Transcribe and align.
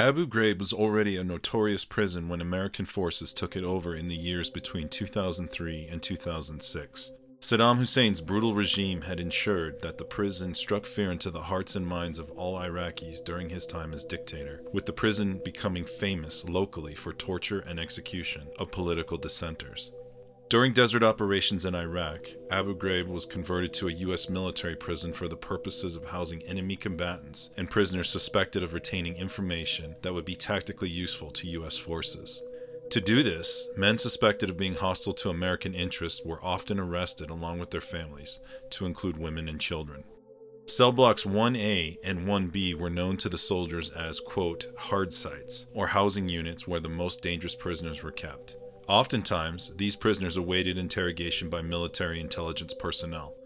Abu 0.00 0.26
Ghraib 0.26 0.60
was 0.60 0.72
already 0.72 1.18
a 1.18 1.22
notorious 1.22 1.84
prison 1.84 2.30
when 2.30 2.40
American 2.40 2.86
forces 2.86 3.34
took 3.34 3.54
it 3.54 3.64
over 3.64 3.94
in 3.94 4.08
the 4.08 4.16
years 4.16 4.48
between 4.48 4.88
2003 4.88 5.88
and 5.88 6.02
2006. 6.02 7.10
Saddam 7.38 7.76
Hussein's 7.76 8.22
brutal 8.22 8.54
regime 8.54 9.02
had 9.02 9.20
ensured 9.20 9.82
that 9.82 9.98
the 9.98 10.06
prison 10.06 10.54
struck 10.54 10.86
fear 10.86 11.12
into 11.12 11.30
the 11.30 11.42
hearts 11.42 11.76
and 11.76 11.86
minds 11.86 12.18
of 12.18 12.30
all 12.30 12.58
Iraqis 12.58 13.22
during 13.22 13.50
his 13.50 13.66
time 13.66 13.92
as 13.92 14.06
dictator, 14.06 14.62
with 14.72 14.86
the 14.86 14.94
prison 14.94 15.38
becoming 15.44 15.84
famous 15.84 16.48
locally 16.48 16.94
for 16.94 17.12
torture 17.12 17.60
and 17.60 17.78
execution 17.78 18.46
of 18.58 18.72
political 18.72 19.18
dissenters. 19.18 19.92
During 20.50 20.72
desert 20.72 21.04
operations 21.04 21.64
in 21.64 21.76
Iraq, 21.76 22.26
Abu 22.50 22.76
Ghraib 22.76 23.06
was 23.06 23.24
converted 23.24 23.72
to 23.74 23.86
a 23.86 23.92
U.S. 23.92 24.28
military 24.28 24.74
prison 24.74 25.12
for 25.12 25.28
the 25.28 25.36
purposes 25.36 25.94
of 25.94 26.06
housing 26.06 26.42
enemy 26.42 26.74
combatants 26.74 27.50
and 27.56 27.70
prisoners 27.70 28.10
suspected 28.10 28.60
of 28.64 28.74
retaining 28.74 29.14
information 29.14 29.94
that 30.02 30.12
would 30.12 30.24
be 30.24 30.34
tactically 30.34 30.88
useful 30.88 31.30
to 31.30 31.46
U.S. 31.50 31.78
forces. 31.78 32.42
To 32.90 33.00
do 33.00 33.22
this, 33.22 33.68
men 33.76 33.96
suspected 33.96 34.50
of 34.50 34.56
being 34.56 34.74
hostile 34.74 35.14
to 35.14 35.30
American 35.30 35.72
interests 35.72 36.24
were 36.24 36.44
often 36.44 36.80
arrested 36.80 37.30
along 37.30 37.60
with 37.60 37.70
their 37.70 37.80
families, 37.80 38.40
to 38.70 38.86
include 38.86 39.18
women 39.18 39.48
and 39.48 39.60
children. 39.60 40.02
Cell 40.66 40.90
blocks 40.90 41.22
1A 41.22 41.98
and 42.02 42.26
1B 42.26 42.74
were 42.74 42.90
known 42.90 43.16
to 43.18 43.28
the 43.28 43.38
soldiers 43.38 43.90
as, 43.90 44.18
quote, 44.18 44.66
hard 44.76 45.12
sites, 45.12 45.66
or 45.72 45.86
housing 45.86 46.28
units 46.28 46.66
where 46.66 46.80
the 46.80 46.88
most 46.88 47.22
dangerous 47.22 47.54
prisoners 47.54 48.02
were 48.02 48.10
kept. 48.10 48.56
Oftentimes, 48.90 49.76
these 49.76 49.94
prisoners 49.94 50.36
awaited 50.36 50.76
interrogation 50.76 51.48
by 51.48 51.62
military 51.62 52.18
intelligence 52.18 52.74
personnel. 52.74 53.36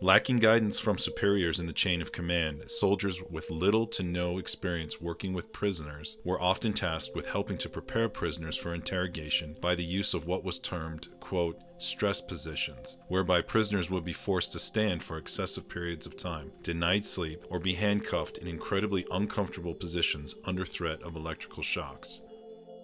Lacking 0.00 0.40
guidance 0.40 0.80
from 0.80 0.98
superiors 0.98 1.60
in 1.60 1.66
the 1.66 1.72
chain 1.72 2.02
of 2.02 2.10
command, 2.10 2.68
soldiers 2.68 3.22
with 3.30 3.52
little 3.52 3.86
to 3.86 4.02
no 4.02 4.36
experience 4.36 5.00
working 5.00 5.32
with 5.32 5.52
prisoners 5.52 6.18
were 6.24 6.42
often 6.42 6.72
tasked 6.72 7.14
with 7.14 7.26
helping 7.26 7.56
to 7.58 7.68
prepare 7.68 8.08
prisoners 8.08 8.56
for 8.56 8.74
interrogation 8.74 9.54
by 9.60 9.76
the 9.76 9.84
use 9.84 10.12
of 10.12 10.26
what 10.26 10.42
was 10.42 10.58
termed, 10.58 11.06
quote, 11.20 11.60
stress 11.78 12.20
positions, 12.20 12.98
whereby 13.06 13.40
prisoners 13.40 13.92
would 13.92 14.04
be 14.04 14.12
forced 14.12 14.50
to 14.50 14.58
stand 14.58 15.04
for 15.04 15.18
excessive 15.18 15.68
periods 15.68 16.04
of 16.04 16.16
time, 16.16 16.50
denied 16.62 17.04
sleep, 17.04 17.44
or 17.48 17.60
be 17.60 17.74
handcuffed 17.74 18.38
in 18.38 18.48
incredibly 18.48 19.06
uncomfortable 19.12 19.76
positions 19.76 20.34
under 20.44 20.64
threat 20.64 21.00
of 21.04 21.14
electrical 21.14 21.62
shocks. 21.62 22.22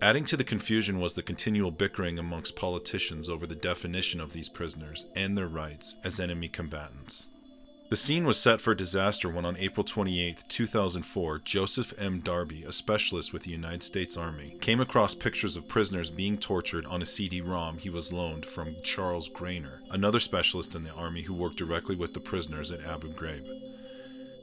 Adding 0.03 0.25
to 0.27 0.37
the 0.37 0.45
confusion 0.45 1.01
was 1.01 1.15
the 1.15 1.23
continual 1.23 1.71
bickering 1.71 2.19
amongst 2.19 2.55
politicians 2.55 3.31
over 3.31 3.47
the 3.47 3.55
definition 3.55 4.21
of 4.21 4.35
these 4.35 4.51
prisoners 4.51 5.07
and 5.17 5.37
their 5.37 5.49
rights 5.49 5.97
as 6.05 6.21
enemy 6.21 6.49
combatants. 6.49 7.29
The 7.89 7.97
scene 7.97 8.27
was 8.27 8.39
set 8.39 8.61
for 8.61 8.75
disaster 8.75 9.29
when 9.29 9.47
on 9.47 9.57
April 9.57 9.85
28, 9.85 10.45
2004, 10.49 11.39
Joseph 11.39 11.95
M. 11.97 12.21
Darby, 12.21 12.65
a 12.65 12.73
specialist 12.73 13.33
with 13.33 13.45
the 13.45 13.53
United 13.53 13.85
States 13.85 14.17
Army, 14.17 14.59
came 14.61 14.81
across 14.81 15.15
pictures 15.15 15.57
of 15.57 15.69
prisoners 15.69 16.11
being 16.11 16.37
tortured 16.37 16.85
on 16.85 17.01
a 17.01 17.07
CD-ROM 17.07 17.79
he 17.79 17.89
was 17.89 18.13
loaned 18.13 18.45
from 18.45 18.77
Charles 18.83 19.31
Graner, 19.31 19.79
another 19.91 20.21
specialist 20.21 20.75
in 20.75 20.83
the 20.83 20.93
Army 20.93 21.23
who 21.23 21.33
worked 21.33 21.57
directly 21.57 21.95
with 21.95 22.13
the 22.13 22.21
prisoners 22.21 22.73
at 22.73 22.85
Abu 22.85 23.15
Ghraib. 23.15 23.66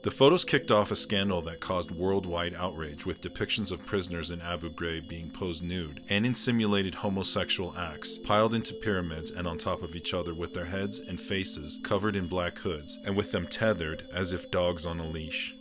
The 0.04 0.10
photos 0.10 0.44
kicked 0.44 0.70
off 0.70 0.90
a 0.90 0.96
scandal 0.96 1.40
that 1.42 1.60
caused 1.60 1.90
worldwide 1.90 2.52
outrage 2.52 3.06
with 3.06 3.22
depictions 3.22 3.72
of 3.72 3.86
prisoners 3.86 4.30
in 4.30 4.42
Abu 4.42 4.68
Ghraib 4.68 5.08
being 5.08 5.30
posed 5.30 5.64
nude 5.64 6.02
and 6.10 6.26
in 6.26 6.34
simulated 6.34 6.96
homosexual 6.96 7.74
acts, 7.74 8.18
piled 8.18 8.54
into 8.54 8.74
pyramids 8.74 9.30
and 9.30 9.48
on 9.48 9.56
top 9.56 9.82
of 9.82 9.96
each 9.96 10.12
other 10.12 10.34
with 10.34 10.52
their 10.52 10.66
heads 10.66 11.00
and 11.00 11.18
faces 11.18 11.80
covered 11.82 12.16
in 12.16 12.26
black 12.26 12.58
hoods 12.58 12.98
and 13.06 13.16
with 13.16 13.32
them 13.32 13.46
tethered 13.46 14.06
as 14.12 14.34
if 14.34 14.50
dogs 14.50 14.84
on 14.84 15.00
a 15.00 15.08
leash. 15.08 15.54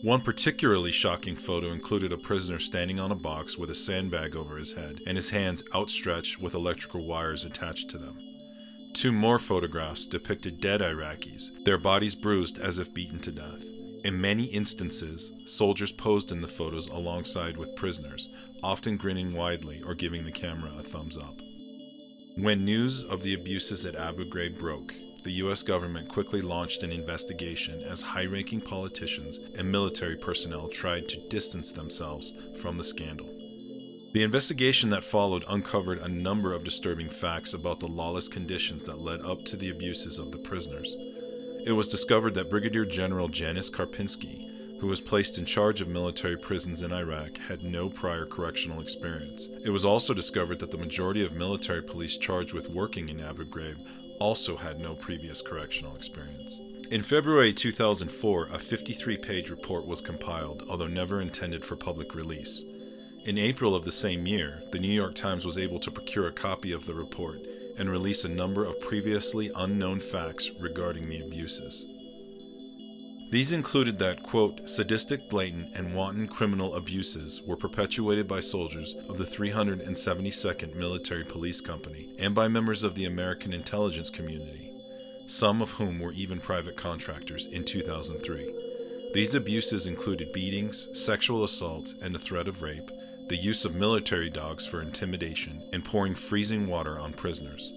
One 0.00 0.22
particularly 0.22 0.92
shocking 0.92 1.36
photo 1.36 1.70
included 1.70 2.10
a 2.10 2.16
prisoner 2.16 2.58
standing 2.58 2.98
on 2.98 3.12
a 3.12 3.14
box 3.14 3.58
with 3.58 3.68
a 3.68 3.74
sandbag 3.74 4.34
over 4.34 4.56
his 4.56 4.72
head 4.72 5.02
and 5.06 5.18
his 5.18 5.28
hands 5.28 5.62
outstretched 5.74 6.40
with 6.40 6.54
electrical 6.54 7.04
wires 7.04 7.44
attached 7.44 7.90
to 7.90 7.98
them. 7.98 8.16
Two 8.94 9.12
more 9.12 9.38
photographs 9.38 10.06
depicted 10.06 10.58
dead 10.58 10.80
Iraqis, 10.80 11.50
their 11.66 11.76
bodies 11.76 12.14
bruised 12.14 12.58
as 12.58 12.78
if 12.78 12.94
beaten 12.94 13.20
to 13.20 13.30
death. 13.30 13.62
In 14.02 14.20
many 14.20 14.44
instances, 14.44 15.32
soldiers 15.44 15.92
posed 15.92 16.32
in 16.32 16.40
the 16.40 16.48
photos 16.48 16.88
alongside 16.88 17.58
with 17.58 17.76
prisoners, 17.76 18.30
often 18.62 18.96
grinning 18.96 19.34
widely 19.34 19.82
or 19.82 19.94
giving 19.94 20.24
the 20.24 20.32
camera 20.32 20.72
a 20.78 20.82
thumbs 20.82 21.18
up. 21.18 21.40
When 22.36 22.64
news 22.64 23.04
of 23.04 23.22
the 23.22 23.34
abuses 23.34 23.84
at 23.84 23.96
Abu 23.96 24.24
Ghraib 24.24 24.58
broke, 24.58 24.94
the 25.22 25.32
US 25.32 25.62
government 25.62 26.08
quickly 26.08 26.40
launched 26.40 26.82
an 26.82 26.92
investigation 26.92 27.82
as 27.82 28.00
high 28.00 28.24
ranking 28.24 28.62
politicians 28.62 29.38
and 29.54 29.70
military 29.70 30.16
personnel 30.16 30.68
tried 30.68 31.06
to 31.10 31.28
distance 31.28 31.72
themselves 31.72 32.32
from 32.58 32.78
the 32.78 32.84
scandal. 32.84 33.28
The 34.14 34.22
investigation 34.22 34.90
that 34.90 35.04
followed 35.04 35.44
uncovered 35.46 35.98
a 35.98 36.08
number 36.08 36.54
of 36.54 36.64
disturbing 36.64 37.10
facts 37.10 37.52
about 37.52 37.80
the 37.80 37.86
lawless 37.86 38.28
conditions 38.28 38.82
that 38.84 39.00
led 39.00 39.20
up 39.20 39.44
to 39.44 39.56
the 39.56 39.68
abuses 39.68 40.18
of 40.18 40.32
the 40.32 40.38
prisoners. 40.38 40.96
It 41.64 41.72
was 41.72 41.88
discovered 41.88 42.34
that 42.34 42.48
Brigadier 42.48 42.86
General 42.86 43.28
Janis 43.28 43.70
Karpinski, 43.70 44.80
who 44.80 44.86
was 44.86 45.00
placed 45.00 45.36
in 45.36 45.44
charge 45.44 45.82
of 45.82 45.88
military 45.88 46.36
prisons 46.36 46.80
in 46.80 46.90
Iraq, 46.90 47.36
had 47.36 47.62
no 47.62 47.90
prior 47.90 48.24
correctional 48.24 48.80
experience. 48.80 49.46
It 49.62 49.70
was 49.70 49.84
also 49.84 50.14
discovered 50.14 50.58
that 50.60 50.70
the 50.70 50.78
majority 50.78 51.24
of 51.24 51.34
military 51.34 51.82
police 51.82 52.16
charged 52.16 52.54
with 52.54 52.70
working 52.70 53.10
in 53.10 53.20
Abu 53.20 53.44
Ghraib 53.44 53.76
also 54.18 54.56
had 54.56 54.80
no 54.80 54.94
previous 54.94 55.42
correctional 55.42 55.96
experience. 55.96 56.58
In 56.90 57.02
February 57.02 57.52
2004, 57.52 58.48
a 58.52 58.58
53 58.58 59.18
page 59.18 59.50
report 59.50 59.86
was 59.86 60.00
compiled, 60.00 60.64
although 60.68 60.86
never 60.86 61.20
intended 61.20 61.64
for 61.64 61.76
public 61.76 62.14
release. 62.14 62.62
In 63.26 63.36
April 63.36 63.74
of 63.74 63.84
the 63.84 63.92
same 63.92 64.26
year, 64.26 64.62
the 64.72 64.78
New 64.78 64.88
York 64.88 65.14
Times 65.14 65.44
was 65.44 65.58
able 65.58 65.78
to 65.80 65.90
procure 65.90 66.26
a 66.26 66.32
copy 66.32 66.72
of 66.72 66.86
the 66.86 66.94
report 66.94 67.40
and 67.80 67.90
release 67.90 68.24
a 68.24 68.28
number 68.28 68.64
of 68.64 68.78
previously 68.78 69.50
unknown 69.56 69.98
facts 70.00 70.50
regarding 70.60 71.08
the 71.08 71.20
abuses. 71.22 71.86
These 73.30 73.52
included 73.52 73.98
that, 74.00 74.22
quote, 74.22 74.68
sadistic, 74.68 75.30
blatant, 75.30 75.74
and 75.74 75.94
wanton 75.94 76.28
criminal 76.28 76.74
abuses 76.74 77.40
were 77.46 77.56
perpetuated 77.56 78.28
by 78.28 78.40
soldiers 78.40 78.94
of 79.08 79.16
the 79.18 79.24
372nd 79.24 80.74
Military 80.74 81.24
Police 81.24 81.60
Company 81.60 82.12
and 82.18 82.34
by 82.34 82.48
members 82.48 82.84
of 82.84 82.96
the 82.96 83.06
American 83.06 83.52
intelligence 83.54 84.10
community, 84.10 84.72
some 85.26 85.62
of 85.62 85.72
whom 85.72 86.00
were 86.00 86.12
even 86.12 86.38
private 86.38 86.76
contractors 86.76 87.46
in 87.46 87.64
2003. 87.64 88.52
These 89.14 89.34
abuses 89.34 89.86
included 89.86 90.32
beatings, 90.32 90.88
sexual 90.92 91.44
assault, 91.44 91.94
and 92.02 92.14
the 92.14 92.18
threat 92.18 92.46
of 92.46 92.62
rape, 92.62 92.90
the 93.30 93.36
use 93.36 93.64
of 93.64 93.76
military 93.76 94.28
dogs 94.28 94.66
for 94.66 94.82
intimidation, 94.82 95.62
and 95.72 95.84
pouring 95.84 96.16
freezing 96.16 96.66
water 96.66 96.98
on 96.98 97.12
prisoners. 97.12 97.72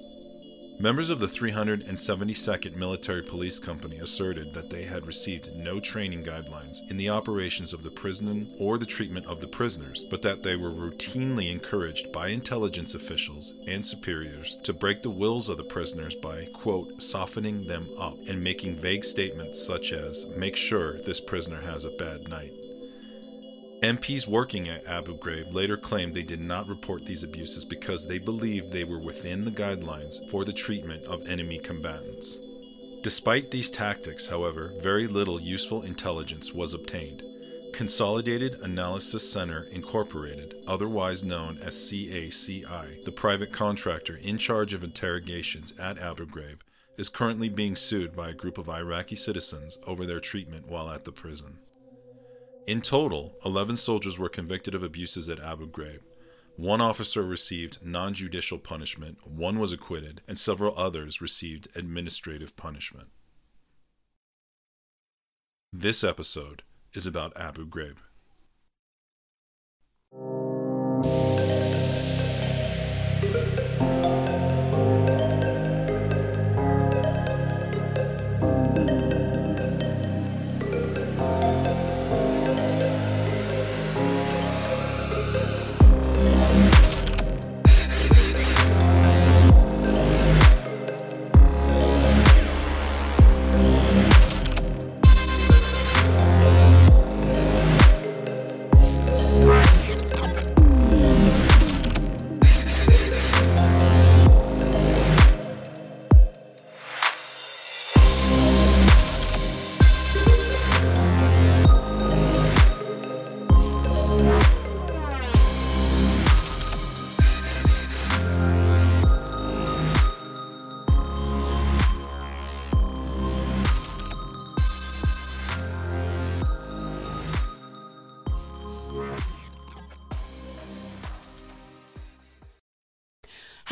Members 0.80 1.12
of 1.12 1.20
the 1.20 1.28
372nd 1.28 2.76
Military 2.76 3.22
Police 3.22 3.60
Company 3.60 4.00
asserted 4.00 4.56
that 4.56 4.72
they 4.72 4.86
had 4.86 5.06
received 5.06 5.56
no 5.56 5.80
training 5.80 6.24
guidelines 6.24 6.80
in 6.90 6.98
the 6.98 7.12
operations 7.12 7.72
of 7.72 7.84
the 7.84 7.92
prison 7.92 8.52
or 8.58 8.80
the 8.80 8.88
treatment 8.88 9.28
of 9.28 9.42
the 9.42 9.48
prisoners, 9.48 10.04
but 10.10 10.24
that 10.24 10.42
they 10.42 10.56
were 10.56 10.72
routinely 10.72 11.52
encouraged 11.52 12.12
by 12.12 12.30
intelligence 12.30 12.96
officials 12.96 13.54
and 13.68 13.86
superiors 13.86 14.58
to 14.64 14.74
break 14.74 15.04
the 15.04 15.12
wills 15.12 15.50
of 15.50 15.58
the 15.58 15.64
prisoners 15.64 16.16
by, 16.16 16.46
quote, 16.46 17.00
softening 17.00 17.68
them 17.68 17.88
up 18.00 18.18
and 18.28 18.44
making 18.44 18.76
vague 18.76 19.06
statements 19.06 19.64
such 19.64 19.94
as, 19.94 20.26
make 20.36 20.56
sure 20.56 20.94
this 20.94 21.22
prisoner 21.22 21.62
has 21.62 21.86
a 21.86 21.92
bad 21.92 22.28
night. 22.28 22.63
MPs 23.84 24.26
working 24.30 24.70
at 24.70 24.86
Abu 24.86 25.18
Ghraib 25.18 25.54
later 25.54 25.76
claimed 25.76 26.14
they 26.14 26.24
did 26.24 26.40
not 26.40 26.70
report 26.70 27.06
these 27.06 27.22
abuses 27.22 27.66
because 27.66 28.08
they 28.08 28.18
believed 28.18 28.72
they 28.72 28.86
were 28.86 28.98
within 28.98 29.44
the 29.44 29.52
guidelines 29.52 30.26
for 30.32 30.46
the 30.46 30.54
treatment 30.54 31.04
of 31.04 31.28
enemy 31.28 31.60
combatants. 31.60 32.40
Despite 33.02 33.52
these 33.52 33.70
tactics, 33.70 34.28
however, 34.28 34.72
very 34.80 35.06
little 35.06 35.38
useful 35.38 35.82
intelligence 35.82 36.54
was 36.54 36.74
obtained. 36.74 37.24
Consolidated 37.74 38.54
Analysis 38.62 39.30
Center 39.30 39.64
Incorporated, 39.64 40.54
otherwise 40.66 41.26
known 41.26 41.58
as 41.58 41.76
CACI, 41.76 43.04
the 43.04 43.12
private 43.12 43.52
contractor 43.52 44.16
in 44.16 44.38
charge 44.38 44.74
of 44.74 44.86
interrogations 44.86 45.74
at 45.78 45.98
Abu 45.98 46.26
Ghraib, 46.26 46.60
is 46.96 47.10
currently 47.10 47.50
being 47.50 47.76
sued 47.76 48.16
by 48.16 48.30
a 48.30 48.34
group 48.34 48.58
of 48.58 48.70
Iraqi 48.70 49.18
citizens 49.18 49.78
over 49.86 50.06
their 50.06 50.22
treatment 50.22 50.70
while 50.70 50.90
at 50.90 51.04
the 51.04 51.12
prison. 51.12 51.58
In 52.66 52.80
total, 52.80 53.36
11 53.44 53.76
soldiers 53.76 54.18
were 54.18 54.30
convicted 54.30 54.74
of 54.74 54.84
abuses 54.84 55.30
at 55.30 55.40
Abu 55.40 55.70
Ghraib. 55.70 56.00
One 56.56 56.80
officer 56.80 57.24
received 57.24 57.80
non 57.84 58.14
judicial 58.14 58.58
punishment, 58.58 59.28
one 59.28 59.60
was 59.60 59.74
acquitted, 59.74 60.22
and 60.30 60.38
several 60.38 60.78
others 60.78 61.20
received 61.20 61.68
administrative 61.76 62.56
punishment. 62.56 63.10
This 65.74 66.06
episode 66.06 66.64
is 66.94 67.06
about 67.06 67.36
Abu 67.36 67.68
Ghraib. 67.68 67.98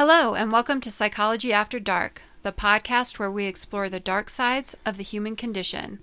Hello, 0.03 0.33
and 0.33 0.51
welcome 0.51 0.81
to 0.81 0.89
Psychology 0.89 1.53
After 1.53 1.79
Dark, 1.79 2.23
the 2.41 2.51
podcast 2.51 3.19
where 3.19 3.29
we 3.29 3.45
explore 3.45 3.87
the 3.87 3.99
dark 3.99 4.31
sides 4.31 4.75
of 4.83 4.97
the 4.97 5.03
human 5.03 5.35
condition. 5.35 5.99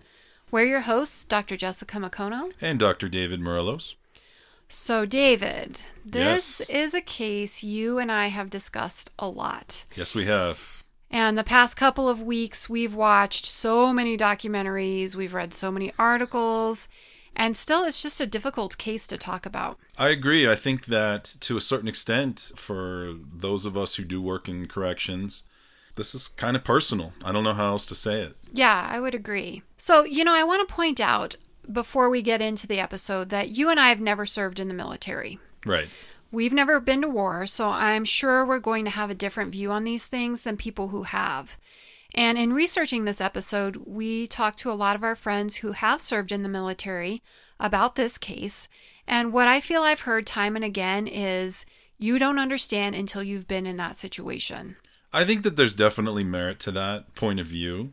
We're 0.52 0.66
your 0.66 0.82
hosts, 0.82 1.24
Dr. 1.24 1.56
Jessica 1.56 1.96
Macono. 1.98 2.52
And 2.60 2.78
Dr. 2.78 3.08
David 3.08 3.40
Morelos. 3.40 3.96
So, 4.68 5.04
David, 5.04 5.80
this 6.04 6.60
Yes. 6.60 6.70
is 6.70 6.94
a 6.94 7.00
case 7.00 7.64
you 7.64 7.98
and 7.98 8.12
I 8.12 8.28
have 8.28 8.50
discussed 8.50 9.10
a 9.18 9.26
lot. 9.26 9.84
Yes, 9.96 10.14
we 10.14 10.26
have. 10.26 10.84
And 11.10 11.36
the 11.36 11.42
past 11.42 11.76
couple 11.76 12.08
of 12.08 12.22
weeks, 12.22 12.68
we've 12.68 12.94
watched 12.94 13.46
so 13.46 13.92
many 13.92 14.16
documentaries, 14.16 15.16
we've 15.16 15.34
read 15.34 15.52
so 15.52 15.72
many 15.72 15.92
articles, 15.98 16.88
and 17.38 17.56
still, 17.56 17.84
it's 17.84 18.02
just 18.02 18.20
a 18.20 18.26
difficult 18.26 18.76
case 18.78 19.06
to 19.06 19.16
talk 19.16 19.46
about. 19.46 19.78
I 19.96 20.08
agree. 20.08 20.50
I 20.50 20.56
think 20.56 20.86
that 20.86 21.24
to 21.40 21.56
a 21.56 21.60
certain 21.60 21.88
extent, 21.88 22.50
for 22.56 23.14
those 23.32 23.64
of 23.64 23.76
us 23.76 23.94
who 23.94 24.04
do 24.04 24.20
work 24.20 24.48
in 24.48 24.66
corrections, 24.66 25.44
this 25.94 26.14
is 26.14 26.26
kind 26.26 26.56
of 26.56 26.64
personal. 26.64 27.12
I 27.24 27.30
don't 27.30 27.44
know 27.44 27.54
how 27.54 27.68
else 27.68 27.86
to 27.86 27.94
say 27.94 28.22
it. 28.22 28.36
Yeah, 28.52 28.88
I 28.90 28.98
would 28.98 29.14
agree. 29.14 29.62
So, 29.76 30.04
you 30.04 30.24
know, 30.24 30.34
I 30.34 30.42
want 30.42 30.68
to 30.68 30.74
point 30.74 31.00
out 31.00 31.36
before 31.70 32.10
we 32.10 32.22
get 32.22 32.42
into 32.42 32.66
the 32.66 32.80
episode 32.80 33.28
that 33.28 33.50
you 33.50 33.70
and 33.70 33.78
I 33.78 33.88
have 33.88 34.00
never 34.00 34.26
served 34.26 34.58
in 34.58 34.66
the 34.66 34.74
military. 34.74 35.38
Right. 35.64 35.88
We've 36.32 36.52
never 36.52 36.80
been 36.80 37.02
to 37.02 37.08
war, 37.08 37.46
so 37.46 37.68
I'm 37.68 38.04
sure 38.04 38.44
we're 38.44 38.58
going 38.58 38.84
to 38.84 38.90
have 38.90 39.10
a 39.10 39.14
different 39.14 39.52
view 39.52 39.70
on 39.70 39.84
these 39.84 40.06
things 40.06 40.42
than 40.42 40.56
people 40.56 40.88
who 40.88 41.04
have. 41.04 41.56
And 42.14 42.38
in 42.38 42.52
researching 42.52 43.04
this 43.04 43.20
episode, 43.20 43.76
we 43.86 44.26
talked 44.26 44.58
to 44.60 44.70
a 44.70 44.74
lot 44.74 44.96
of 44.96 45.02
our 45.02 45.16
friends 45.16 45.56
who 45.56 45.72
have 45.72 46.00
served 46.00 46.32
in 46.32 46.42
the 46.42 46.48
military 46.48 47.22
about 47.60 47.94
this 47.94 48.18
case. 48.18 48.68
And 49.06 49.32
what 49.32 49.48
I 49.48 49.60
feel 49.60 49.82
I've 49.82 50.00
heard 50.00 50.26
time 50.26 50.56
and 50.56 50.64
again 50.64 51.06
is 51.06 51.66
you 51.98 52.18
don't 52.18 52.38
understand 52.38 52.94
until 52.94 53.22
you've 53.22 53.48
been 53.48 53.66
in 53.66 53.76
that 53.76 53.96
situation. 53.96 54.76
I 55.12 55.24
think 55.24 55.42
that 55.42 55.56
there's 55.56 55.74
definitely 55.74 56.24
merit 56.24 56.60
to 56.60 56.70
that 56.72 57.14
point 57.14 57.40
of 57.40 57.46
view. 57.46 57.92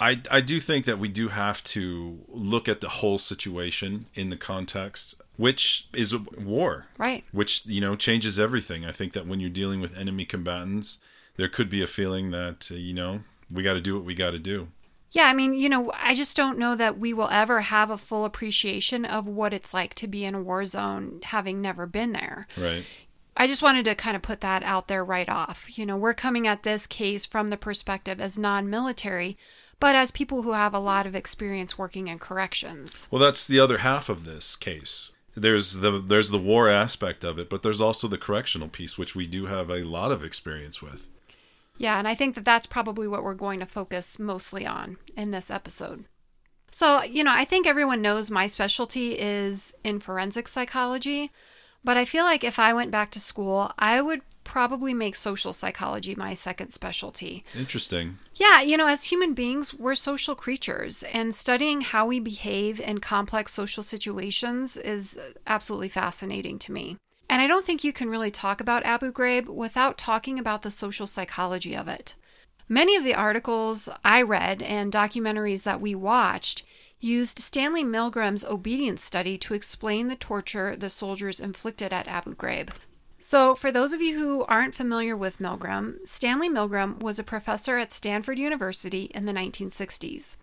I, 0.00 0.22
I 0.30 0.40
do 0.40 0.60
think 0.60 0.84
that 0.84 0.98
we 1.00 1.08
do 1.08 1.28
have 1.28 1.64
to 1.64 2.20
look 2.28 2.68
at 2.68 2.80
the 2.80 2.88
whole 2.88 3.18
situation 3.18 4.06
in 4.14 4.30
the 4.30 4.36
context, 4.36 5.20
which 5.36 5.88
is 5.92 6.16
war, 6.16 6.86
Right. 6.96 7.24
which 7.32 7.66
you 7.66 7.80
know 7.80 7.96
changes 7.96 8.38
everything. 8.38 8.84
I 8.84 8.92
think 8.92 9.12
that 9.14 9.26
when 9.26 9.40
you're 9.40 9.50
dealing 9.50 9.80
with 9.80 9.98
enemy 9.98 10.24
combatants, 10.24 11.00
there 11.38 11.48
could 11.48 11.70
be 11.70 11.80
a 11.80 11.86
feeling 11.86 12.30
that 12.32 12.68
uh, 12.70 12.74
you 12.74 12.92
know 12.92 13.20
we 13.50 13.62
got 13.62 13.74
to 13.74 13.80
do 13.80 13.94
what 13.94 14.04
we 14.04 14.14
got 14.14 14.32
to 14.32 14.38
do. 14.38 14.68
Yeah, 15.10 15.24
I 15.24 15.32
mean, 15.32 15.54
you 15.54 15.70
know, 15.70 15.90
I 15.94 16.14
just 16.14 16.36
don't 16.36 16.58
know 16.58 16.76
that 16.76 16.98
we 16.98 17.14
will 17.14 17.30
ever 17.30 17.62
have 17.62 17.88
a 17.88 17.96
full 17.96 18.26
appreciation 18.26 19.06
of 19.06 19.26
what 19.26 19.54
it's 19.54 19.72
like 19.72 19.94
to 19.94 20.06
be 20.06 20.26
in 20.26 20.34
a 20.34 20.42
war 20.42 20.66
zone 20.66 21.20
having 21.22 21.62
never 21.62 21.86
been 21.86 22.12
there. 22.12 22.46
Right. 22.58 22.84
I 23.34 23.46
just 23.46 23.62
wanted 23.62 23.86
to 23.86 23.94
kind 23.94 24.16
of 24.16 24.22
put 24.22 24.42
that 24.42 24.62
out 24.64 24.88
there 24.88 25.02
right 25.02 25.28
off. 25.28 25.78
You 25.78 25.86
know, 25.86 25.96
we're 25.96 26.12
coming 26.12 26.46
at 26.46 26.62
this 26.62 26.86
case 26.86 27.24
from 27.24 27.48
the 27.48 27.56
perspective 27.56 28.20
as 28.20 28.36
non 28.36 28.68
military, 28.68 29.38
but 29.80 29.94
as 29.94 30.10
people 30.10 30.42
who 30.42 30.52
have 30.52 30.74
a 30.74 30.80
lot 30.80 31.06
of 31.06 31.14
experience 31.14 31.78
working 31.78 32.08
in 32.08 32.18
corrections. 32.18 33.08
Well, 33.10 33.22
that's 33.22 33.46
the 33.46 33.60
other 33.60 33.78
half 33.78 34.10
of 34.10 34.24
this 34.24 34.56
case. 34.56 35.12
There's 35.34 35.74
the 35.74 35.92
there's 35.92 36.30
the 36.30 36.38
war 36.38 36.68
aspect 36.68 37.24
of 37.24 37.38
it, 37.38 37.48
but 37.48 37.62
there's 37.62 37.80
also 37.80 38.08
the 38.08 38.18
correctional 38.18 38.68
piece, 38.68 38.98
which 38.98 39.14
we 39.14 39.26
do 39.26 39.46
have 39.46 39.70
a 39.70 39.84
lot 39.84 40.10
of 40.10 40.24
experience 40.24 40.82
with. 40.82 41.08
Yeah, 41.78 41.98
and 41.98 42.06
I 42.06 42.14
think 42.14 42.34
that 42.34 42.44
that's 42.44 42.66
probably 42.66 43.08
what 43.08 43.22
we're 43.22 43.34
going 43.34 43.60
to 43.60 43.66
focus 43.66 44.18
mostly 44.18 44.66
on 44.66 44.98
in 45.16 45.30
this 45.30 45.50
episode. 45.50 46.04
So, 46.70 47.02
you 47.02 47.24
know, 47.24 47.32
I 47.32 47.44
think 47.44 47.66
everyone 47.66 48.02
knows 48.02 48.30
my 48.30 48.46
specialty 48.46 49.18
is 49.18 49.74
in 49.82 50.00
forensic 50.00 50.48
psychology, 50.48 51.30
but 51.82 51.96
I 51.96 52.04
feel 52.04 52.24
like 52.24 52.44
if 52.44 52.58
I 52.58 52.74
went 52.74 52.90
back 52.90 53.10
to 53.12 53.20
school, 53.20 53.72
I 53.78 54.02
would 54.02 54.20
probably 54.44 54.92
make 54.92 55.14
social 55.14 55.52
psychology 55.52 56.14
my 56.14 56.34
second 56.34 56.72
specialty. 56.72 57.44
Interesting. 57.54 58.18
Yeah, 58.34 58.60
you 58.60 58.76
know, 58.76 58.86
as 58.88 59.04
human 59.04 59.34
beings, 59.34 59.72
we're 59.72 59.94
social 59.94 60.34
creatures, 60.34 61.04
and 61.12 61.34
studying 61.34 61.82
how 61.82 62.06
we 62.06 62.18
behave 62.18 62.80
in 62.80 62.98
complex 62.98 63.52
social 63.52 63.82
situations 63.82 64.76
is 64.76 65.18
absolutely 65.46 65.88
fascinating 65.88 66.58
to 66.60 66.72
me. 66.72 66.96
And 67.28 67.42
I 67.42 67.46
don't 67.46 67.64
think 67.64 67.84
you 67.84 67.92
can 67.92 68.08
really 68.08 68.30
talk 68.30 68.60
about 68.60 68.84
Abu 68.84 69.12
Ghraib 69.12 69.46
without 69.46 69.98
talking 69.98 70.38
about 70.38 70.62
the 70.62 70.70
social 70.70 71.06
psychology 71.06 71.76
of 71.76 71.88
it. 71.88 72.14
Many 72.68 72.96
of 72.96 73.04
the 73.04 73.14
articles 73.14 73.88
I 74.04 74.22
read 74.22 74.62
and 74.62 74.92
documentaries 74.92 75.62
that 75.62 75.80
we 75.80 75.94
watched 75.94 76.64
used 77.00 77.38
Stanley 77.38 77.84
Milgram's 77.84 78.44
obedience 78.44 79.02
study 79.02 79.38
to 79.38 79.54
explain 79.54 80.08
the 80.08 80.16
torture 80.16 80.76
the 80.76 80.90
soldiers 80.90 81.40
inflicted 81.40 81.92
at 81.92 82.08
Abu 82.08 82.34
Ghraib. 82.34 82.70
So, 83.20 83.54
for 83.54 83.72
those 83.72 83.92
of 83.92 84.00
you 84.00 84.18
who 84.18 84.44
aren't 84.44 84.74
familiar 84.74 85.16
with 85.16 85.38
Milgram, 85.38 86.06
Stanley 86.06 86.48
Milgram 86.48 87.00
was 87.00 87.18
a 87.18 87.24
professor 87.24 87.76
at 87.76 87.92
Stanford 87.92 88.38
University 88.38 89.04
in 89.14 89.24
the 89.24 89.32
1960s. 89.32 90.36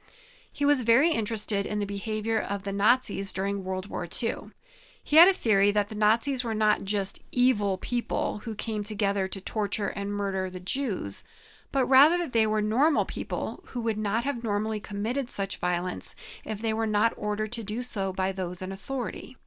He 0.51 0.65
was 0.65 0.81
very 0.81 1.11
interested 1.11 1.65
in 1.65 1.79
the 1.79 1.85
behavior 1.85 2.39
of 2.39 2.63
the 2.63 2.73
Nazis 2.73 3.31
during 3.31 3.63
World 3.63 3.87
War 3.87 4.07
II. 4.11 4.51
He 5.07 5.17
had 5.17 5.27
a 5.27 5.33
theory 5.33 5.69
that 5.69 5.89
the 5.89 5.95
Nazis 5.95 6.43
were 6.43 6.55
not 6.55 6.83
just 6.83 7.21
evil 7.31 7.77
people 7.77 8.39
who 8.39 8.55
came 8.55 8.83
together 8.83 9.27
to 9.27 9.39
torture 9.39 9.89
and 9.89 10.11
murder 10.11 10.49
the 10.49 10.59
Jews, 10.59 11.23
but 11.71 11.85
rather 11.85 12.17
that 12.17 12.31
they 12.31 12.47
were 12.47 12.59
normal 12.59 13.05
people 13.05 13.63
who 13.67 13.81
would 13.81 13.99
not 13.99 14.23
have 14.23 14.43
normally 14.43 14.79
committed 14.79 15.29
such 15.29 15.57
violence 15.57 16.15
if 16.43 16.59
they 16.59 16.73
were 16.73 16.87
not 16.87 17.13
ordered 17.17 17.51
to 17.51 17.63
do 17.63 17.83
so 17.83 18.11
by 18.13 18.31
those 18.31 18.63
in 18.63 18.71
authority. 18.71 19.37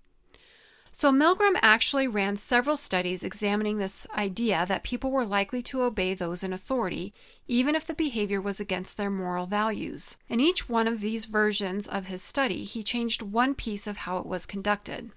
So, 0.93 1.11
Milgram 1.11 1.59
actually 1.61 2.07
ran 2.07 2.37
several 2.37 2.77
studies 2.77 3.25
examining 3.25 3.79
this 3.79 4.07
idea 4.17 4.65
that 4.69 4.85
people 4.85 5.11
were 5.11 5.27
likely 5.27 5.61
to 5.63 5.83
obey 5.83 6.15
those 6.15 6.45
in 6.45 6.53
authority, 6.53 7.13
even 7.49 7.75
if 7.75 7.85
the 7.85 7.95
behavior 7.95 8.41
was 8.41 8.61
against 8.61 8.97
their 8.97 9.11
moral 9.11 9.47
values. 9.47 10.17
In 10.29 10.39
each 10.39 10.69
one 10.69 10.87
of 10.87 11.01
these 11.01 11.27
versions 11.27 11.89
of 11.89 12.07
his 12.07 12.23
study, 12.23 12.63
he 12.63 12.85
changed 12.85 13.23
one 13.23 13.57
piece 13.57 13.89
of 13.89 13.99
how 13.99 14.19
it 14.19 14.27
was 14.27 14.47
conducted. 14.47 15.11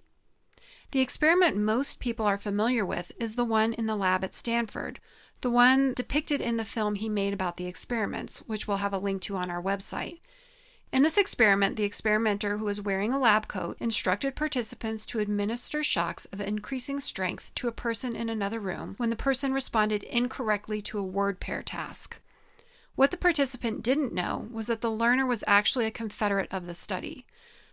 The 0.91 0.99
experiment 0.99 1.55
most 1.55 2.01
people 2.01 2.25
are 2.25 2.37
familiar 2.37 2.85
with 2.85 3.13
is 3.17 3.37
the 3.37 3.45
one 3.45 3.71
in 3.71 3.85
the 3.85 3.95
lab 3.95 4.25
at 4.25 4.35
Stanford, 4.35 4.99
the 5.39 5.49
one 5.49 5.93
depicted 5.93 6.41
in 6.41 6.57
the 6.57 6.65
film 6.65 6.95
he 6.95 7.07
made 7.07 7.33
about 7.33 7.55
the 7.55 7.65
experiments, 7.65 8.39
which 8.39 8.67
we'll 8.67 8.77
have 8.77 8.91
a 8.91 8.97
link 8.97 9.21
to 9.23 9.37
on 9.37 9.49
our 9.49 9.61
website. 9.61 10.19
In 10.91 11.03
this 11.03 11.17
experiment, 11.17 11.77
the 11.77 11.85
experimenter, 11.85 12.57
who 12.57 12.65
was 12.65 12.81
wearing 12.81 13.13
a 13.13 13.19
lab 13.19 13.47
coat, 13.47 13.77
instructed 13.79 14.35
participants 14.35 15.05
to 15.05 15.19
administer 15.19 15.81
shocks 15.81 16.25
of 16.25 16.41
increasing 16.41 16.99
strength 16.99 17.55
to 17.55 17.69
a 17.69 17.71
person 17.71 18.13
in 18.13 18.27
another 18.27 18.59
room 18.59 18.95
when 18.97 19.09
the 19.09 19.15
person 19.15 19.53
responded 19.53 20.03
incorrectly 20.03 20.81
to 20.81 20.99
a 20.99 21.03
word 21.03 21.39
pair 21.39 21.63
task. 21.63 22.19
What 22.95 23.11
the 23.11 23.17
participant 23.17 23.81
didn't 23.81 24.13
know 24.13 24.49
was 24.51 24.67
that 24.67 24.81
the 24.81 24.91
learner 24.91 25.25
was 25.25 25.45
actually 25.47 25.85
a 25.85 25.91
confederate 25.91 26.51
of 26.51 26.65
the 26.65 26.73
study. 26.73 27.25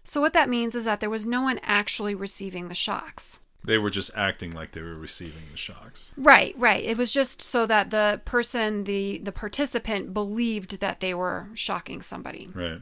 So, 0.09 0.23
what 0.23 0.33
that 0.33 0.49
means 0.49 0.75
is 0.75 0.87
that 0.87 1.01
there 1.01 1.11
was 1.11 1.27
no 1.27 1.43
one 1.43 1.61
actually 1.63 2.15
receiving 2.15 2.69
the 2.69 2.75
shocks. 2.75 3.41
They 3.63 3.77
were 3.77 3.91
just 3.91 4.11
acting 4.17 4.53
like 4.53 4.73
they 4.73 4.81
were 4.81 4.95
receiving 4.95 5.43
the 5.51 5.59
shocks. 5.59 6.13
Right, 6.17 6.55
right. 6.57 6.83
It 6.83 6.97
was 6.97 7.13
just 7.13 7.43
so 7.43 7.67
that 7.67 7.91
the 7.91 8.23
person, 8.25 8.85
the 8.85 9.19
the 9.19 9.33
participant 9.33 10.15
believed 10.15 10.81
that 10.81 11.01
they 11.01 11.13
were 11.13 11.51
shocking 11.53 12.01
somebody. 12.01 12.49
Right. 12.55 12.81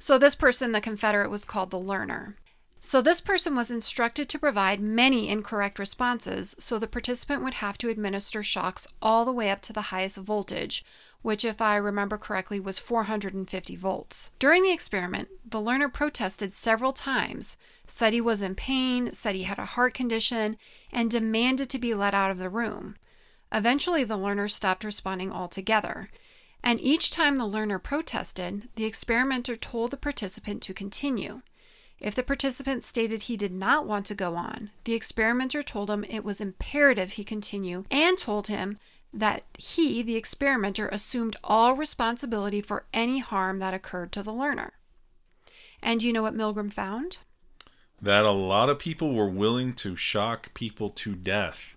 So 0.00 0.18
this 0.18 0.34
person, 0.34 0.72
the 0.72 0.80
Confederate, 0.80 1.30
was 1.30 1.44
called 1.44 1.70
the 1.70 1.78
learner. 1.78 2.34
So 2.86 3.02
this 3.02 3.20
person 3.20 3.56
was 3.56 3.68
instructed 3.68 4.28
to 4.28 4.38
provide 4.38 4.78
many 4.78 5.28
incorrect 5.28 5.80
responses, 5.80 6.54
so 6.60 6.78
the 6.78 6.86
participant 6.86 7.42
would 7.42 7.54
have 7.54 7.76
to 7.78 7.88
administer 7.88 8.44
shocks 8.44 8.86
all 9.02 9.24
the 9.24 9.32
way 9.32 9.50
up 9.50 9.60
to 9.62 9.72
the 9.72 9.90
highest 9.90 10.18
voltage, 10.18 10.84
which, 11.20 11.44
if 11.44 11.60
I 11.60 11.74
remember 11.74 12.16
correctly, 12.16 12.60
was 12.60 12.78
450 12.78 13.74
volts. 13.74 14.30
During 14.38 14.62
the 14.62 14.70
experiment, 14.70 15.30
the 15.44 15.60
learner 15.60 15.88
protested 15.88 16.54
several 16.54 16.92
times, 16.92 17.56
said 17.88 18.12
he 18.12 18.20
was 18.20 18.40
in 18.40 18.54
pain, 18.54 19.10
said 19.12 19.34
he 19.34 19.42
had 19.42 19.58
a 19.58 19.64
heart 19.64 19.92
condition, 19.92 20.56
and 20.92 21.10
demanded 21.10 21.68
to 21.70 21.80
be 21.80 21.92
let 21.92 22.14
out 22.14 22.30
of 22.30 22.38
the 22.38 22.48
room. 22.48 22.94
Eventually, 23.50 24.04
the 24.04 24.16
learner 24.16 24.46
stopped 24.46 24.84
responding 24.84 25.32
altogether. 25.32 26.08
And 26.62 26.80
each 26.80 27.10
time 27.10 27.34
the 27.34 27.46
learner 27.46 27.80
protested, 27.80 28.68
the 28.76 28.84
experimenter 28.84 29.56
told 29.56 29.90
the 29.90 29.96
participant 29.96 30.62
to 30.62 30.72
continue. 30.72 31.42
If 32.00 32.14
the 32.14 32.22
participant 32.22 32.84
stated 32.84 33.22
he 33.22 33.36
did 33.36 33.52
not 33.52 33.86
want 33.86 34.06
to 34.06 34.14
go 34.14 34.36
on, 34.36 34.70
the 34.84 34.94
experimenter 34.94 35.62
told 35.62 35.90
him 35.90 36.04
it 36.04 36.24
was 36.24 36.40
imperative 36.40 37.12
he 37.12 37.24
continue 37.24 37.84
and 37.90 38.18
told 38.18 38.48
him 38.48 38.78
that 39.12 39.44
he, 39.56 40.02
the 40.02 40.16
experimenter, 40.16 40.88
assumed 40.88 41.36
all 41.42 41.74
responsibility 41.74 42.60
for 42.60 42.84
any 42.92 43.20
harm 43.20 43.60
that 43.60 43.72
occurred 43.72 44.12
to 44.12 44.22
the 44.22 44.32
learner. 44.32 44.72
And 45.82 46.02
you 46.02 46.12
know 46.12 46.22
what 46.22 46.36
Milgram 46.36 46.72
found? 46.72 47.18
That 48.00 48.26
a 48.26 48.30
lot 48.30 48.68
of 48.68 48.78
people 48.78 49.14
were 49.14 49.28
willing 49.28 49.72
to 49.74 49.96
shock 49.96 50.52
people 50.52 50.90
to 50.90 51.14
death. 51.14 51.76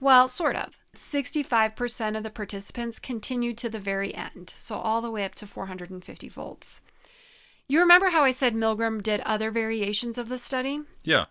Well, 0.00 0.26
sort 0.26 0.56
of. 0.56 0.78
65% 0.96 2.16
of 2.16 2.22
the 2.24 2.30
participants 2.30 2.98
continued 2.98 3.56
to 3.58 3.68
the 3.68 3.78
very 3.78 4.12
end, 4.14 4.50
so 4.50 4.78
all 4.78 5.00
the 5.00 5.10
way 5.10 5.24
up 5.24 5.36
to 5.36 5.46
450 5.46 6.28
volts. 6.28 6.80
You 7.68 7.80
remember 7.80 8.10
how 8.10 8.24
I 8.24 8.30
said 8.30 8.54
Milgram 8.54 9.02
did 9.02 9.20
other 9.20 9.50
variations 9.50 10.16
of 10.16 10.30
the 10.30 10.38
study? 10.38 10.80
Yeah. 11.04 11.26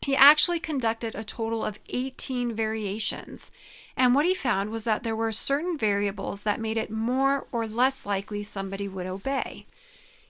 He 0.00 0.16
actually 0.16 0.58
conducted 0.58 1.14
a 1.14 1.22
total 1.22 1.62
of 1.62 1.78
18 1.90 2.54
variations. 2.54 3.50
And 3.94 4.14
what 4.14 4.24
he 4.24 4.34
found 4.34 4.70
was 4.70 4.84
that 4.84 5.02
there 5.02 5.14
were 5.14 5.32
certain 5.32 5.76
variables 5.76 6.44
that 6.44 6.60
made 6.60 6.78
it 6.78 6.90
more 6.90 7.46
or 7.52 7.66
less 7.66 8.06
likely 8.06 8.42
somebody 8.42 8.88
would 8.88 9.06
obey. 9.06 9.66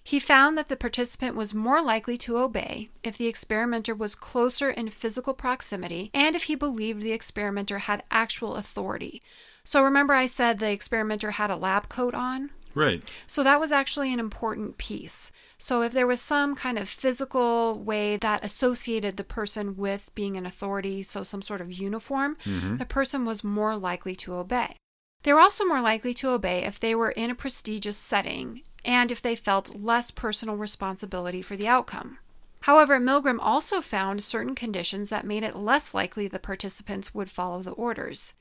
He 0.03 0.19
found 0.19 0.59
that 0.59 0.69
the 0.69 0.77
participant 0.77 1.37
was 1.37 1.55
more 1.55 1.81
likely 1.81 2.17
to 2.19 2.39
obey 2.39 2.89
if 3.05 3.17
the 3.17 3.29
experimenter 3.29 3.95
was 3.95 4.17
closer 4.17 4.69
in 4.69 4.91
physical 4.91 5.33
proximity 5.33 6.11
and 6.13 6.35
if 6.35 6.45
he 6.45 6.57
believed 6.57 7.03
the 7.03 7.13
experimenter 7.13 7.79
had 7.79 8.03
actual 8.11 8.57
authority. 8.57 9.23
So 9.63 9.85
remember, 9.85 10.13
I 10.13 10.27
said 10.27 10.59
the 10.59 10.73
experimenter 10.73 11.33
had 11.33 11.53
a 11.53 11.57
lab 11.57 11.89
coat 11.89 12.15
on? 12.15 12.51
Right. 12.75 13.03
So 13.27 13.43
that 13.43 13.61
was 13.61 13.73
actually 13.73 14.13
an 14.13 14.21
important 14.21 14.79
piece. 14.79 15.31
So 15.59 15.83
if 15.83 15.93
there 15.93 16.07
was 16.07 16.21
some 16.21 16.55
kind 16.55 16.79
of 16.79 16.89
physical 16.89 17.79
way 17.79 18.17
that 18.17 18.45
associated 18.45 19.17
the 19.17 19.25
person 19.25 19.77
with 19.77 20.11
being 20.15 20.37
an 20.37 20.47
authority, 20.47 21.03
so 21.03 21.23
some 21.23 21.43
sort 21.43 21.61
of 21.61 21.73
uniform, 21.73 22.37
Mm-hmm. 22.45 22.77
the 22.79 22.87
person 22.87 23.25
was 23.25 23.45
more 23.45 23.77
likely 23.77 24.17
to 24.17 24.35
obey. 24.35 24.77
They 25.23 25.33
were 25.33 25.41
also 25.41 25.65
more 25.65 25.81
likely 25.81 26.15
to 26.15 26.31
obey 26.31 26.65
if 26.65 26.81
they 26.81 26.95
were 26.95 27.11
in 27.11 27.31
a 27.31 27.35
prestigious 27.35 27.97
setting 27.97 28.63
and 28.85 29.13
if 29.13 29.23
they 29.23 29.37
felt 29.37 29.77
less 29.77 30.11
personal 30.11 30.57
responsibility 30.57 31.43
for 31.43 31.57
the 31.57 31.69
outcome. 31.69 32.19
However, 32.63 32.99
Milgram 33.01 33.39
also 33.41 33.81
found 33.81 34.23
certain 34.23 34.55
conditions 34.55 35.11
that 35.11 35.27
made 35.27 35.43
it 35.43 35.57
less 35.57 35.95
likely 35.95 36.27
the 36.29 36.39
participants 36.39 37.13
would 37.15 37.31
follow 37.31 37.61
the 37.61 37.73
orders. 37.73 38.35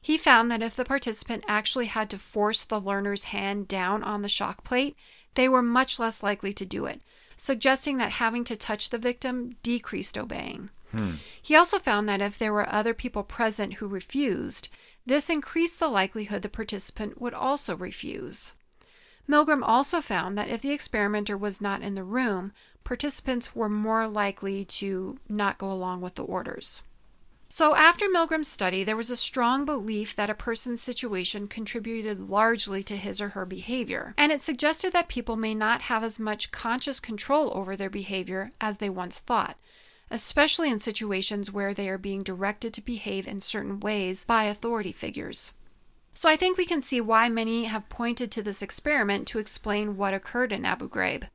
He 0.00 0.16
found 0.16 0.50
that 0.50 0.62
if 0.62 0.76
the 0.76 0.84
participant 0.84 1.44
actually 1.48 1.86
had 1.86 2.08
to 2.10 2.18
force 2.18 2.64
the 2.64 2.80
learner's 2.80 3.24
hand 3.24 3.68
down 3.68 4.02
on 4.02 4.22
the 4.22 4.28
shock 4.28 4.64
plate, 4.64 4.96
they 5.34 5.48
were 5.48 5.62
much 5.62 5.98
less 5.98 6.22
likely 6.22 6.52
to 6.52 6.64
do 6.64 6.86
it, 6.86 7.00
suggesting 7.36 7.96
that 7.98 8.12
having 8.12 8.44
to 8.44 8.56
touch 8.56 8.90
the 8.90 8.98
victim 8.98 9.56
decreased 9.62 10.16
obeying. 10.16 10.70
Hmm. 10.92 11.14
He 11.40 11.54
also 11.54 11.78
found 11.78 12.08
that 12.08 12.20
if 12.20 12.38
there 12.38 12.52
were 12.52 12.68
other 12.72 12.94
people 12.94 13.22
present 13.22 13.74
who 13.74 13.86
refused, 13.86 14.68
this 15.04 15.30
increased 15.30 15.80
the 15.80 15.88
likelihood 15.88 16.42
the 16.42 16.48
participant 16.48 17.20
would 17.20 17.34
also 17.34 17.76
refuse. 17.76 18.54
Milgram 19.28 19.62
also 19.62 20.00
found 20.00 20.38
that 20.38 20.50
if 20.50 20.62
the 20.62 20.72
experimenter 20.72 21.36
was 21.36 21.60
not 21.60 21.82
in 21.82 21.94
the 21.94 22.04
room, 22.04 22.52
participants 22.84 23.54
were 23.54 23.68
more 23.68 24.08
likely 24.08 24.64
to 24.64 25.18
not 25.28 25.58
go 25.58 25.70
along 25.70 26.00
with 26.00 26.14
the 26.14 26.24
orders. 26.24 26.82
So, 27.50 27.74
after 27.74 28.06
Milgram's 28.06 28.46
study, 28.46 28.84
there 28.84 28.96
was 28.96 29.10
a 29.10 29.16
strong 29.16 29.64
belief 29.64 30.14
that 30.14 30.28
a 30.28 30.34
person's 30.34 30.82
situation 30.82 31.48
contributed 31.48 32.28
largely 32.28 32.82
to 32.82 32.96
his 32.96 33.22
or 33.22 33.30
her 33.30 33.46
behavior, 33.46 34.12
and 34.18 34.30
it 34.30 34.42
suggested 34.42 34.92
that 34.92 35.08
people 35.08 35.34
may 35.34 35.54
not 35.54 35.82
have 35.82 36.04
as 36.04 36.18
much 36.18 36.52
conscious 36.52 37.00
control 37.00 37.50
over 37.56 37.74
their 37.74 37.88
behavior 37.88 38.52
as 38.60 38.78
they 38.78 38.90
once 38.90 39.20
thought, 39.20 39.56
especially 40.10 40.70
in 40.70 40.78
situations 40.78 41.50
where 41.50 41.72
they 41.72 41.88
are 41.88 41.96
being 41.96 42.22
directed 42.22 42.74
to 42.74 42.82
behave 42.82 43.26
in 43.26 43.40
certain 43.40 43.80
ways 43.80 44.24
by 44.24 44.44
authority 44.44 44.92
figures. 44.92 45.52
So, 46.12 46.28
I 46.28 46.36
think 46.36 46.58
we 46.58 46.66
can 46.66 46.82
see 46.82 47.00
why 47.00 47.30
many 47.30 47.64
have 47.64 47.88
pointed 47.88 48.30
to 48.32 48.42
this 48.42 48.60
experiment 48.60 49.26
to 49.28 49.38
explain 49.38 49.96
what 49.96 50.12
occurred 50.12 50.52
in 50.52 50.66
Abu 50.66 50.86
Ghraib. 50.86 51.28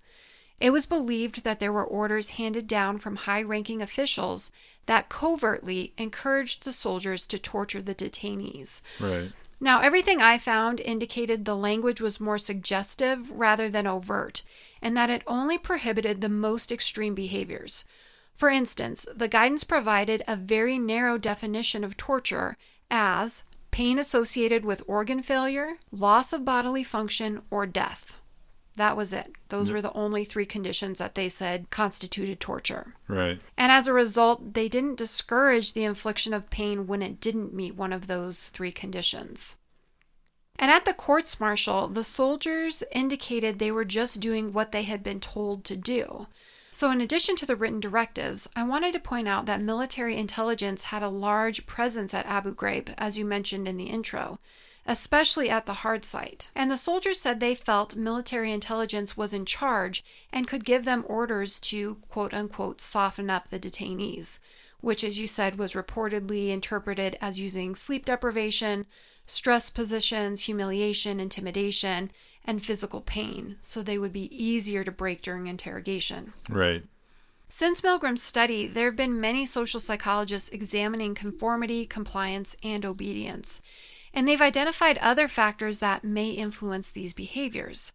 It 0.59 0.71
was 0.71 0.85
believed 0.85 1.43
that 1.43 1.59
there 1.59 1.73
were 1.73 1.85
orders 1.85 2.31
handed 2.31 2.67
down 2.67 2.97
from 2.97 3.17
high 3.17 3.41
ranking 3.41 3.81
officials 3.81 4.51
that 4.85 5.09
covertly 5.09 5.93
encouraged 5.97 6.63
the 6.63 6.73
soldiers 6.73 7.27
to 7.27 7.39
torture 7.39 7.81
the 7.81 7.95
detainees. 7.95 8.81
Right. 8.99 9.31
Now, 9.59 9.79
everything 9.79 10.21
I 10.21 10.37
found 10.37 10.79
indicated 10.79 11.45
the 11.45 11.55
language 11.55 12.01
was 12.01 12.19
more 12.19 12.37
suggestive 12.37 13.31
rather 13.31 13.69
than 13.69 13.87
overt, 13.87 14.43
and 14.81 14.95
that 14.97 15.09
it 15.09 15.23
only 15.25 15.57
prohibited 15.57 16.19
the 16.19 16.29
most 16.29 16.71
extreme 16.71 17.15
behaviors. 17.15 17.85
For 18.33 18.49
instance, 18.49 19.05
the 19.15 19.27
guidance 19.29 19.63
provided 19.63 20.23
a 20.27 20.35
very 20.35 20.77
narrow 20.77 21.17
definition 21.17 21.83
of 21.83 21.95
torture 21.95 22.57
as 22.91 23.43
pain 23.71 23.97
associated 23.97 24.65
with 24.65 24.83
organ 24.85 25.23
failure, 25.23 25.77
loss 25.91 26.33
of 26.33 26.43
bodily 26.43 26.83
function, 26.83 27.41
or 27.49 27.65
death. 27.65 28.19
That 28.75 28.97
was 28.97 29.13
it. 29.13 29.31
Those 29.49 29.71
were 29.71 29.81
the 29.81 29.93
only 29.93 30.25
three 30.25 30.47
conditions 30.47 30.97
that 30.97 31.13
they 31.13 31.29
said 31.29 31.69
constituted 31.69 32.39
torture. 32.39 32.95
Right. 33.07 33.39
And 33.55 33.71
as 33.71 33.87
a 33.87 33.93
result, 33.93 34.55
they 34.55 34.67
didn't 34.67 34.97
discourage 34.97 35.73
the 35.73 35.83
infliction 35.83 36.33
of 36.33 36.49
pain 36.49 36.87
when 36.87 37.03
it 37.03 37.19
didn't 37.19 37.53
meet 37.53 37.75
one 37.75 37.93
of 37.93 38.07
those 38.07 38.49
three 38.49 38.71
conditions. 38.71 39.57
And 40.57 40.71
at 40.71 40.85
the 40.85 40.93
courts 40.93 41.39
martial, 41.39 41.87
the 41.87 42.03
soldiers 42.03 42.83
indicated 42.91 43.59
they 43.59 43.71
were 43.71 43.85
just 43.85 44.19
doing 44.19 44.53
what 44.53 44.71
they 44.71 44.83
had 44.83 45.03
been 45.03 45.19
told 45.19 45.63
to 45.65 45.75
do. 45.75 46.27
So, 46.71 46.89
in 46.89 47.01
addition 47.01 47.35
to 47.35 47.45
the 47.45 47.55
written 47.55 47.79
directives, 47.79 48.49
I 48.55 48.63
wanted 48.63 48.93
to 48.93 48.99
point 48.99 49.27
out 49.27 49.45
that 49.45 49.61
military 49.61 50.17
intelligence 50.17 50.85
had 50.85 51.03
a 51.03 51.07
large 51.09 51.67
presence 51.67 52.15
at 52.15 52.25
Abu 52.25 52.55
Ghraib, 52.55 52.95
as 52.97 53.15
you 53.15 53.25
mentioned 53.25 53.67
in 53.67 53.77
the 53.77 53.85
intro, 53.85 54.39
especially 54.85 55.49
at 55.49 55.65
the 55.65 55.75
hard 55.75 56.03
site. 56.03 56.51
And 56.55 56.69
the 56.69 56.77
soldiers 56.77 57.19
said 57.19 57.39
they 57.39 57.55
felt 57.55 57.95
military 57.95 58.51
intelligence 58.51 59.15
was 59.15 59.33
in 59.33 59.45
charge 59.45 60.03
and 60.31 60.47
could 60.47 60.65
give 60.65 60.85
them 60.85 61.05
orders 61.07 61.59
to 61.61 61.95
quote 62.09 62.33
unquote 62.33 62.81
soften 62.81 63.29
up 63.29 63.49
the 63.49 63.59
detainees, 63.59 64.39
which, 64.81 65.03
as 65.03 65.19
you 65.19 65.27
said, 65.27 65.57
was 65.57 65.73
reportedly 65.73 66.49
interpreted 66.49 67.17
as 67.21 67.39
using 67.39 67.75
sleep 67.75 68.05
deprivation, 68.05 68.85
stress 69.25 69.69
positions, 69.69 70.41
humiliation, 70.41 71.19
intimidation, 71.19 72.11
and 72.45 72.63
physical 72.63 73.01
pain, 73.01 73.55
so 73.61 73.81
they 73.81 73.97
would 73.97 74.11
be 74.11 74.33
easier 74.35 74.83
to 74.83 74.91
break 74.91 75.21
during 75.21 75.47
interrogation. 75.47 76.33
Right. 76.49 76.83
Since 77.47 77.81
Milgram's 77.81 78.23
study, 78.23 78.67
there 78.67 78.85
have 78.85 78.95
been 78.95 79.21
many 79.21 79.45
social 79.45 79.79
psychologists 79.79 80.49
examining 80.49 81.13
conformity, 81.13 81.85
compliance, 81.85 82.55
and 82.63 82.83
obedience, 82.83 83.61
and 84.13 84.27
they've 84.27 84.41
identified 84.41 84.97
other 84.99 85.27
factors 85.27 85.79
that 85.79 86.03
may 86.03 86.29
influence 86.29 86.91
these 86.91 87.13
behaviors. 87.13 87.91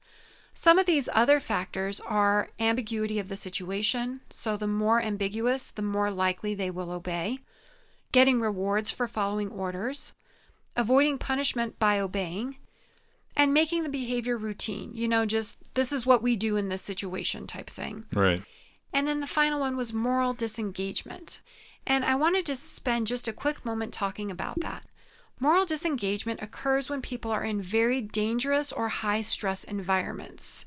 Some 0.52 0.78
of 0.78 0.86
these 0.86 1.08
other 1.14 1.38
factors 1.38 2.00
are 2.00 2.50
ambiguity 2.58 3.18
of 3.18 3.28
the 3.28 3.36
situation, 3.36 4.20
so 4.28 4.56
the 4.56 4.66
more 4.66 5.00
ambiguous, 5.00 5.70
the 5.70 5.82
more 5.82 6.10
likely 6.10 6.54
they 6.54 6.70
will 6.70 6.90
obey, 6.90 7.38
getting 8.10 8.40
rewards 8.40 8.90
for 8.90 9.06
following 9.06 9.50
orders, 9.50 10.14
avoiding 10.74 11.18
punishment 11.18 11.78
by 11.78 12.00
obeying, 12.00 12.56
and 13.36 13.54
making 13.54 13.84
the 13.84 13.88
behavior 13.88 14.36
routine. 14.36 14.90
You 14.94 15.06
know, 15.06 15.24
just 15.24 15.72
this 15.74 15.92
is 15.92 16.04
what 16.04 16.22
we 16.22 16.34
do 16.34 16.56
in 16.56 16.68
this 16.68 16.82
situation 16.82 17.46
type 17.46 17.70
thing. 17.70 18.04
Right. 18.12 18.42
And 18.92 19.06
then 19.06 19.20
the 19.20 19.26
final 19.26 19.60
one 19.60 19.76
was 19.76 19.92
moral 19.92 20.32
disengagement. 20.32 21.40
And 21.86 22.04
I 22.04 22.16
wanted 22.16 22.44
to 22.46 22.56
spend 22.56 23.06
just 23.06 23.28
a 23.28 23.32
quick 23.32 23.64
moment 23.64 23.92
talking 23.92 24.30
about 24.30 24.60
that. 24.60 24.86
Moral 25.40 25.64
disengagement 25.66 26.42
occurs 26.42 26.90
when 26.90 27.02
people 27.02 27.30
are 27.30 27.44
in 27.44 27.62
very 27.62 28.00
dangerous 28.00 28.72
or 28.72 28.88
high 28.88 29.22
stress 29.22 29.64
environments. 29.64 30.64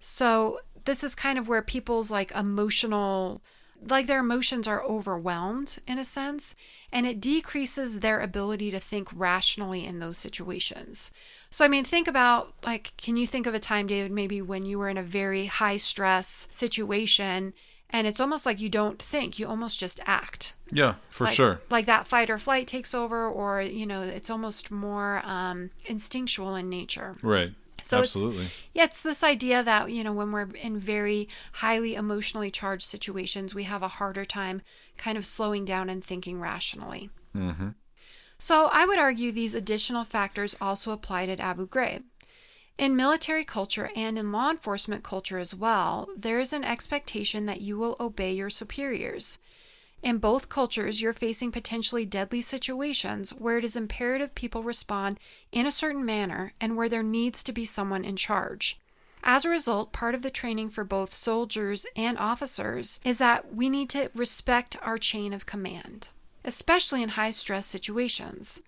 So, 0.00 0.60
this 0.84 1.02
is 1.02 1.14
kind 1.14 1.38
of 1.38 1.48
where 1.48 1.62
people's 1.62 2.10
like 2.10 2.30
emotional 2.32 3.42
like 3.86 4.06
their 4.06 4.20
emotions 4.20 4.66
are 4.66 4.82
overwhelmed 4.82 5.78
in 5.86 5.98
a 5.98 6.04
sense, 6.04 6.54
and 6.92 7.06
it 7.06 7.20
decreases 7.20 8.00
their 8.00 8.20
ability 8.20 8.70
to 8.70 8.80
think 8.80 9.08
rationally 9.12 9.84
in 9.84 9.98
those 9.98 10.16
situations. 10.16 11.10
So, 11.50 11.64
I 11.64 11.68
mean, 11.68 11.84
think 11.84 12.08
about 12.08 12.54
like, 12.64 12.92
can 12.96 13.16
you 13.16 13.26
think 13.26 13.46
of 13.46 13.54
a 13.54 13.58
time, 13.58 13.86
David, 13.86 14.10
maybe 14.10 14.40
when 14.40 14.64
you 14.64 14.78
were 14.78 14.88
in 14.88 14.96
a 14.96 15.02
very 15.02 15.46
high 15.46 15.76
stress 15.76 16.48
situation 16.50 17.52
and 17.94 18.06
it's 18.06 18.20
almost 18.20 18.44
like 18.44 18.60
you 18.60 18.68
don't 18.68 19.00
think, 19.00 19.38
you 19.38 19.46
almost 19.46 19.78
just 19.78 20.00
act? 20.04 20.54
Yeah, 20.72 20.94
for 21.08 21.24
like, 21.24 21.34
sure. 21.34 21.60
Like 21.70 21.86
that 21.86 22.08
fight 22.08 22.28
or 22.28 22.38
flight 22.38 22.66
takes 22.66 22.92
over, 22.92 23.26
or, 23.26 23.62
you 23.62 23.86
know, 23.86 24.02
it's 24.02 24.28
almost 24.30 24.70
more 24.70 25.22
um, 25.24 25.70
instinctual 25.86 26.56
in 26.56 26.68
nature. 26.68 27.14
Right. 27.22 27.52
So 27.82 27.98
it's- 27.98 28.16
Absolutely. 28.16 28.46
Yeah, 28.72 28.84
it's 28.84 29.02
this 29.02 29.22
idea 29.22 29.62
that, 29.62 29.90
you 29.92 30.02
know, 30.02 30.12
when 30.12 30.32
we're 30.32 30.48
in 30.60 30.78
very 30.78 31.28
highly 31.52 31.94
emotionally 31.94 32.50
charged 32.50 32.82
situations, 32.86 33.54
we 33.54 33.62
have 33.64 33.82
a 33.82 33.88
harder 33.88 34.24
time 34.24 34.62
kind 34.98 35.16
of 35.16 35.24
slowing 35.24 35.64
down 35.64 35.88
and 35.88 36.02
thinking 36.02 36.40
rationally. 36.40 37.10
mm-hmm. 37.34 37.68
So 38.36 38.68
I 38.72 38.84
would 38.84 38.98
argue 38.98 39.30
these 39.30 39.54
additional 39.54 40.04
factors 40.04 40.56
also 40.60 40.90
applied 40.90 41.28
at 41.28 41.40
Abu 41.40 41.68
Ghraib. 41.68 42.02
In 42.76 42.96
military 42.96 43.44
culture 43.44 43.90
and 43.94 44.18
in 44.18 44.32
law 44.32 44.50
enforcement 44.50 45.04
culture 45.04 45.38
as 45.38 45.54
well, 45.54 46.08
there 46.16 46.40
is 46.40 46.52
an 46.52 46.64
expectation 46.64 47.46
that 47.46 47.60
you 47.60 47.78
will 47.78 47.96
obey 48.00 48.32
your 48.32 48.50
superiors. 48.50 49.38
In 50.02 50.18
both 50.18 50.48
cultures, 50.48 51.00
you're 51.00 51.12
facing 51.12 51.52
potentially 51.52 52.04
deadly 52.04 52.42
situations 52.42 53.30
where 53.30 53.56
it 53.58 53.64
is 53.64 53.76
imperative 53.76 54.34
people 54.34 54.62
respond 54.62 55.20
in 55.52 55.66
a 55.66 55.72
certain 55.72 56.04
manner 56.04 56.52
and 56.60 56.76
where 56.76 56.88
there 56.88 57.02
needs 57.02 57.44
to 57.44 57.52
be 57.52 57.64
someone 57.64 58.04
in 58.04 58.16
charge. 58.16 58.78
As 59.22 59.44
a 59.44 59.50
result, 59.50 59.92
part 59.92 60.14
of 60.14 60.22
the 60.22 60.30
training 60.30 60.68
for 60.68 60.84
both 60.84 61.14
soldiers 61.14 61.86
and 61.96 62.18
officers 62.18 63.00
is 63.04 63.16
that 63.18 63.54
we 63.54 63.70
need 63.70 63.88
to 63.90 64.10
respect 64.14 64.76
our 64.82 64.98
chain 64.98 65.32
of 65.32 65.46
command, 65.46 66.08
especially 66.44 67.02
in 67.02 67.10
high 67.10 67.30
stress 67.30 67.64
situations. 67.64 68.60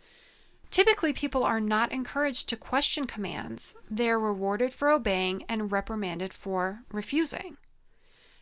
Typically, 0.71 1.13
people 1.13 1.45
are 1.45 1.61
not 1.61 1.93
encouraged 1.93 2.49
to 2.49 2.57
question 2.57 3.07
commands. 3.07 3.77
They 3.91 4.11
are 4.11 4.19
rewarded 4.19 4.73
for 4.73 4.91
obeying 4.91 5.45
and 5.49 5.73
reprimanded 5.73 6.33
for 6.33 6.81
refusing. 6.93 7.57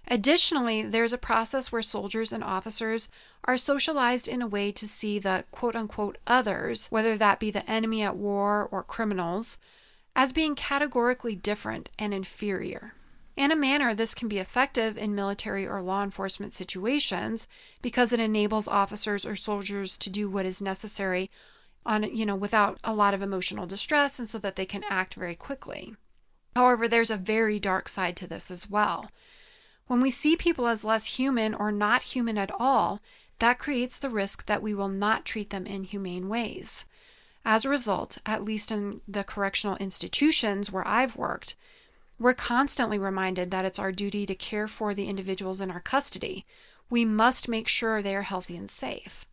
Additionally, 0.09 0.83
there's 0.83 1.15
a 1.15 1.19
process 1.19 1.73
where 1.73 1.83
soldiers 1.83 2.33
and 2.33 2.45
officers 2.45 3.09
are 3.45 3.57
socialized 3.57 4.29
in 4.29 4.43
a 4.43 4.47
way 4.47 4.71
to 4.73 4.87
see 4.87 5.19
the 5.19 5.45
quote 5.51 5.75
unquote 5.75 6.19
others, 6.27 6.89
whether 6.89 7.17
that 7.17 7.41
be 7.41 7.51
the 7.51 7.69
enemy 7.71 8.03
at 8.03 8.17
war 8.17 8.69
or 8.71 8.83
criminals, 8.83 9.57
as 10.15 10.33
being 10.33 10.55
categorically 10.55 11.35
different 11.35 11.89
and 11.99 12.13
inferior. 12.13 12.95
In 13.37 13.51
a 13.51 13.57
manner, 13.57 13.95
this 13.95 14.15
can 14.15 14.29
be 14.29 14.39
effective 14.39 14.97
in 14.97 15.15
military 15.15 15.67
or 15.67 15.83
law 15.83 16.05
enforcement 16.05 16.55
situations 16.55 17.49
because 17.83 18.13
it 18.13 18.21
enables 18.21 18.69
officers 18.69 19.27
or 19.27 19.35
soldiers 19.35 19.97
to 19.97 20.11
do 20.11 20.29
what 20.29 20.47
is 20.47 20.63
necessary 20.63 21.31
on, 21.87 22.03
you 22.03 22.25
know, 22.25 22.37
without 22.37 22.79
a 22.83 22.95
lot 22.95 23.15
of 23.15 23.23
emotional 23.23 23.67
distress 23.67 24.19
and 24.19 24.29
so 24.29 24.39
that 24.39 24.57
they 24.57 24.67
can 24.67 24.85
act 24.89 25.15
very 25.15 25.35
quickly. 25.35 25.95
However, 26.57 26.89
there's 26.89 27.11
a 27.11 27.17
very 27.17 27.59
dark 27.59 27.89
side 27.89 28.17
to 28.17 28.27
this 28.27 28.51
as 28.51 28.71
well. 28.71 29.11
When 29.87 30.01
we 30.01 30.11
see 30.11 30.37
people 30.37 30.67
as 30.67 30.85
less 30.85 31.17
human 31.19 31.55
or 31.55 31.71
not 31.71 32.03
human 32.03 32.39
at 32.39 32.51
all, 32.59 33.01
that 33.39 33.59
creates 33.59 33.99
the 33.99 34.09
risk 34.09 34.47
that 34.47 34.63
we 34.63 34.75
will 34.75 34.89
not 34.89 35.25
treat 35.25 35.51
them 35.51 35.67
in 35.67 35.85
humane 35.85 36.29
ways. 36.29 36.87
As 37.45 37.65
a 37.65 37.71
result, 37.71 38.17
at 38.25 38.45
least 38.45 38.71
in 38.71 39.03
the 39.07 39.25
correctional 39.25 39.77
institutions 39.77 40.73
where 40.73 40.87
I've 40.87 41.17
worked, 41.17 41.57
we're 42.19 42.33
constantly 42.33 42.99
reminded 42.99 43.51
that 43.51 43.65
it's 43.65 43.79
our 43.79 43.93
duty 43.93 44.25
to 44.25 44.35
care 44.35 44.69
for 44.69 44.95
the 44.95 45.09
individuals 45.09 45.61
in 45.61 45.71
our 45.71 45.81
custody. 45.81 46.47
We 46.89 47.05
must 47.05 47.49
make 47.49 47.69
sure 47.69 48.01
they 48.01 48.17
are 48.17 48.23
healthy 48.23 48.57
and 48.57 48.71
safe. 48.71 49.27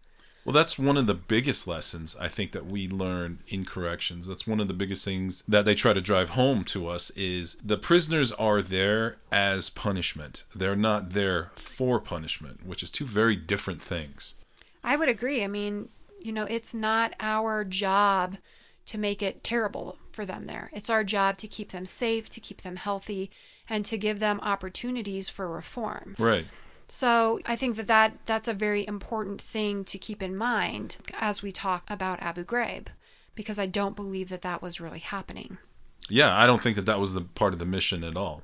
Well, 0.43 0.53
that's 0.53 0.79
one 0.79 0.97
of 0.97 1.05
the 1.05 1.13
biggest 1.13 1.67
lessons 1.67 2.15
I 2.19 2.27
think 2.27 2.51
that 2.51 2.65
we 2.65 2.87
learn 2.87 3.39
in 3.47 3.63
corrections. 3.63 4.25
That's 4.25 4.47
one 4.47 4.59
of 4.59 4.67
the 4.67 4.73
biggest 4.73 5.05
things 5.05 5.43
that 5.47 5.65
they 5.65 5.75
try 5.75 5.93
to 5.93 6.01
drive 6.01 6.31
home 6.31 6.63
to 6.65 6.87
us 6.87 7.11
is 7.11 7.55
the 7.63 7.77
prisoners 7.77 8.31
are 8.33 8.61
there 8.61 9.17
as 9.31 9.69
punishment. 9.69 10.43
They're 10.55 10.75
not 10.75 11.11
there 11.11 11.51
for 11.55 11.99
punishment, 11.99 12.65
which 12.65 12.81
is 12.81 12.89
two 12.89 13.05
very 13.05 13.35
different 13.35 13.83
things. 13.83 14.35
I 14.83 14.95
would 14.95 15.09
agree. 15.09 15.43
I 15.43 15.47
mean, 15.47 15.89
you 16.19 16.31
know, 16.31 16.45
it's 16.45 16.73
not 16.73 17.13
our 17.19 17.63
job 17.63 18.37
to 18.87 18.97
make 18.97 19.21
it 19.21 19.43
terrible 19.43 19.97
for 20.11 20.25
them 20.25 20.45
there. 20.45 20.71
It's 20.73 20.89
our 20.89 21.03
job 21.03 21.37
to 21.37 21.47
keep 21.47 21.69
them 21.69 21.85
safe, 21.85 22.29
to 22.31 22.39
keep 22.39 22.61
them 22.61 22.77
healthy, 22.77 23.29
and 23.69 23.85
to 23.85 23.97
give 23.97 24.19
them 24.19 24.39
opportunities 24.41 25.29
for 25.29 25.47
reform. 25.47 26.15
Right. 26.17 26.47
So 26.93 27.39
I 27.45 27.55
think 27.55 27.77
that, 27.77 27.87
that 27.87 28.17
that's 28.25 28.49
a 28.49 28.53
very 28.53 28.85
important 28.85 29.41
thing 29.41 29.85
to 29.85 29.97
keep 29.97 30.21
in 30.21 30.35
mind 30.35 30.97
as 31.17 31.41
we 31.41 31.49
talk 31.49 31.89
about 31.89 32.21
Abu 32.21 32.43
Ghraib, 32.43 32.87
because 33.33 33.57
I 33.57 33.65
don't 33.65 33.95
believe 33.95 34.27
that 34.27 34.41
that 34.41 34.61
was 34.61 34.81
really 34.81 34.99
happening. 34.99 35.57
Yeah, 36.09 36.37
I 36.37 36.45
don't 36.45 36.61
think 36.61 36.75
that 36.75 36.85
that 36.87 36.99
was 36.99 37.13
the 37.13 37.21
part 37.21 37.53
of 37.53 37.59
the 37.59 37.65
mission 37.65 38.03
at 38.03 38.17
all. 38.17 38.43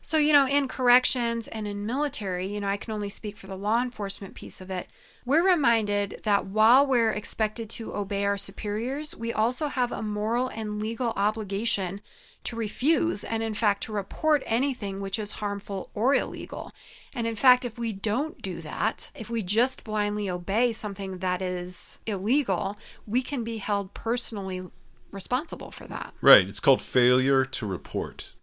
So, 0.00 0.18
you 0.18 0.32
know, 0.32 0.48
in 0.48 0.66
corrections 0.66 1.46
and 1.46 1.68
in 1.68 1.86
military, 1.86 2.48
you 2.48 2.58
know, 2.58 2.68
I 2.68 2.76
can 2.76 2.92
only 2.92 3.08
speak 3.08 3.36
for 3.36 3.46
the 3.46 3.56
law 3.56 3.80
enforcement 3.80 4.34
piece 4.34 4.60
of 4.60 4.68
it. 4.68 4.88
We're 5.24 5.48
reminded 5.48 6.22
that 6.24 6.46
while 6.46 6.84
we're 6.84 7.12
expected 7.12 7.70
to 7.70 7.94
obey 7.94 8.24
our 8.24 8.36
superiors, 8.36 9.14
we 9.14 9.32
also 9.32 9.68
have 9.68 9.92
a 9.92 10.02
moral 10.02 10.48
and 10.48 10.80
legal 10.80 11.12
obligation 11.14 12.00
to 12.46 12.56
refuse 12.56 13.24
and, 13.24 13.42
in 13.42 13.54
fact, 13.54 13.82
to 13.82 13.92
report 13.92 14.42
anything 14.46 15.00
which 15.00 15.18
is 15.18 15.32
harmful 15.32 15.90
or 15.94 16.14
illegal. 16.14 16.72
And 17.14 17.26
in 17.26 17.34
fact, 17.34 17.64
if 17.64 17.78
we 17.78 17.92
don't 17.92 18.40
do 18.40 18.60
that, 18.60 19.10
if 19.14 19.28
we 19.28 19.42
just 19.42 19.84
blindly 19.84 20.30
obey 20.30 20.72
something 20.72 21.18
that 21.18 21.42
is 21.42 22.00
illegal, 22.06 22.78
we 23.06 23.22
can 23.22 23.44
be 23.44 23.58
held 23.58 23.94
personally 23.94 24.70
responsible 25.12 25.70
for 25.70 25.86
that. 25.86 26.14
Right. 26.20 26.48
It's 26.48 26.60
called 26.60 26.80
failure 26.80 27.44
to 27.44 27.66
report, 27.66 28.34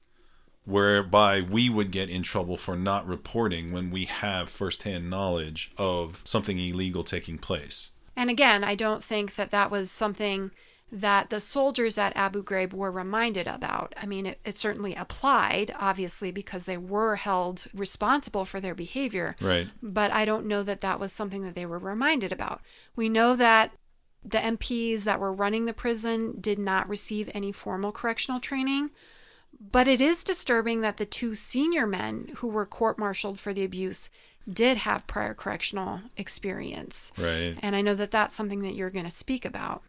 whereby 0.65 1.41
we 1.41 1.69
would 1.69 1.91
get 1.91 2.09
in 2.09 2.23
trouble 2.23 2.57
for 2.57 2.75
not 2.75 3.07
reporting 3.07 3.71
when 3.71 3.89
we 3.89 4.05
have 4.05 4.49
firsthand 4.49 5.09
knowledge 5.09 5.71
of 5.77 6.21
something 6.23 6.59
illegal 6.59 7.03
taking 7.03 7.37
place. 7.37 7.91
And 8.15 8.29
again, 8.29 8.63
I 8.63 8.75
don't 8.75 9.03
think 9.03 9.35
that 9.35 9.51
that 9.51 9.71
was 9.71 9.89
something 9.89 10.51
that 10.93 11.31
the 11.31 11.39
soldiers 11.39 11.97
at 11.97 12.15
Abu 12.15 12.43
Ghraib 12.43 12.71
were 12.71 12.91
reminded 12.91 13.47
about. 13.47 13.95
I 13.99 14.05
mean, 14.05 14.27
it, 14.27 14.39
it, 14.45 14.59
certainly 14.59 14.93
applied, 14.93 15.71
obviously, 15.79 16.31
because 16.31 16.67
they 16.67 16.77
were 16.77 17.15
held 17.15 17.65
responsible 17.73 18.45
for 18.45 18.61
their 18.61 18.75
behavior. 18.75 19.35
Right. 19.41 19.69
But 19.81 20.11
I 20.11 20.23
don't 20.23 20.45
know 20.45 20.61
that 20.61 20.81
that 20.81 20.99
was 20.99 21.11
something 21.11 21.41
that 21.43 21.55
they 21.55 21.65
were 21.65 21.79
reminded 21.79 22.31
about. 22.31 22.61
We 22.95 23.09
know 23.09 23.35
that 23.35 23.73
the 24.23 24.37
MPs 24.37 25.03
that 25.03 25.19
were 25.19 25.33
running 25.33 25.65
the 25.65 25.73
prison 25.73 26.35
did 26.39 26.59
not 26.59 26.87
receive 26.87 27.27
any 27.33 27.51
formal 27.51 27.91
correctional 27.91 28.39
training. 28.39 28.91
But 29.59 29.87
it 29.87 29.99
is 29.99 30.23
disturbing 30.23 30.81
that 30.81 30.97
the 30.97 31.05
two 31.07 31.33
senior 31.33 31.87
men 31.87 32.33
who 32.37 32.47
were 32.47 32.67
court 32.67 32.99
martialed 32.99 33.39
for 33.39 33.51
the 33.51 33.63
abuse 33.63 34.11
did 34.51 34.77
have 34.77 35.07
prior 35.07 35.33
correctional 35.33 36.01
experience. 36.17 37.11
Right. 37.17 37.57
And 37.63 37.75
I 37.75 37.81
know 37.81 37.95
that 37.95 38.11
that's 38.11 38.35
something 38.35 38.61
that 38.61 38.75
you're 38.75 38.89
going 38.91 39.05
to 39.05 39.11
speak 39.11 39.43
about. 39.43 39.81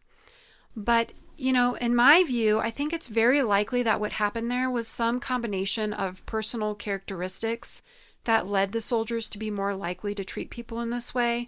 But, 0.77 1.13
you 1.37 1.53
know, 1.53 1.75
in 1.75 1.95
my 1.95 2.25
view, 2.25 2.59
I 2.59 2.71
think 2.71 2.93
it's 2.93 3.07
very 3.07 3.43
likely 3.43 3.83
that 3.83 4.01
what 4.01 4.13
happened 4.13 4.51
there 4.51 4.71
was 4.71 4.89
some 4.89 5.21
combination 5.21 5.93
of 5.93 6.25
personal 6.27 6.75
characteristics 6.75 7.83
that 8.25 8.49
led 8.49 8.73
the 8.73 8.81
soldiers 8.81 9.29
to 9.31 9.39
be 9.39 9.51
more 9.51 9.75
likely 9.75 10.15
to 10.15 10.25
treat 10.25 10.51
people 10.51 10.81
in 10.81 10.91
this 10.91 11.15
way 11.15 11.47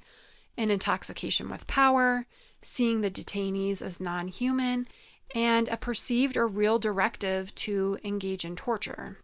an 0.59 0.71
intoxication 0.71 1.51
with 1.51 1.67
power, 1.67 2.27
seeing 2.63 3.01
the 3.01 3.11
detainees 3.11 3.83
as 3.83 4.01
non 4.01 4.29
human, 4.29 4.89
and 5.35 5.69
a 5.69 5.77
perceived 5.77 6.37
or 6.37 6.47
real 6.47 6.79
directive 6.79 7.55
to 7.55 7.99
engage 8.03 8.45
in 8.45 8.57
torture. 8.57 9.19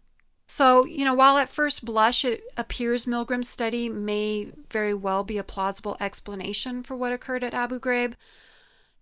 So, 0.45 0.85
you 0.85 1.05
know, 1.05 1.13
while 1.13 1.37
at 1.37 1.49
first 1.49 1.85
blush 1.85 2.23
it 2.23 2.43
appears 2.57 3.05
Milgram's 3.05 3.49
study 3.49 3.89
may 3.89 4.51
very 4.69 4.93
well 4.93 5.23
be 5.23 5.37
a 5.37 5.43
plausible 5.43 5.97
explanation 5.99 6.83
for 6.83 6.95
what 6.95 7.13
occurred 7.13 7.43
at 7.43 7.53
Abu 7.53 7.79
Ghraib, 7.79 8.13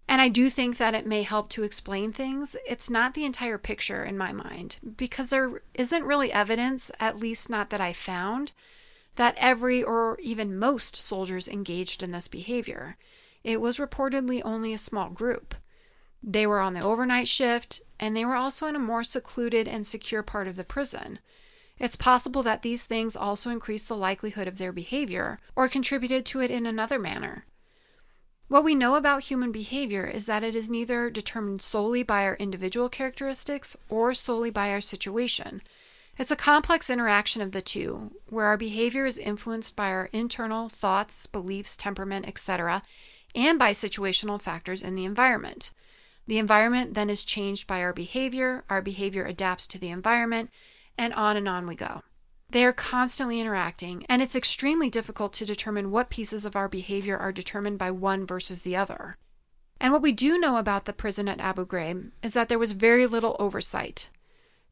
and 0.07 0.21
I 0.21 0.27
do 0.27 0.49
think 0.49 0.77
that 0.77 0.93
it 0.93 1.05
may 1.05 1.23
help 1.23 1.49
to 1.49 1.63
explain 1.63 2.11
things. 2.11 2.55
It's 2.67 2.89
not 2.89 3.13
the 3.13 3.25
entire 3.25 3.57
picture 3.57 4.03
in 4.03 4.17
my 4.17 4.31
mind 4.31 4.79
because 4.97 5.29
there 5.29 5.61
isn't 5.73 6.03
really 6.03 6.31
evidence, 6.31 6.91
at 6.99 7.19
least 7.19 7.49
not 7.49 7.69
that 7.69 7.81
I 7.81 7.93
found, 7.93 8.51
that 9.15 9.35
every 9.37 9.81
or 9.81 10.17
even 10.21 10.57
most 10.59 10.95
soldiers 10.95 11.47
engaged 11.47 12.03
in 12.03 12.11
this 12.11 12.27
behavior. 12.27 12.97
It 13.43 13.61
was 13.61 13.77
reportedly 13.77 14.41
only 14.43 14.73
a 14.73 14.77
small 14.77 15.09
group. 15.09 15.55
They 16.23 16.45
were 16.45 16.59
on 16.59 16.73
the 16.73 16.83
overnight 16.83 17.27
shift, 17.27 17.81
and 17.99 18.15
they 18.15 18.25
were 18.25 18.35
also 18.35 18.67
in 18.67 18.75
a 18.75 18.79
more 18.79 19.03
secluded 19.03 19.67
and 19.67 19.87
secure 19.87 20.23
part 20.23 20.47
of 20.47 20.55
the 20.55 20.63
prison. 20.63 21.19
It's 21.79 21.95
possible 21.95 22.43
that 22.43 22.61
these 22.61 22.85
things 22.85 23.15
also 23.15 23.49
increased 23.49 23.87
the 23.87 23.95
likelihood 23.95 24.47
of 24.47 24.59
their 24.59 24.71
behavior 24.71 25.39
or 25.55 25.67
contributed 25.67 26.25
to 26.27 26.39
it 26.39 26.51
in 26.51 26.67
another 26.67 26.99
manner. 26.99 27.45
What 28.51 28.65
we 28.65 28.75
know 28.75 28.95
about 28.95 29.23
human 29.23 29.53
behavior 29.53 30.03
is 30.03 30.25
that 30.25 30.43
it 30.43 30.57
is 30.57 30.69
neither 30.69 31.09
determined 31.09 31.61
solely 31.61 32.03
by 32.03 32.25
our 32.25 32.35
individual 32.35 32.89
characteristics 32.89 33.77
or 33.87 34.13
solely 34.13 34.49
by 34.49 34.71
our 34.71 34.81
situation. 34.81 35.61
It's 36.17 36.31
a 36.31 36.35
complex 36.35 36.89
interaction 36.89 37.41
of 37.41 37.53
the 37.53 37.61
two, 37.61 38.11
where 38.27 38.47
our 38.47 38.57
behavior 38.57 39.05
is 39.05 39.17
influenced 39.17 39.77
by 39.77 39.87
our 39.91 40.09
internal 40.11 40.67
thoughts, 40.67 41.27
beliefs, 41.27 41.77
temperament, 41.77 42.27
etc., 42.27 42.83
and 43.33 43.57
by 43.57 43.71
situational 43.71 44.41
factors 44.41 44.81
in 44.81 44.95
the 44.95 45.05
environment. 45.05 45.71
The 46.27 46.37
environment 46.37 46.93
then 46.93 47.09
is 47.09 47.23
changed 47.23 47.67
by 47.67 47.81
our 47.81 47.93
behavior, 47.93 48.65
our 48.69 48.81
behavior 48.81 49.23
adapts 49.23 49.65
to 49.67 49.79
the 49.79 49.91
environment, 49.91 50.49
and 50.97 51.13
on 51.13 51.37
and 51.37 51.47
on 51.47 51.67
we 51.67 51.75
go. 51.75 52.01
They 52.51 52.65
are 52.65 52.73
constantly 52.73 53.39
interacting, 53.39 54.05
and 54.09 54.21
it's 54.21 54.35
extremely 54.35 54.89
difficult 54.89 55.31
to 55.33 55.45
determine 55.45 55.89
what 55.89 56.09
pieces 56.09 56.43
of 56.43 56.53
our 56.53 56.67
behavior 56.67 57.17
are 57.17 57.31
determined 57.31 57.77
by 57.77 57.91
one 57.91 58.25
versus 58.25 58.63
the 58.63 58.75
other. 58.75 59.15
And 59.79 59.93
what 59.93 60.01
we 60.01 60.11
do 60.11 60.37
know 60.37 60.57
about 60.57 60.83
the 60.83 60.91
prison 60.91 61.29
at 61.29 61.39
Abu 61.39 61.65
Ghraib 61.65 62.11
is 62.21 62.33
that 62.33 62.49
there 62.49 62.59
was 62.59 62.73
very 62.73 63.07
little 63.07 63.37
oversight. 63.39 64.09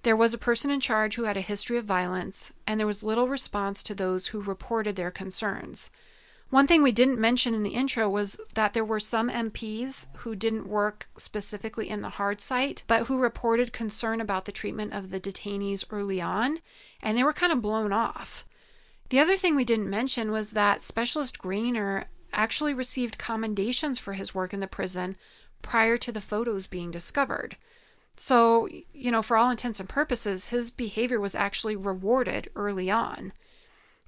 There 0.04 0.18
was 0.18 0.34
a 0.34 0.38
person 0.38 0.70
in 0.72 0.82
charge 0.82 1.16
who 1.16 1.24
had 1.24 1.38
a 1.38 1.42
history 1.42 1.78
of 1.78 1.86
violence, 1.86 2.52
and 2.68 2.78
there 2.78 2.88
was 2.88 3.02
little 3.02 3.30
response 3.30 3.82
to 3.84 3.96
those 3.96 4.28
who 4.28 4.42
reported 4.42 4.98
their 4.98 5.12
concerns. 5.12 5.90
One 6.50 6.66
thing 6.66 6.82
we 6.82 6.92
didn't 6.92 7.20
mention 7.20 7.54
in 7.54 7.62
the 7.62 7.76
intro 7.76 8.10
was 8.10 8.40
that 8.56 8.74
there 8.74 8.86
were 8.86 9.00
some 9.00 9.30
MPs 9.30 10.08
who 10.18 10.36
didn't 10.36 10.68
work 10.68 11.08
specifically 11.16 11.90
in 11.90 12.02
the 12.02 12.10
hard 12.10 12.42
site, 12.42 12.84
but 12.88 13.06
who 13.06 13.20
reported 13.20 13.72
concern 13.72 14.20
about 14.20 14.46
the 14.46 14.52
treatment 14.52 14.94
of 14.94 15.12
the 15.12 15.20
detainees 15.20 15.86
early 15.92 16.20
on, 16.20 16.60
and 17.04 17.16
they 17.16 17.24
were 17.24 17.34
kind 17.34 17.54
of 17.54 17.62
blown 17.62 17.94
off. 17.94 18.46
The 19.10 19.20
other 19.20 19.36
thing 19.36 19.56
we 19.56 19.66
didn't 19.66 19.90
mention 19.90 20.32
was 20.32 20.52
that 20.52 20.82
Specialist 20.82 21.38
Graner 21.38 22.06
actually 22.34 22.74
received 22.74 23.20
commendations 23.20 24.00
for 24.00 24.14
his 24.14 24.34
work 24.34 24.54
in 24.54 24.60
the 24.60 24.68
prison 24.68 25.18
prior 25.62 25.98
to 25.98 26.12
the 26.12 26.22
photos 26.22 26.66
being 26.66 26.90
discovered. 26.90 27.58
So, 28.16 28.68
you 28.94 29.12
know, 29.12 29.22
for 29.22 29.38
all 29.38 29.50
intents 29.52 29.80
and 29.80 29.88
purposes, 29.88 30.50
his 30.50 30.72
behavior 30.72 31.20
was 31.20 31.36
actually 31.36 31.76
rewarded 31.76 32.50
early 32.56 32.90
on. 32.90 33.34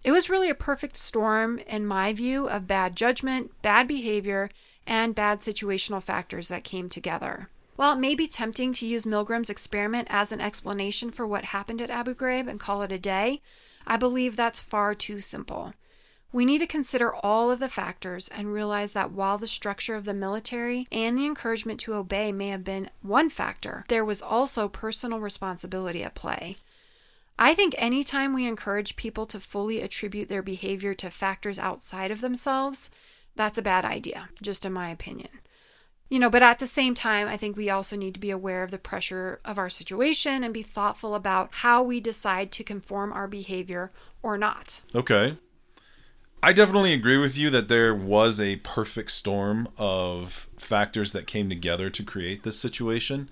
It 0.03 0.11
was 0.11 0.29
really 0.29 0.49
a 0.49 0.55
perfect 0.55 0.95
storm, 0.97 1.59
in 1.59 1.85
my 1.85 2.11
view, 2.11 2.47
of 2.47 2.65
bad 2.65 2.95
judgment, 2.95 3.51
bad 3.61 3.87
behavior, 3.87 4.49
and 4.87 5.13
bad 5.13 5.41
situational 5.41 6.01
factors 6.01 6.47
that 6.47 6.63
came 6.63 6.89
together. 6.89 7.49
While 7.75 7.93
it 7.93 7.99
may 7.99 8.15
be 8.15 8.27
tempting 8.27 8.73
to 8.73 8.87
use 8.87 9.05
Milgram's 9.05 9.49
experiment 9.49 10.07
as 10.11 10.31
an 10.31 10.41
explanation 10.41 11.11
for 11.11 11.27
what 11.27 11.45
happened 11.45 11.81
at 11.81 11.89
Abu 11.89 12.15
Ghraib 12.15 12.47
and 12.47 12.59
call 12.59 12.81
it 12.81 12.91
a 12.91 12.99
day, 12.99 13.41
I 13.85 13.97
believe 13.97 14.35
that's 14.35 14.59
far 14.59 14.95
too 14.95 15.19
simple. 15.19 15.73
We 16.33 16.45
need 16.45 16.59
to 16.59 16.67
consider 16.67 17.13
all 17.13 17.51
of 17.51 17.59
the 17.59 17.69
factors 17.69 18.27
and 18.29 18.53
realize 18.53 18.93
that 18.93 19.11
while 19.11 19.37
the 19.37 19.47
structure 19.47 19.95
of 19.95 20.05
the 20.05 20.13
military 20.13 20.87
and 20.91 21.17
the 21.17 21.25
encouragement 21.25 21.79
to 21.81 21.93
obey 21.93 22.31
may 22.31 22.47
have 22.47 22.63
been 22.63 22.89
one 23.01 23.29
factor, 23.29 23.83
there 23.89 24.05
was 24.05 24.21
also 24.21 24.67
personal 24.67 25.19
responsibility 25.19 26.03
at 26.03 26.15
play. 26.15 26.55
I 27.43 27.55
think 27.55 27.73
anytime 27.79 28.35
we 28.35 28.45
encourage 28.45 28.95
people 28.95 29.25
to 29.25 29.39
fully 29.39 29.81
attribute 29.81 30.29
their 30.29 30.43
behavior 30.43 30.93
to 30.93 31.09
factors 31.09 31.57
outside 31.57 32.11
of 32.11 32.21
themselves, 32.21 32.91
that's 33.35 33.57
a 33.57 33.63
bad 33.63 33.83
idea, 33.83 34.29
just 34.43 34.63
in 34.63 34.71
my 34.71 34.89
opinion. 34.89 35.29
You 36.07 36.19
know, 36.19 36.29
but 36.29 36.43
at 36.43 36.59
the 36.59 36.67
same 36.67 36.93
time, 36.93 37.27
I 37.27 37.37
think 37.37 37.57
we 37.57 37.67
also 37.67 37.95
need 37.95 38.13
to 38.13 38.19
be 38.19 38.29
aware 38.29 38.61
of 38.61 38.69
the 38.69 38.77
pressure 38.77 39.39
of 39.43 39.57
our 39.57 39.71
situation 39.71 40.43
and 40.43 40.53
be 40.53 40.61
thoughtful 40.61 41.15
about 41.15 41.49
how 41.51 41.81
we 41.81 41.99
decide 41.99 42.51
to 42.51 42.63
conform 42.63 43.11
our 43.11 43.27
behavior 43.27 43.91
or 44.21 44.37
not. 44.37 44.83
Okay. 44.93 45.35
I 46.43 46.53
definitely 46.53 46.93
agree 46.93 47.17
with 47.17 47.39
you 47.39 47.49
that 47.49 47.69
there 47.69 47.95
was 47.95 48.39
a 48.39 48.57
perfect 48.57 49.09
storm 49.09 49.67
of 49.79 50.47
factors 50.57 51.11
that 51.13 51.25
came 51.25 51.49
together 51.49 51.89
to 51.89 52.03
create 52.03 52.43
this 52.43 52.59
situation. 52.59 53.31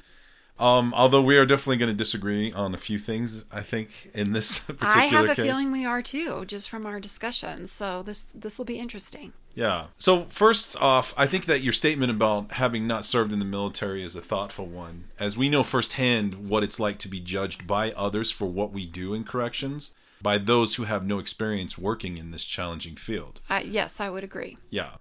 Um, 0.60 0.94
although 0.96 1.22
we 1.22 1.38
are 1.38 1.46
definitely 1.46 1.78
going 1.78 1.92
to 1.92 1.98
disagree 1.98 2.52
on 2.52 2.74
a 2.74 2.78
few 2.78 2.98
things, 2.98 3.46
I 3.52 3.62
think 3.62 4.12
in 4.14 4.34
this 4.34 4.60
particular 4.60 4.92
case. 4.94 5.02
I 5.02 5.06
have 5.06 5.30
a 5.30 5.36
case. 5.36 5.46
feeling 5.46 5.72
we 5.72 5.86
are 5.86 6.02
too, 6.02 6.46
just 6.46 6.70
from 6.70 6.86
our 6.86 7.00
discussion. 7.00 7.68
So 7.68 8.04
this 8.04 8.24
this 8.24 8.58
will 8.58 8.66
be 8.66 8.80
interesting. 8.80 9.34
Yeah. 9.56 9.86
So 9.98 10.24
first 10.26 10.80
off, 10.82 11.14
I 11.18 11.26
think 11.26 11.46
that 11.46 11.62
your 11.62 11.74
statement 11.74 12.12
about 12.12 12.54
having 12.54 12.88
not 12.88 13.04
served 13.04 13.32
in 13.34 13.40
the 13.40 13.46
military 13.46 14.04
is 14.04 14.16
a 14.16 14.22
thoughtful 14.22 14.68
one, 14.68 15.06
as 15.20 15.38
we 15.38 15.50
know 15.50 15.64
firsthand 15.64 16.50
what 16.50 16.64
it's 16.64 16.80
like 16.80 16.98
to 17.00 17.08
be 17.08 17.20
judged 17.20 17.66
by 17.66 17.92
others 17.92 18.32
for 18.32 18.46
what 18.46 18.72
we 18.72 18.86
do 18.86 19.14
in 19.14 19.24
corrections 19.24 19.94
by 20.22 20.38
those 20.38 20.76
who 20.76 20.84
have 20.84 21.06
no 21.06 21.20
experience 21.20 21.78
working 21.78 22.18
in 22.18 22.32
this 22.32 22.46
challenging 22.46 22.96
field. 22.96 23.42
Uh, 23.50 23.62
yes, 23.64 24.02
I 24.02 24.10
would 24.10 24.24
agree. 24.24 24.58
Yeah. 24.70 24.96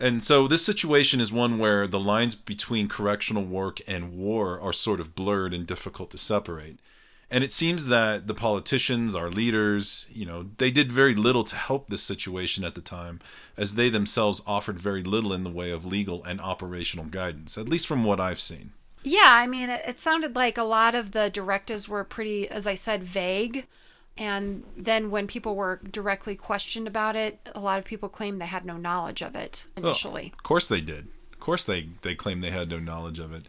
And 0.00 0.22
so 0.22 0.48
this 0.48 0.64
situation 0.64 1.20
is 1.20 1.30
one 1.30 1.58
where 1.58 1.86
the 1.86 2.00
lines 2.00 2.34
between 2.34 2.88
correctional 2.88 3.44
work 3.44 3.80
and 3.86 4.16
war 4.16 4.58
are 4.58 4.72
sort 4.72 4.98
of 4.98 5.14
blurred 5.14 5.52
and 5.52 5.66
difficult 5.66 6.10
to 6.12 6.18
separate. 6.18 6.78
And 7.30 7.44
it 7.44 7.52
seems 7.52 7.86
that 7.86 8.26
the 8.26 8.34
politicians, 8.34 9.14
our 9.14 9.30
leaders, 9.30 10.06
you 10.10 10.26
know, 10.26 10.46
they 10.58 10.70
did 10.70 10.90
very 10.90 11.14
little 11.14 11.44
to 11.44 11.54
help 11.54 11.88
this 11.88 12.02
situation 12.02 12.64
at 12.64 12.74
the 12.74 12.80
time, 12.80 13.20
as 13.56 13.76
they 13.76 13.88
themselves 13.88 14.42
offered 14.46 14.80
very 14.80 15.02
little 15.02 15.32
in 15.32 15.44
the 15.44 15.50
way 15.50 15.70
of 15.70 15.84
legal 15.84 16.24
and 16.24 16.40
operational 16.40 17.04
guidance, 17.04 17.56
at 17.56 17.68
least 17.68 17.86
from 17.86 18.02
what 18.02 18.18
I've 18.18 18.40
seen. 18.40 18.72
Yeah, 19.02 19.28
I 19.28 19.46
mean, 19.46 19.70
it, 19.70 19.98
sounded 19.98 20.34
like 20.34 20.58
a 20.58 20.64
lot 20.64 20.94
of 20.94 21.12
the 21.12 21.30
directives 21.30 21.88
were 21.88 22.04
pretty, 22.04 22.48
as 22.48 22.66
I 22.66 22.74
said, 22.74 23.04
vague. 23.04 23.66
And 24.16 24.64
then 24.76 25.10
when 25.10 25.26
people 25.26 25.56
were 25.56 25.80
directly 25.90 26.36
questioned 26.36 26.86
about 26.86 27.16
it, 27.16 27.48
a 27.54 27.60
lot 27.60 27.78
of 27.78 27.84
people 27.84 28.08
claimed 28.08 28.40
they 28.40 28.46
had 28.46 28.66
no 28.66 28.76
knowledge 28.76 29.22
of 29.22 29.34
it 29.34 29.66
oh, 29.76 29.82
initially. 29.82 30.32
Well, 30.32 30.38
of 30.38 30.42
course 30.42 30.68
they 30.68 30.80
did. 30.80 31.08
Of 31.32 31.40
course 31.40 31.64
they 31.64 31.88
they 32.02 32.14
claimed 32.14 32.44
they 32.44 32.50
had 32.50 32.68
no 32.68 32.78
knowledge 32.78 33.18
of 33.18 33.32
it. 33.32 33.46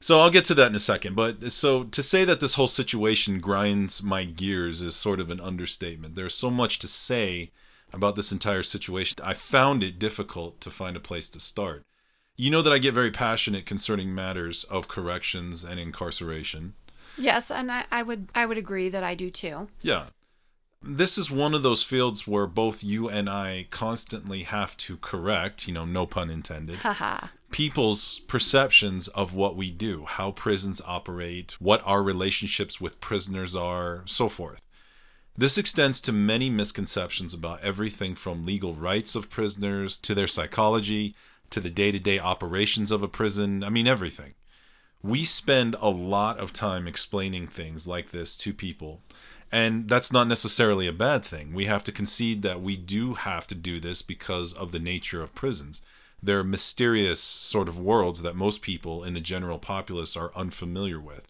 So 0.00 0.18
I'll 0.18 0.30
get 0.30 0.44
to 0.46 0.54
that 0.54 0.66
in 0.66 0.74
a 0.74 0.80
second, 0.80 1.14
but 1.14 1.52
so 1.52 1.84
to 1.84 2.02
say 2.02 2.24
that 2.24 2.40
this 2.40 2.54
whole 2.54 2.66
situation 2.66 3.38
grinds 3.38 4.02
my 4.02 4.24
gears 4.24 4.82
is 4.82 4.96
sort 4.96 5.20
of 5.20 5.30
an 5.30 5.40
understatement. 5.40 6.16
There's 6.16 6.34
so 6.34 6.50
much 6.50 6.80
to 6.80 6.88
say 6.88 7.52
about 7.92 8.16
this 8.16 8.32
entire 8.32 8.64
situation. 8.64 9.18
I 9.22 9.34
found 9.34 9.84
it 9.84 10.00
difficult 10.00 10.60
to 10.62 10.70
find 10.70 10.96
a 10.96 11.00
place 11.00 11.30
to 11.30 11.40
start. 11.40 11.84
You 12.36 12.50
know 12.50 12.62
that 12.62 12.72
I 12.72 12.78
get 12.78 12.94
very 12.94 13.12
passionate 13.12 13.66
concerning 13.66 14.12
matters 14.12 14.64
of 14.64 14.88
corrections 14.88 15.62
and 15.62 15.78
incarceration. 15.78 16.74
Yes, 17.18 17.50
and 17.50 17.70
I, 17.70 17.84
I 17.90 18.02
would 18.02 18.28
I 18.34 18.46
would 18.46 18.58
agree 18.58 18.88
that 18.88 19.04
I 19.04 19.14
do 19.14 19.30
too. 19.30 19.68
Yeah. 19.80 20.06
This 20.84 21.16
is 21.16 21.30
one 21.30 21.54
of 21.54 21.62
those 21.62 21.84
fields 21.84 22.26
where 22.26 22.48
both 22.48 22.82
you 22.82 23.08
and 23.08 23.30
I 23.30 23.68
constantly 23.70 24.42
have 24.42 24.76
to 24.78 24.96
correct, 24.96 25.68
you 25.68 25.74
know, 25.74 25.84
no 25.84 26.06
pun 26.06 26.28
intended, 26.28 26.78
Haha. 26.78 27.28
people's 27.52 28.18
perceptions 28.26 29.06
of 29.06 29.32
what 29.32 29.54
we 29.54 29.70
do, 29.70 30.06
how 30.06 30.32
prisons 30.32 30.82
operate, 30.84 31.52
what 31.60 31.82
our 31.84 32.02
relationships 32.02 32.80
with 32.80 33.00
prisoners 33.00 33.54
are, 33.54 34.02
so 34.06 34.28
forth. 34.28 34.60
This 35.36 35.56
extends 35.56 36.00
to 36.00 36.12
many 36.12 36.50
misconceptions 36.50 37.32
about 37.32 37.62
everything 37.62 38.16
from 38.16 38.44
legal 38.44 38.74
rights 38.74 39.14
of 39.14 39.30
prisoners 39.30 39.98
to 40.00 40.16
their 40.16 40.26
psychology 40.26 41.14
to 41.50 41.60
the 41.60 41.70
day 41.70 41.92
to 41.92 42.00
day 42.00 42.18
operations 42.18 42.90
of 42.90 43.04
a 43.04 43.08
prison. 43.08 43.62
I 43.62 43.68
mean, 43.68 43.86
everything. 43.86 44.34
We 45.02 45.24
spend 45.24 45.74
a 45.80 45.90
lot 45.90 46.38
of 46.38 46.52
time 46.52 46.86
explaining 46.86 47.48
things 47.48 47.88
like 47.88 48.10
this 48.10 48.36
to 48.38 48.54
people, 48.54 49.00
and 49.50 49.88
that's 49.88 50.12
not 50.12 50.28
necessarily 50.28 50.86
a 50.86 50.92
bad 50.92 51.24
thing. 51.24 51.52
We 51.52 51.64
have 51.64 51.82
to 51.84 51.92
concede 51.92 52.42
that 52.42 52.62
we 52.62 52.76
do 52.76 53.14
have 53.14 53.46
to 53.48 53.56
do 53.56 53.80
this 53.80 54.00
because 54.00 54.52
of 54.52 54.70
the 54.70 54.78
nature 54.78 55.22
of 55.22 55.34
prisons. 55.34 55.82
They're 56.22 56.44
mysterious 56.44 57.20
sort 57.20 57.68
of 57.68 57.80
worlds 57.80 58.22
that 58.22 58.36
most 58.36 58.62
people 58.62 59.02
in 59.02 59.14
the 59.14 59.20
general 59.20 59.58
populace 59.58 60.16
are 60.16 60.30
unfamiliar 60.36 61.00
with. 61.00 61.26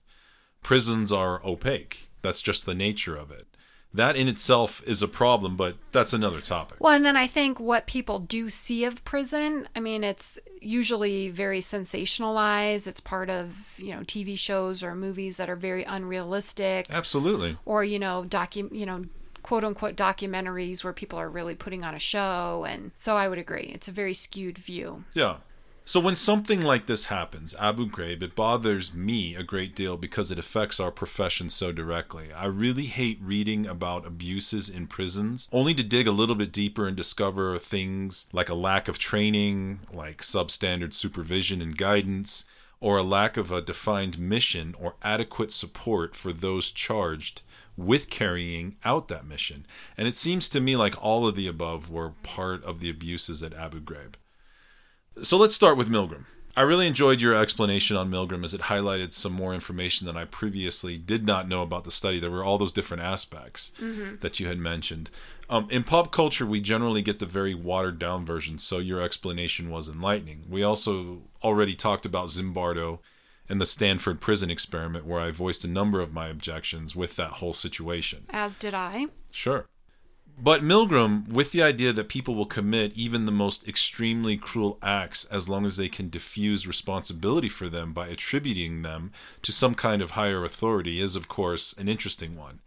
Prisons 0.62 1.10
are 1.10 1.44
opaque. 1.44 2.10
That's 2.20 2.42
just 2.42 2.66
the 2.66 2.74
nature 2.74 3.16
of 3.16 3.30
it. 3.30 3.46
That 3.94 4.16
in 4.16 4.26
itself 4.26 4.82
is 4.86 5.02
a 5.02 5.08
problem, 5.08 5.56
but 5.56 5.76
that's 5.90 6.12
another 6.12 6.40
topic. 6.40 6.78
Well, 6.80 6.94
and 6.94 7.04
then 7.04 7.16
I 7.16 7.26
think 7.26 7.60
what 7.60 7.86
people 7.86 8.18
do 8.18 8.48
see 8.48 8.84
of 8.84 9.04
prison, 9.04 9.68
I 9.76 9.80
mean, 9.80 10.02
it's 10.02 10.38
usually 10.60 11.28
very 11.28 11.60
sensationalized. 11.60 12.86
It's 12.86 13.00
part 13.00 13.28
of, 13.28 13.74
you 13.78 13.94
know, 13.94 14.00
TV 14.00 14.38
shows 14.38 14.82
or 14.82 14.94
movies 14.94 15.36
that 15.36 15.50
are 15.50 15.56
very 15.56 15.84
unrealistic 15.84 16.86
Absolutely. 16.90 17.58
or, 17.66 17.84
you 17.84 17.98
know, 17.98 18.24
docu, 18.26 18.72
you 18.72 18.86
know, 18.86 19.02
quote 19.42 19.64
unquote 19.64 19.96
documentaries 19.96 20.84
where 20.84 20.92
people 20.92 21.18
are 21.18 21.28
really 21.28 21.54
putting 21.54 21.84
on 21.84 21.94
a 21.94 21.98
show 21.98 22.64
and 22.66 22.92
so 22.94 23.16
I 23.16 23.28
would 23.28 23.38
agree. 23.38 23.70
It's 23.74 23.88
a 23.88 23.92
very 23.92 24.14
skewed 24.14 24.56
view. 24.56 25.04
Yeah. 25.14 25.36
So 25.84 25.98
when 25.98 26.14
something 26.14 26.62
like 26.62 26.86
this 26.86 27.06
happens, 27.06 27.56
Abu 27.58 27.90
Ghraib, 27.90 28.22
it 28.22 28.36
bothers 28.36 28.94
me 28.94 29.34
a 29.34 29.42
great 29.42 29.74
deal 29.74 29.96
because 29.96 30.30
it 30.30 30.38
affects 30.38 30.78
our 30.78 30.92
profession 30.92 31.48
so 31.50 31.72
directly. 31.72 32.32
I 32.32 32.46
really 32.46 32.84
hate 32.84 33.18
reading 33.20 33.66
about 33.66 34.06
abuses 34.06 34.68
in 34.68 34.86
prisons, 34.86 35.48
only 35.50 35.74
to 35.74 35.82
dig 35.82 36.06
a 36.06 36.12
little 36.12 36.36
bit 36.36 36.52
deeper 36.52 36.86
and 36.86 36.96
discover 36.96 37.58
things 37.58 38.28
like 38.32 38.48
a 38.48 38.54
lack 38.54 38.86
of 38.86 39.00
training, 39.00 39.80
like 39.92 40.18
substandard 40.18 40.92
supervision 40.92 41.60
and 41.60 41.76
guidance, 41.76 42.44
or 42.78 42.98
a 42.98 43.02
lack 43.02 43.36
of 43.36 43.50
a 43.50 43.60
defined 43.60 44.20
mission 44.20 44.76
or 44.78 44.94
adequate 45.02 45.50
support 45.50 46.14
for 46.14 46.32
those 46.32 46.70
charged 46.70 47.42
with 47.76 48.08
carrying 48.08 48.76
out 48.84 49.08
that 49.08 49.26
mission. 49.26 49.66
And 49.96 50.06
it 50.06 50.16
seems 50.16 50.48
to 50.50 50.60
me 50.60 50.76
like 50.76 50.94
all 51.02 51.26
of 51.26 51.34
the 51.34 51.48
above 51.48 51.90
were 51.90 52.10
part 52.22 52.62
of 52.62 52.78
the 52.78 52.88
abuses 52.88 53.42
at 53.42 53.54
Abu 53.54 53.80
Ghraib. 53.80 54.14
So 55.20 55.36
let's 55.36 55.54
start 55.54 55.76
with 55.76 55.88
Milgram. 55.88 56.24
I 56.54 56.62
really 56.62 56.86
enjoyed 56.86 57.20
your 57.20 57.34
explanation 57.34 57.96
on 57.96 58.10
Milgram 58.10 58.44
as 58.44 58.52
it 58.52 58.62
highlighted 58.62 59.14
some 59.14 59.32
more 59.32 59.54
information 59.54 60.06
that 60.06 60.16
I 60.16 60.26
previously 60.26 60.98
did 60.98 61.24
not 61.24 61.48
know 61.48 61.62
about 61.62 61.84
the 61.84 61.90
study. 61.90 62.20
There 62.20 62.30
were 62.30 62.44
all 62.44 62.58
those 62.58 62.72
different 62.72 63.02
aspects 63.02 63.72
that 64.20 64.38
you 64.38 64.48
had 64.48 64.58
mentioned. 64.58 65.10
Um, 65.48 65.66
in 65.70 65.82
pop 65.82 66.12
culture, 66.12 66.44
we 66.44 66.60
generally 66.60 67.00
get 67.00 67.18
the 67.18 67.26
very 67.26 67.54
watered 67.54 67.98
down 67.98 68.26
version, 68.26 68.58
so 68.58 68.78
your 68.78 69.00
explanation 69.00 69.70
was 69.70 69.88
enlightening. 69.88 70.44
We 70.48 70.62
also 70.62 71.22
already 71.42 71.74
talked 71.74 72.04
about 72.04 72.28
Zimbardo 72.28 72.98
and 73.48 73.60
the 73.60 73.66
Stanford 73.66 74.20
prison 74.20 74.50
experiment, 74.50 75.06
where 75.06 75.20
I 75.20 75.30
voiced 75.30 75.64
a 75.64 75.68
number 75.68 76.00
of 76.00 76.12
my 76.12 76.28
objections 76.28 76.94
with 76.94 77.16
that 77.16 77.32
whole 77.32 77.54
situation. 77.54 78.24
As 78.30 78.56
did 78.56 78.74
I. 78.74 79.06
Sure. 79.30 79.66
But 80.38 80.62
Milgram, 80.62 81.28
with 81.32 81.52
the 81.52 81.62
idea 81.62 81.92
that 81.92 82.08
people 82.08 82.34
will 82.34 82.46
commit 82.46 82.94
even 82.94 83.26
the 83.26 83.32
most 83.32 83.68
extremely 83.68 84.36
cruel 84.36 84.78
acts 84.82 85.24
as 85.26 85.48
long 85.48 85.64
as 85.64 85.76
they 85.76 85.88
can 85.88 86.08
diffuse 86.08 86.66
responsibility 86.66 87.48
for 87.48 87.68
them 87.68 87.92
by 87.92 88.08
attributing 88.08 88.82
them 88.82 89.12
to 89.42 89.52
some 89.52 89.74
kind 89.74 90.02
of 90.02 90.12
higher 90.12 90.44
authority, 90.44 91.00
is, 91.00 91.14
of 91.14 91.28
course, 91.28 91.72
an 91.74 91.88
interesting 91.88 92.36
one. 92.36 92.60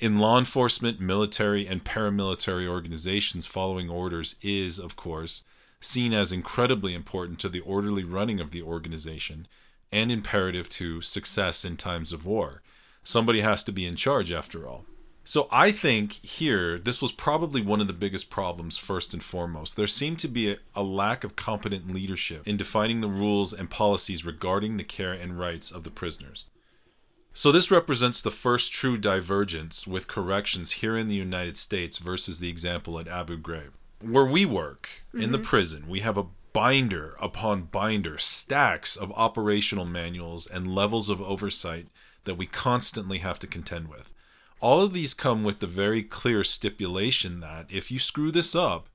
In 0.00 0.18
law 0.18 0.36
enforcement, 0.36 1.00
military, 1.00 1.64
and 1.64 1.84
paramilitary 1.84 2.66
organizations, 2.66 3.46
following 3.46 3.88
orders 3.88 4.34
is, 4.42 4.80
of 4.80 4.96
course, 4.96 5.44
seen 5.80 6.12
as 6.12 6.32
incredibly 6.32 6.92
important 6.92 7.38
to 7.40 7.48
the 7.48 7.60
orderly 7.60 8.02
running 8.02 8.40
of 8.40 8.50
the 8.50 8.62
organization 8.62 9.46
and 9.92 10.10
imperative 10.10 10.68
to 10.70 11.00
success 11.00 11.64
in 11.64 11.76
times 11.76 12.12
of 12.12 12.26
war. 12.26 12.62
Somebody 13.04 13.42
has 13.42 13.62
to 13.64 13.72
be 13.72 13.86
in 13.86 13.94
charge, 13.94 14.32
after 14.32 14.66
all. 14.66 14.86
So 15.24 15.46
I 15.52 15.70
think 15.70 16.14
here 16.24 16.78
this 16.78 17.00
was 17.00 17.12
probably 17.12 17.62
one 17.62 17.80
of 17.80 17.86
the 17.86 17.92
biggest 17.92 18.28
problems 18.28 18.76
first 18.76 19.14
and 19.14 19.22
foremost. 19.22 19.76
There 19.76 19.86
seemed 19.86 20.18
to 20.20 20.28
be 20.28 20.52
a, 20.52 20.56
a, 20.74 20.82
lack 20.82 21.22
of 21.22 21.36
competent 21.36 21.92
leadership 21.92 22.46
in 22.46 22.56
defining 22.56 23.00
the 23.00 23.08
rules 23.08 23.52
and 23.52 23.70
policies 23.70 24.24
regarding 24.24 24.76
the 24.76 24.84
care 24.84 25.12
and 25.12 25.38
rights 25.38 25.70
of 25.70 25.84
the 25.84 25.90
prisoners. 25.90 26.46
So 27.32 27.52
this 27.52 27.70
represents 27.70 28.20
the 28.20 28.30
first 28.30 28.72
true 28.72 28.98
divergence 28.98 29.86
with 29.86 30.08
corrections 30.08 30.72
here 30.72 30.96
in 30.96 31.08
the 31.08 31.14
United 31.14 31.56
States 31.56 31.98
versus 31.98 32.40
the 32.40 32.50
example 32.50 32.98
at 32.98 33.08
Abu 33.08 33.38
Ghraib. 33.38 33.70
Where 34.00 34.26
we 34.26 34.44
work 34.44 34.88
mm-hmm. 35.08 35.22
in 35.22 35.32
the 35.32 35.38
prison, 35.38 35.88
we 35.88 36.00
have 36.00 36.18
a 36.18 36.26
binder 36.52 37.16
upon 37.20 37.62
binder, 37.62 38.18
stacks 38.18 38.96
of 38.96 39.12
operational 39.12 39.86
manuals 39.86 40.46
and 40.46 40.74
levels 40.74 41.08
of 41.08 41.22
oversight 41.22 41.86
that 42.24 42.34
we 42.34 42.44
constantly 42.44 43.18
have 43.18 43.38
to 43.38 43.46
contend 43.46 43.88
with 43.88 44.12
All 44.62 44.80
of 44.80 44.92
these 44.92 45.12
come 45.12 45.42
with 45.42 45.58
the 45.58 45.66
very 45.66 46.04
clear 46.04 46.44
stipulation 46.44 47.40
that 47.40 47.66
if 47.68 47.90
you 47.90 47.98
screw 47.98 48.30
this 48.30 48.54
up, 48.54 48.88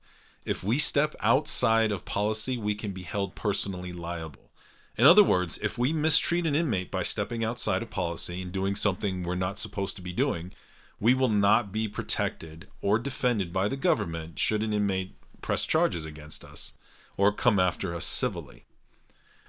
if 0.46 0.64
we 0.64 0.78
step 0.78 1.14
outside 1.20 1.92
of 1.92 2.06
policy, 2.06 2.56
we 2.56 2.74
can 2.74 2.92
be 2.92 3.02
held 3.02 3.34
personally 3.34 3.92
liable. 3.92 4.50
In 4.96 5.04
other 5.04 5.22
words, 5.22 5.58
if 5.58 5.76
we 5.76 5.92
mistreat 5.92 6.46
an 6.46 6.54
inmate 6.54 6.90
by 6.90 7.02
stepping 7.02 7.44
outside 7.44 7.82
of 7.82 7.90
policy 7.90 8.40
and 8.40 8.50
doing 8.50 8.76
something 8.76 9.22
we're 9.22 9.34
not 9.34 9.58
supposed 9.58 9.94
to 9.96 10.02
be 10.02 10.14
doing, 10.14 10.52
we 10.98 11.12
will 11.12 11.28
not 11.28 11.70
be 11.70 11.86
protected 11.86 12.68
or 12.80 12.98
defended 12.98 13.52
by 13.52 13.68
the 13.68 13.76
government 13.76 14.38
should 14.38 14.62
an 14.62 14.72
inmate 14.72 15.16
press 15.42 15.66
charges 15.66 16.06
against 16.06 16.46
us 16.46 16.78
or 17.18 17.30
come 17.30 17.60
after 17.60 17.94
us 17.94 18.06
civilly. 18.06 18.64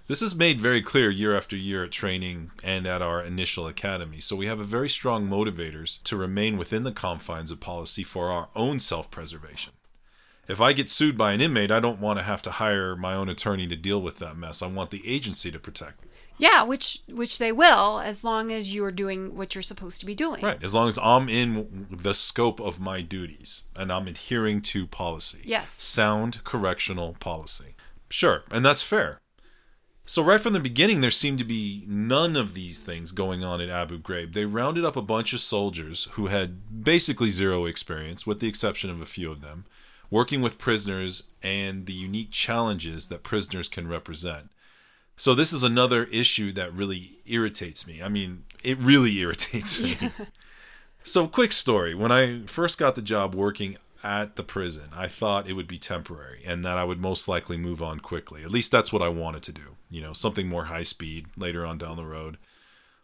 This 0.09 0.23
is 0.23 0.33
made 0.33 0.59
very 0.59 0.81
clear 0.81 1.11
year 1.11 1.37
after 1.37 1.55
year 1.55 1.83
at 1.83 1.91
training 1.91 2.49
and 2.63 2.87
at 2.87 2.99
our 2.99 3.21
initial 3.21 3.67
academy, 3.67 4.19
so 4.19 4.35
we 4.35 4.47
have 4.47 4.59
a 4.59 4.63
very 4.63 4.89
strong 4.89 5.29
motivators 5.29 6.01
to 6.01 6.17
remain 6.17 6.57
within 6.57 6.81
the 6.81 6.91
confines 6.91 7.51
of 7.51 7.59
policy 7.59 8.01
for 8.01 8.31
our 8.31 8.49
own 8.55 8.79
self 8.79 9.11
preservation. 9.11 9.73
If 10.47 10.59
I 10.59 10.73
get 10.73 10.89
sued 10.89 11.15
by 11.15 11.33
an 11.33 11.41
inmate, 11.41 11.69
I 11.69 11.79
don't 11.79 11.99
want 11.99 12.17
to 12.17 12.23
have 12.23 12.41
to 12.41 12.49
hire 12.49 12.95
my 12.95 13.13
own 13.13 13.29
attorney 13.29 13.67
to 13.67 13.75
deal 13.75 14.01
with 14.01 14.17
that 14.17 14.35
mess. 14.35 14.63
I 14.63 14.65
want 14.65 14.89
the 14.89 15.07
agency 15.07 15.51
to 15.51 15.59
protect 15.59 16.01
me. 16.01 16.09
Yeah, 16.39 16.63
which 16.63 17.01
which 17.07 17.37
they 17.37 17.51
will 17.51 17.99
as 17.99 18.23
long 18.23 18.51
as 18.51 18.73
you 18.73 18.83
are 18.85 18.91
doing 18.91 19.35
what 19.35 19.53
you're 19.53 19.61
supposed 19.61 19.99
to 19.99 20.07
be 20.07 20.15
doing. 20.15 20.41
Right, 20.41 20.63
as 20.63 20.73
long 20.73 20.87
as 20.87 20.97
I'm 21.03 21.29
in 21.29 21.85
the 21.91 22.15
scope 22.15 22.59
of 22.59 22.79
my 22.79 23.01
duties 23.01 23.65
and 23.75 23.91
I'm 23.91 24.07
adhering 24.07 24.61
to 24.61 24.87
policy. 24.87 25.41
Yes. 25.43 25.69
Sound 25.69 26.43
correctional 26.43 27.15
policy. 27.19 27.75
Sure, 28.09 28.41
and 28.49 28.65
that's 28.65 28.81
fair. 28.81 29.21
So 30.09 30.23
right 30.23 30.41
from 30.41 30.53
the 30.53 30.59
beginning, 30.59 31.01
there 31.01 31.11
seemed 31.11 31.37
to 31.37 31.45
be 31.45 31.83
none 31.85 32.35
of 32.35 32.55
these 32.55 32.81
things 32.81 33.11
going 33.11 33.43
on 33.43 33.61
at 33.61 33.69
Abu 33.69 33.99
Ghraib. 33.99 34.33
They 34.33 34.45
rounded 34.45 34.83
up 34.83 34.95
a 34.95 35.03
bunch 35.03 35.33
of 35.33 35.39
soldiers 35.39 36.07
who 36.13 36.25
had 36.25 36.83
basically 36.83 37.29
zero 37.29 37.65
experience, 37.65 38.25
with 38.25 38.39
the 38.39 38.47
exception 38.47 38.89
of 38.89 39.01
a 39.01 39.05
few 39.05 39.31
of 39.31 39.41
them, 39.41 39.65
working 40.09 40.41
with 40.41 40.57
prisoners 40.57 41.29
and 41.43 41.85
the 41.85 41.93
unique 41.93 42.31
challenges 42.31 43.09
that 43.09 43.21
prisoners 43.21 43.69
can 43.69 43.87
represent. 43.87 44.49
So 45.15 45.35
this 45.35 45.53
is 45.53 45.61
another 45.61 46.05
issue 46.05 46.51
that 46.53 46.73
really 46.73 47.19
irritates 47.27 47.85
me. 47.85 48.01
I 48.01 48.09
mean, 48.09 48.45
it 48.63 48.79
really 48.79 49.15
irritates 49.19 49.79
me. 49.79 50.09
so 51.03 51.27
quick 51.27 51.51
story, 51.51 51.93
when 51.93 52.11
I 52.11 52.47
first 52.47 52.79
got 52.79 52.95
the 52.95 53.03
job 53.03 53.35
working 53.35 53.77
at 54.03 54.37
the 54.37 54.43
prison, 54.43 54.89
I 54.91 55.05
thought 55.05 55.47
it 55.47 55.53
would 55.53 55.67
be 55.67 55.77
temporary 55.77 56.41
and 56.47 56.65
that 56.65 56.79
I 56.79 56.83
would 56.83 56.99
most 56.99 57.27
likely 57.27 57.57
move 57.57 57.83
on 57.83 57.99
quickly. 57.99 58.41
At 58.41 58.51
least 58.51 58.71
that's 58.71 58.91
what 58.91 59.03
I 59.03 59.09
wanted 59.09 59.43
to 59.43 59.51
do. 59.51 59.75
You 59.89 60.01
know, 60.01 60.13
something 60.13 60.47
more 60.47 60.65
high 60.65 60.83
speed 60.83 61.27
later 61.35 61.65
on 61.65 61.77
down 61.77 61.97
the 61.97 62.05
road. 62.05 62.37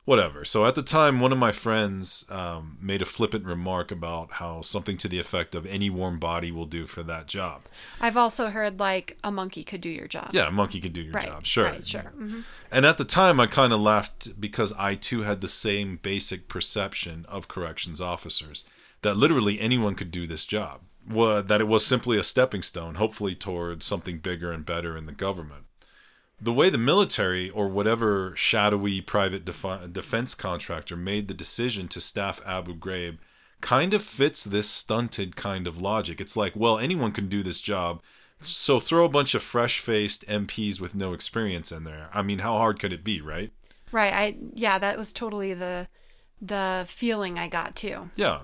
Whatever. 0.06 0.46
So 0.46 0.68
at 0.68 0.76
the 0.76 0.84
time, 0.84 1.20
one 1.20 1.32
of 1.32 1.40
my 1.40 1.52
friends 1.52 2.26
um, 2.30 2.78
made 2.80 3.02
a 3.02 3.06
flippant 3.06 3.44
remark 3.44 3.90
about 3.90 4.34
how 4.34 4.62
something 4.62 4.98
to 4.98 5.08
the 5.08 5.18
effect 5.18 5.56
of 5.56 5.66
any 5.66 5.90
warm 5.90 6.20
body 6.20 6.52
will 6.52 6.68
do 6.68 6.86
for 6.86 7.02
that 7.02 7.26
job. 7.26 7.64
I've 8.00 8.16
also 8.16 8.50
heard 8.50 8.80
like 8.80 9.18
a 9.24 9.32
monkey 9.32 9.64
could 9.64 9.82
do 9.82 9.90
your 9.90 10.08
job. 10.08 10.30
Yeah, 10.32 10.48
a 10.48 10.52
monkey 10.52 10.80
could 10.80 10.94
do 10.94 11.02
your 11.02 11.14
Right, 11.14 11.26
job. 11.26 11.44
Sure. 11.44 11.64
right, 11.66 11.88
sure. 11.88 12.14
Mhm. 12.16 12.44
And 12.72 12.86
at 12.86 13.00
the 13.00 13.04
time, 13.04 13.40
I 13.40 13.48
kind 13.48 13.74
of 13.74 13.80
laughed 13.80 14.40
because 14.40 14.72
I 14.74 14.94
too 14.94 15.24
had 15.24 15.42
the 15.42 15.48
same 15.48 15.98
basic 15.98 16.48
perception 16.48 17.26
of 17.28 17.48
corrections 17.48 18.00
officers 18.00 18.64
that 19.02 19.18
literally 19.18 19.60
anyone 19.60 19.96
could 19.96 20.12
do 20.12 20.28
this 20.28 20.46
job. 20.46 20.82
Well, 21.10 21.42
that 21.42 21.62
it 21.62 21.68
was 21.68 21.84
simply 21.84 22.20
a 22.20 22.24
stepping 22.24 22.62
stone, 22.62 22.96
hopefully 22.96 23.34
towards 23.34 23.88
something 23.88 24.20
bigger 24.20 24.52
and 24.52 24.64
better 24.64 24.96
in 24.96 25.08
the 25.08 25.12
government. 25.14 25.65
The 26.40 26.54
way 26.54 26.70
the 26.70 26.78
military 26.78 27.50
or 27.50 27.68
whatever 27.68 28.36
shadowy 28.36 29.02
private 29.02 29.46
defi- 29.46 29.88
defense 29.92 30.36
contractor 30.36 30.98
made 30.98 31.28
the 31.28 31.34
decision 31.34 31.88
to 31.90 32.02
staff 32.02 32.42
Abu 32.46 32.76
Ghraib 32.76 33.18
kind 33.62 33.94
of 33.94 34.04
fits 34.04 34.44
this 34.44 34.70
stunted 34.70 35.36
kind 35.36 35.66
of 35.66 35.82
logic. 35.82 36.20
It's 36.20 36.38
like, 36.38 36.56
well, 36.56 36.78
anyone 36.78 37.12
can 37.12 37.28
do 37.30 37.42
this 37.42 37.62
job. 37.62 38.02
So 38.40 38.80
throw 38.80 39.06
a 39.06 39.10
bunch 39.10 39.34
of 39.34 39.42
fresh 39.42 39.80
faced 39.80 40.28
MPs 40.28 40.80
with 40.80 40.94
no 40.94 41.14
experience 41.14 41.72
in 41.72 41.84
there. 41.84 42.10
I 42.14 42.22
mean, 42.22 42.40
how 42.40 42.58
hard 42.58 42.80
could 42.80 42.94
it 42.94 43.04
be, 43.04 43.22
right? 43.22 43.52
Right. 43.92 44.14
I 44.14 44.38
yeah, 44.54 44.78
that 44.78 44.98
was 44.98 45.14
totally 45.14 45.54
the 45.54 45.88
the 46.42 46.86
feeling 46.88 47.40
I 47.40 47.48
got 47.48 47.76
too. 47.76 48.10
Yeah. 48.16 48.42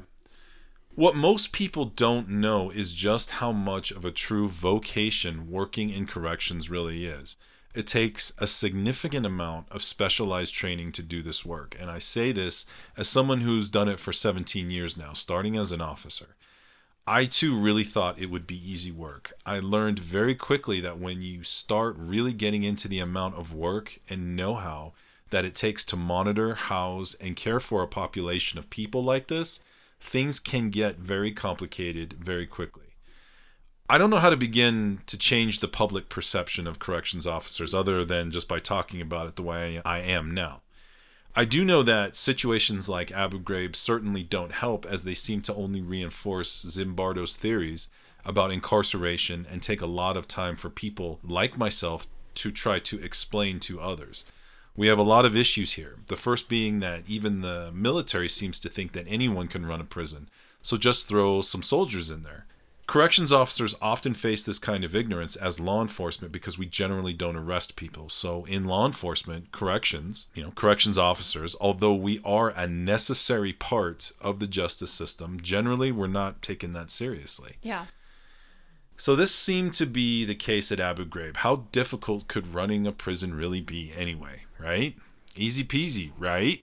What 0.96 1.16
most 1.16 1.54
people 1.54 1.86
don't 1.86 2.30
know 2.30 2.70
is 2.70 2.94
just 2.94 3.32
how 3.32 3.52
much 3.52 3.92
of 3.92 4.04
a 4.04 4.12
true 4.12 4.48
vocation 4.48 5.50
working 5.50 5.90
in 5.90 6.06
corrections 6.06 6.70
really 6.70 7.06
is. 7.06 7.38
It 7.74 7.88
takes 7.88 8.34
a 8.38 8.48
significant 8.48 9.26
amount 9.26 9.68
of 9.72 9.82
specialized 9.82 10.54
training 10.54 10.92
to 10.94 11.02
do 11.02 11.22
this 11.22 11.46
work, 11.46 11.76
and 11.80 11.90
I 11.90 12.00
say 12.00 12.34
this 12.34 12.66
as 12.98 13.08
someone 13.08 13.42
who's 13.42 13.70
done 13.70 13.88
it 13.88 14.00
for 14.00 14.12
17 14.12 14.70
years 14.70 14.98
now, 14.98 15.14
starting 15.14 15.56
as 15.56 15.72
an 15.72 15.82
officer. 15.82 16.36
I 17.08 17.26
too 17.26 17.58
really 17.58 17.86
thought 17.86 18.20
it 18.20 18.30
would 18.30 18.46
be 18.46 18.72
easy 18.72 18.92
work. 18.92 19.32
I 19.46 19.60
learned 19.60 20.00
very 20.00 20.36
quickly 20.36 20.82
that 20.82 21.00
when 21.00 21.22
you 21.22 21.44
start 21.44 21.96
really 21.98 22.34
getting 22.34 22.64
into 22.64 22.88
the 22.88 23.00
amount 23.00 23.36
of 23.36 23.54
work 23.54 24.00
and 24.10 24.36
know 24.36 24.56
how 24.56 24.94
that 25.30 25.46
it 25.46 25.56
takes 25.56 25.86
to 25.86 25.96
monitor, 25.96 26.56
house, 26.56 27.16
and 27.16 27.36
care 27.36 27.62
for 27.62 27.82
a 27.82 27.88
population 27.88 28.60
of 28.60 28.70
people 28.70 29.04
like 29.04 29.28
this, 29.28 29.62
things 30.00 30.40
can 30.40 30.70
get 30.70 30.98
very 30.98 31.32
complicated 31.32 32.14
very 32.20 32.46
quickly. 32.46 32.91
I 33.92 33.98
don't 33.98 34.10
know 34.10 34.20
how 34.20 34.30
to 34.30 34.38
begin 34.38 35.02
to 35.08 35.18
change 35.18 35.60
the 35.60 35.68
public 35.68 36.08
perception 36.08 36.66
of 36.66 36.80
corrections 36.80 37.28
officers 37.28 37.74
other 37.74 38.06
than 38.06 38.32
just 38.32 38.48
by 38.48 38.60
talking 38.60 39.02
about 39.02 39.28
it 39.28 39.36
the 39.36 39.42
way 39.42 39.82
I 39.84 40.00
am 40.00 40.34
now. 40.34 40.62
I 41.36 41.44
do 41.44 41.66
know 41.66 41.84
that 41.84 42.16
situations 42.16 42.88
like 42.88 43.12
Abu 43.12 43.42
Ghraib 43.42 43.76
certainly 43.76 44.24
don't 44.24 44.54
help 44.54 44.86
as 44.86 45.04
they 45.04 45.14
seem 45.14 45.42
to 45.42 45.54
only 45.56 45.82
reinforce 45.82 46.64
Zimbardo's 46.64 47.36
theories 47.36 47.90
about 48.24 48.50
incarceration 48.52 49.46
and 49.52 49.62
take 49.62 49.82
a 49.82 49.86
lot 49.86 50.16
of 50.16 50.26
time 50.26 50.56
for 50.56 50.70
people 50.70 51.20
like 51.22 51.58
myself 51.58 52.08
to 52.36 52.50
try 52.50 52.80
to 52.80 53.04
explain 53.04 53.60
to 53.60 53.82
others. 53.82 54.24
We 54.74 54.88
have 54.88 55.00
a 55.00 55.04
lot 55.04 55.26
of 55.26 55.36
issues 55.36 55.74
here. 55.74 55.98
The 56.08 56.16
first 56.16 56.48
being 56.48 56.80
that 56.80 57.04
even 57.10 57.42
the 57.42 57.74
military 57.74 58.30
seems 58.30 58.58
to 58.62 58.70
think 58.70 58.94
that 58.94 59.08
anyone 59.10 59.50
can 59.50 59.66
run 59.66 59.82
a 59.82 59.84
prison, 59.84 60.30
so 60.62 60.78
just 60.78 61.10
throw 61.10 61.42
some 61.42 61.62
soldiers 61.62 62.10
in 62.10 62.24
there. 62.24 62.46
Corrections 62.92 63.32
officers 63.32 63.74
often 63.82 64.14
face 64.14 64.44
this 64.44 64.60
kind 64.60 64.84
of 64.84 64.94
ignorance 64.94 65.38
as 65.38 65.62
law 65.62 65.82
enforcement 65.82 66.34
because 66.34 66.58
we 66.58 66.66
generally 66.66 67.14
don't 67.14 67.38
arrest 67.38 67.78
people. 67.78 68.10
So, 68.10 68.44
in 68.44 68.66
law 68.66 68.86
enforcement, 68.86 69.54
corrections, 69.54 70.28
you 70.34 70.44
know, 70.44 70.52
corrections 70.52 70.98
officers, 70.98 71.56
although 71.62 71.94
we 71.94 72.20
are 72.26 72.50
a 72.50 72.68
necessary 72.68 73.54
part 73.54 74.12
of 74.20 74.40
the 74.40 74.46
justice 74.46 74.92
system, 74.92 75.40
generally 75.40 75.94
we're 75.94 76.08
not 76.08 76.42
taken 76.42 76.74
that 76.74 76.92
seriously. 76.92 77.56
Yeah. 77.62 77.86
So, 78.98 79.16
this 79.16 79.34
seemed 79.34 79.74
to 79.76 79.86
be 79.86 80.26
the 80.26 80.36
case 80.36 80.70
at 80.70 80.82
Abu 80.82 81.06
Ghraib. 81.06 81.38
How 81.38 81.68
difficult 81.72 82.28
could 82.28 82.54
running 82.54 82.86
a 82.86 82.92
prison 82.92 83.34
really 83.34 83.62
be 83.62 83.94
anyway, 83.96 84.44
right? 84.60 84.98
Easy 85.38 85.64
peasy, 85.64 86.12
right? 86.20 86.62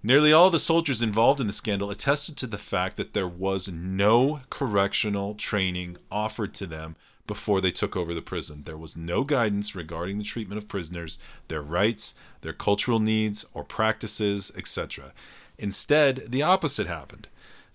Nearly 0.00 0.32
all 0.32 0.48
the 0.48 0.60
soldiers 0.60 1.02
involved 1.02 1.40
in 1.40 1.48
the 1.48 1.52
scandal 1.52 1.90
attested 1.90 2.36
to 2.36 2.46
the 2.46 2.56
fact 2.56 2.96
that 2.96 3.14
there 3.14 3.26
was 3.26 3.66
no 3.68 4.40
correctional 4.48 5.34
training 5.34 5.96
offered 6.08 6.54
to 6.54 6.66
them 6.66 6.94
before 7.26 7.60
they 7.60 7.72
took 7.72 7.96
over 7.96 8.14
the 8.14 8.22
prison. 8.22 8.62
There 8.64 8.76
was 8.76 8.96
no 8.96 9.24
guidance 9.24 9.74
regarding 9.74 10.18
the 10.18 10.24
treatment 10.24 10.58
of 10.58 10.68
prisoners, 10.68 11.18
their 11.48 11.60
rights, 11.60 12.14
their 12.42 12.52
cultural 12.52 13.00
needs 13.00 13.44
or 13.52 13.64
practices, 13.64 14.52
etc. 14.56 15.12
Instead, 15.58 16.30
the 16.30 16.42
opposite 16.42 16.86
happened. 16.86 17.26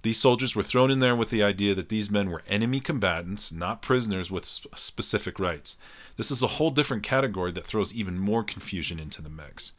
These 0.02 0.18
soldiers 0.18 0.56
were 0.56 0.64
thrown 0.64 0.92
in 0.92 1.00
there 1.00 1.16
with 1.16 1.30
the 1.30 1.44
idea 1.44 1.76
that 1.76 1.90
these 1.90 2.10
men 2.10 2.30
were 2.30 2.44
enemy 2.48 2.80
combatants, 2.80 3.52
not 3.52 3.82
prisoners 3.82 4.32
with 4.32 4.46
specific 4.46 5.40
rights. 5.40 5.78
This 6.16 6.32
is 6.32 6.42
a 6.42 6.48
whole 6.48 6.72
different 6.72 7.04
category 7.04 7.52
that 7.52 7.66
throws 7.66 7.94
even 7.94 8.18
more 8.18 8.44
confusion 8.44 8.98
into 8.98 9.22
the 9.22 9.30
mix. 9.30 9.74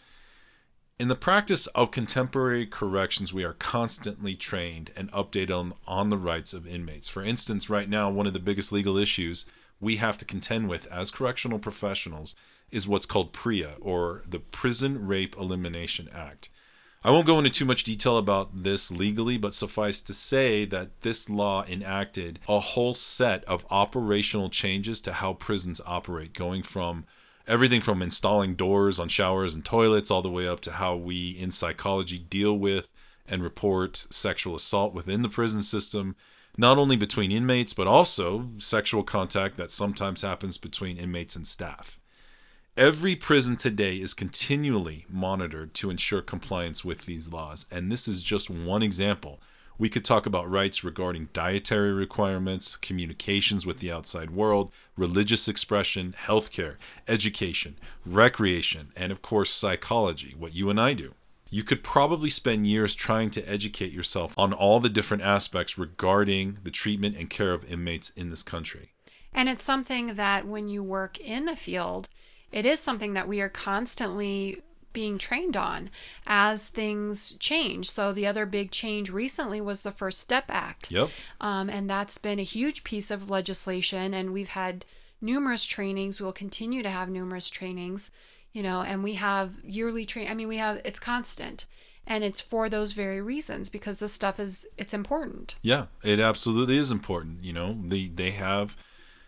In 0.97 1.09
the 1.09 1.17
practice 1.17 1.67
of 1.69 1.91
contemporary 1.91 2.67
corrections, 2.67 3.33
we 3.33 3.43
are 3.43 3.55
constantly 3.55 4.37
trained 4.37 4.93
and 4.97 5.11
updated 5.11 5.59
on, 5.59 5.75
on 5.89 6.09
the 6.09 6.17
rights 6.17 6.55
of 6.55 6.69
inmates. 6.69 7.09
For 7.09 7.25
instance, 7.25 7.69
right 7.69 7.89
now, 7.89 8.09
one 8.11 8.29
of 8.29 8.33
the 8.33 8.39
biggest 8.39 8.71
legal 8.71 8.97
issues 8.97 9.45
we 9.81 9.97
have 9.97 10.17
to 10.19 10.25
contend 10.25 10.69
with 10.69 10.87
as 10.93 11.11
correctional 11.11 11.59
professionals 11.59 12.37
is 12.71 12.87
what's 12.87 13.07
called 13.07 13.33
PREA, 13.33 13.75
or 13.81 14.23
the 14.25 14.39
Prison 14.39 15.05
Rape 15.05 15.35
Elimination 15.37 16.09
Act. 16.15 16.49
I 17.03 17.11
won't 17.11 17.27
go 17.27 17.39
into 17.39 17.51
too 17.51 17.65
much 17.65 17.83
detail 17.83 18.17
about 18.17 18.63
this 18.63 18.93
legally, 18.93 19.37
but 19.37 19.53
suffice 19.53 20.01
to 20.01 20.15
say 20.15 20.65
that 20.65 21.01
this 21.01 21.29
law 21.29 21.65
enacted 21.65 22.39
a 22.49 22.61
whole 22.61 22.95
set 22.95 23.43
of 23.47 23.67
operational 23.69 24.49
changes 24.49 25.01
to 25.03 25.15
how 25.15 25.33
prisons 25.33 25.81
operate, 25.85 26.35
going 26.35 26.63
from 26.63 27.05
everything 27.47 27.81
from 27.81 28.03
installing 28.03 28.55
doors 28.55 28.99
on 28.99 29.09
showers 29.09 29.55
and 29.55 29.65
toilets 29.65 30.11
all 30.11 30.23
the 30.23 30.31
way 30.31 30.49
up 30.49 30.61
to 30.61 30.73
how 30.73 30.97
we 30.97 31.31
in 31.31 31.51
psychology 31.51 32.19
deal 32.19 32.57
with 32.57 32.91
and 33.27 33.43
report 33.43 34.07
sexual 34.11 34.55
assault 34.55 34.95
within 34.95 35.23
the 35.23 35.29
prison 35.29 35.63
system 35.63 36.17
not 36.57 36.79
only 36.79 36.97
between 36.97 37.33
inmates 37.33 37.73
but 37.75 37.87
also 37.87 38.49
sexual 38.59 39.03
contact 39.03 39.57
that 39.57 39.71
sometimes 39.71 40.23
happens 40.23 40.57
between 40.57 40.97
inmates 40.97 41.37
and 41.37 41.47
staff. 41.47 41.99
Every 42.77 43.15
prison 43.15 43.57
today 43.57 43.97
is 43.97 44.15
continually 44.15 45.07
monitored 45.09 45.75
to 45.75 45.91
ensure 45.91 46.23
compliance 46.23 46.85
with 46.85 47.07
these 47.07 47.33
laws 47.33 47.67
and 47.71 47.91
this 47.91 48.09
is 48.09 48.23
just 48.23 48.49
one 48.49 48.83
example 48.83 49.41
We 49.77 49.89
could 49.89 50.05
talk 50.05 50.25
about 50.25 50.49
rights 50.49 50.85
regarding 50.85 51.31
dietary 51.33 51.93
requirements, 51.93 52.77
communications 52.77 53.67
with 53.67 53.79
the 53.79 53.91
outside 53.91 54.31
world, 54.31 54.73
religious 54.97 55.49
expression, 55.49 56.15
healthcare, 56.17 56.77
education, 57.09 57.77
recreation, 58.07 58.93
and 58.95 59.11
of 59.11 59.21
course, 59.21 59.51
psychology, 59.51 60.35
what 60.39 60.55
you 60.55 60.71
and 60.71 60.81
I 60.81 60.95
do. 60.95 61.15
You 61.51 61.65
could 61.65 61.83
probably 61.83 62.31
spend 62.31 62.67
years 62.67 62.95
trying 62.95 63.31
to 63.31 63.49
educate 63.49 63.93
yourself 63.93 64.33
on 64.39 64.53
all 64.53 64.79
the 64.79 64.89
different 64.89 65.25
aspects 65.25 65.77
regarding 65.77 66.59
the 66.63 66.71
treatment 66.71 67.17
and 67.17 67.29
care 67.29 67.53
of 67.53 67.71
inmates 67.71 68.11
in 68.11 68.29
this 68.29 68.43
country. 68.43 68.93
And 69.33 69.49
it's 69.49 69.65
something 69.65 70.15
that 70.15 70.47
when 70.47 70.69
you 70.69 70.83
work 70.83 71.19
in 71.19 71.47
the 71.47 71.57
field, 71.57 72.09
it 72.53 72.65
is 72.65 72.79
something 72.79 73.15
that 73.15 73.27
we 73.27 73.41
are 73.41 73.49
constantly 73.49 74.63
being 74.95 75.19
trained 75.19 75.59
on 75.59 75.91
as 76.27 76.71
things 76.71 77.35
change. 77.35 77.91
So 77.91 78.13
the 78.13 78.27
other 78.27 78.47
big 78.47 78.71
change 78.71 79.11
recently 79.11 79.61
was 79.61 79.83
the 79.83 79.91
First 79.91 80.21
Step 80.21 80.47
Act. 80.49 80.91
Yep. 80.91 81.11
Um, 81.39 81.69
and 81.69 81.91
that's 81.91 82.17
been 82.17 82.39
a 82.39 82.43
huge 82.43 82.83
piece 82.83 83.11
of 83.11 83.29
legislation. 83.29 84.15
And 84.15 84.33
we've 84.33 84.49
had 84.49 84.87
numerous 85.21 85.67
trainings. 85.67 86.19
We'll 86.19 86.33
continue 86.33 86.83
to 86.83 86.89
have 86.89 87.11
numerous 87.11 87.51
trainings, 87.51 88.11
you 88.53 88.63
know, 88.63 88.81
and 88.81 89.05
we 89.05 89.15
have 89.15 89.61
yearly 89.63 90.07
train. 90.07 90.31
I 90.31 90.35
mean, 90.35 90.49
we 90.49 90.57
have, 90.57 90.81
it's 90.85 91.01
constant. 91.01 91.67
And 92.07 92.23
it's 92.23 92.41
for 92.41 92.69
those 92.69 92.93
very 92.93 93.21
reasons 93.21 93.71
because 93.71 93.99
this 93.99 94.13
stuff 94.13 94.39
is, 94.39 94.67
it's 94.77 94.95
important. 94.95 95.57
Yeah, 95.63 95.87
it 96.03 96.21
absolutely 96.21 96.77
is 96.79 96.91
important. 96.91 97.43
You 97.43 97.53
know, 97.53 97.79
they, 97.83 98.07
they 98.07 98.31
have 98.31 98.77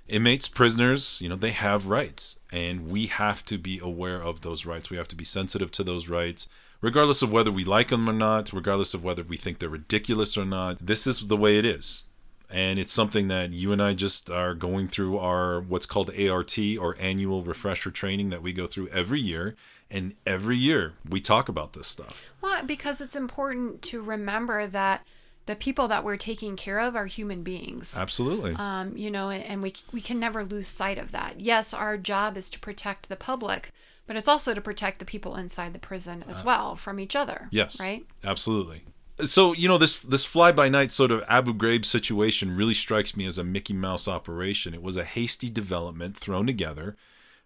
inmates, 0.09 0.49
prisoners, 0.49 1.21
you 1.21 1.29
know, 1.29 1.37
they 1.37 1.51
have 1.51 1.89
rights, 1.89 2.39
and 2.53 2.89
we 2.89 3.07
have 3.07 3.45
to 3.47 3.59
be 3.59 3.79
aware 3.79 4.23
of 4.23 4.41
those 4.41 4.67
rights. 4.67 4.91
We 4.91 4.97
have 4.97 5.09
to 5.09 5.17
be 5.17 5.25
sensitive 5.25 5.71
to 5.73 5.85
those 5.85 6.09
rights, 6.09 6.49
regardless 6.81 7.23
of 7.23 7.33
whether 7.33 7.51
we 7.51 7.65
like 7.65 7.89
them 7.89 8.09
or 8.09 8.13
not, 8.13 8.53
regardless 8.53 8.95
of 8.95 9.05
whether 9.05 9.23
we 9.23 9.37
think 9.37 9.59
they're 9.59 9.69
ridiculous 9.69 10.37
or 10.37 10.45
not. 10.45 10.79
This 10.81 11.07
is 11.07 11.27
the 11.27 11.37
way 11.37 11.59
it 11.59 11.65
is. 11.65 12.03
And 12.49 12.79
it's 12.79 12.93
something 12.93 13.27
that 13.29 13.51
you 13.51 13.73
and 13.73 13.83
I 13.83 13.95
just 13.95 14.31
are 14.31 14.55
going 14.55 14.87
through 14.87 15.19
our 15.19 15.61
what's 15.61 15.87
called 15.87 16.11
ART 16.17 16.57
or 16.79 16.97
annual 17.01 17.43
refresher 17.43 17.91
training 17.91 18.31
that 18.31 18.43
we 18.43 18.53
go 18.53 18.69
through 18.69 18.89
every 18.89 19.21
year. 19.21 19.57
And 19.91 20.15
every 20.25 20.57
year 20.57 20.95
we 21.09 21.21
talk 21.21 21.49
about 21.49 21.73
this 21.73 21.89
stuff. 21.89 22.33
Well, 22.41 22.65
because 22.65 23.01
it's 23.01 23.17
important 23.17 23.83
to 23.83 24.01
remember 24.01 24.67
that 24.69 25.05
the 25.47 25.57
people 25.57 25.89
that 25.89 26.05
we're 26.05 26.17
taking 26.17 26.57
care 26.57 26.79
of 26.81 26.95
are 26.95 27.07
human 27.07 27.43
beings. 27.43 27.97
Absolutely. 27.99 28.55
Um, 28.57 28.97
you 28.97 29.11
know, 29.11 29.31
and, 29.31 29.45
and 29.45 29.63
we 29.63 29.73
we 29.93 30.01
can 30.01 30.21
never 30.21 30.45
lose 30.45 30.69
sight 30.69 30.99
of 30.99 31.13
that. 31.13 31.41
Yes, 31.41 31.73
our 31.73 31.97
job 31.97 32.37
is 32.37 32.51
to 32.51 32.59
protect 32.59 33.09
the 33.09 33.17
public, 33.17 33.73
but 34.07 34.17
it's 34.17 34.29
also 34.29 34.55
to 34.55 34.61
protect 34.61 34.99
the 34.99 35.05
people 35.05 35.37
inside 35.37 35.73
the 35.73 35.79
prison 35.79 36.25
as 36.29 36.45
well 36.45 36.77
from 36.77 37.01
each 37.01 37.17
other. 37.17 37.49
Yes. 37.51 37.81
Right. 37.81 38.07
Absolutely. 38.25 38.83
So 39.25 39.55
you 39.55 39.69
know 39.69 39.79
this 39.79 40.01
this 40.01 40.27
fly 40.27 40.53
by 40.53 40.69
night 40.69 40.93
sort 40.93 41.11
of 41.11 41.25
Abu 41.29 41.55
Ghraib 41.55 41.85
situation 41.85 42.57
really 42.57 42.75
strikes 42.75 43.17
me 43.17 43.25
as 43.25 43.39
a 43.39 43.45
Mickey 43.45 43.73
Mouse 43.73 44.07
operation. 44.07 44.75
It 44.75 44.83
was 44.83 44.97
a 44.97 45.05
hasty 45.05 45.49
development 45.49 46.17
thrown 46.17 46.47
together, 46.47 46.97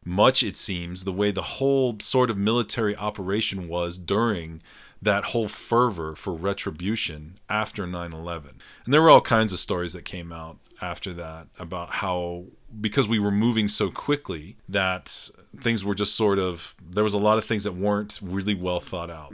much 0.05 0.43
it 0.43 0.57
seems 0.57 1.05
the 1.05 1.13
way 1.13 1.31
the 1.31 1.43
whole 1.43 1.99
sort 2.01 2.31
of 2.31 2.39
military 2.39 2.97
operation 2.97 3.69
was 3.69 3.99
during 3.99 4.63
that 5.03 5.25
whole 5.25 5.49
fervor 5.49 6.15
for 6.15 6.35
retribution 6.35 7.39
after 7.49 7.87
9/11. 7.87 8.61
And 8.85 8.93
there 8.93 9.03
were 9.03 9.11
all 9.11 9.21
kinds 9.21 9.53
of 9.53 9.59
stories 9.59 9.93
that 9.95 10.05
came 10.05 10.33
out 10.33 10.59
after 10.83 11.13
that 11.15 11.49
about 11.59 11.91
how 11.91 12.45
because 12.81 13.09
we 13.09 13.19
were 13.19 13.31
moving 13.31 13.69
so 13.69 13.91
quickly 13.91 14.57
that 14.69 15.29
things 15.57 15.85
were 15.85 15.95
just 15.95 16.15
sort 16.15 16.39
of 16.39 16.75
there 16.83 17.05
was 17.05 17.15
a 17.15 17.19
lot 17.19 17.39
of 17.39 17.45
things 17.45 17.65
that 17.65 17.75
weren't 17.75 18.21
really 18.23 18.55
well 18.55 18.81
thought 18.81 19.11
out. 19.11 19.33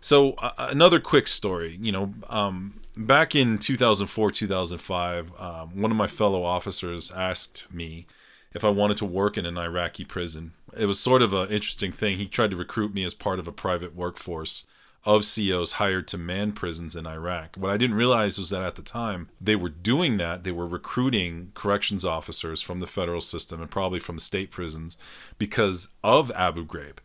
So 0.00 0.32
uh, 0.34 0.52
another 0.58 1.00
quick 1.00 1.26
story, 1.28 1.78
you 1.80 1.92
know, 1.92 2.14
um, 2.28 2.80
back 2.96 3.34
in 3.34 3.58
2004, 3.58 4.30
2005, 4.30 5.32
um, 5.40 5.80
one 5.80 5.90
of 5.90 5.96
my 5.96 6.06
fellow 6.06 6.42
officers 6.42 7.10
asked 7.10 7.72
me 7.72 8.06
if 8.52 8.64
I 8.64 8.70
wanted 8.70 8.96
to 8.98 9.04
work 9.04 9.36
in 9.36 9.44
an 9.46 9.58
Iraqi 9.58 10.04
prison. 10.04 10.52
It 10.78 10.86
was 10.86 11.00
sort 11.00 11.22
of 11.22 11.32
an 11.32 11.48
interesting 11.48 11.92
thing. 11.92 12.16
He 12.18 12.26
tried 12.26 12.50
to 12.50 12.56
recruit 12.56 12.94
me 12.94 13.04
as 13.04 13.14
part 13.14 13.38
of 13.38 13.48
a 13.48 13.52
private 13.52 13.94
workforce 13.94 14.66
of 15.06 15.24
COs 15.24 15.72
hired 15.72 16.08
to 16.08 16.18
man 16.18 16.52
prisons 16.52 16.96
in 16.96 17.06
Iraq. 17.06 17.56
What 17.56 17.70
I 17.70 17.76
didn't 17.76 17.96
realize 17.96 18.38
was 18.38 18.50
that 18.50 18.62
at 18.62 18.74
the 18.74 18.82
time 18.82 19.28
they 19.40 19.56
were 19.56 19.68
doing 19.68 20.16
that, 20.16 20.42
they 20.44 20.52
were 20.52 20.66
recruiting 20.66 21.52
corrections 21.54 22.04
officers 22.04 22.60
from 22.60 22.80
the 22.80 22.86
federal 22.86 23.20
system 23.20 23.62
and 23.62 23.70
probably 23.70 24.00
from 24.00 24.16
the 24.16 24.20
state 24.20 24.50
prisons 24.50 24.98
because 25.38 25.88
of 26.02 26.30
Abu 26.32 26.66
Ghraib. 26.66 26.96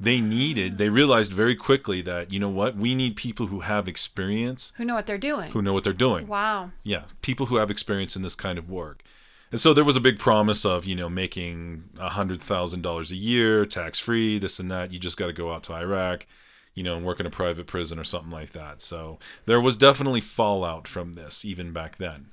They 0.00 0.20
needed, 0.20 0.78
they 0.78 0.90
realized 0.90 1.32
very 1.32 1.56
quickly 1.56 2.00
that, 2.02 2.32
you 2.32 2.38
know 2.38 2.48
what, 2.48 2.76
we 2.76 2.94
need 2.94 3.16
people 3.16 3.48
who 3.48 3.60
have 3.60 3.88
experience, 3.88 4.72
Who 4.76 4.84
know 4.84 4.94
what 4.94 5.06
they're 5.06 5.18
doing? 5.18 5.50
who 5.50 5.60
know 5.60 5.72
what 5.72 5.82
they're 5.82 5.92
doing. 5.92 6.28
Wow. 6.28 6.70
Yeah, 6.84 7.02
people 7.20 7.46
who 7.46 7.56
have 7.56 7.68
experience 7.68 8.14
in 8.14 8.22
this 8.22 8.36
kind 8.36 8.58
of 8.58 8.70
work. 8.70 9.02
And 9.50 9.60
so 9.60 9.74
there 9.74 9.82
was 9.82 9.96
a 9.96 10.00
big 10.00 10.18
promise 10.20 10.64
of, 10.64 10.84
you 10.84 10.94
know, 10.94 11.08
making 11.08 11.84
$100,000 11.96 13.10
a 13.10 13.14
year, 13.16 13.64
tax 13.64 13.98
free, 13.98 14.38
this 14.38 14.60
and 14.60 14.70
that. 14.70 14.92
You 14.92 14.98
just 14.98 15.16
got 15.16 15.26
to 15.26 15.32
go 15.32 15.50
out 15.52 15.64
to 15.64 15.72
Iraq, 15.72 16.26
you 16.78 16.84
know, 16.84 16.96
and 16.96 17.04
work 17.04 17.18
in 17.18 17.26
a 17.26 17.30
private 17.30 17.66
prison 17.66 17.98
or 17.98 18.04
something 18.04 18.30
like 18.30 18.52
that. 18.52 18.80
So 18.80 19.18
there 19.46 19.60
was 19.60 19.76
definitely 19.76 20.20
fallout 20.20 20.86
from 20.86 21.14
this 21.14 21.44
even 21.44 21.72
back 21.72 21.96
then. 21.96 22.28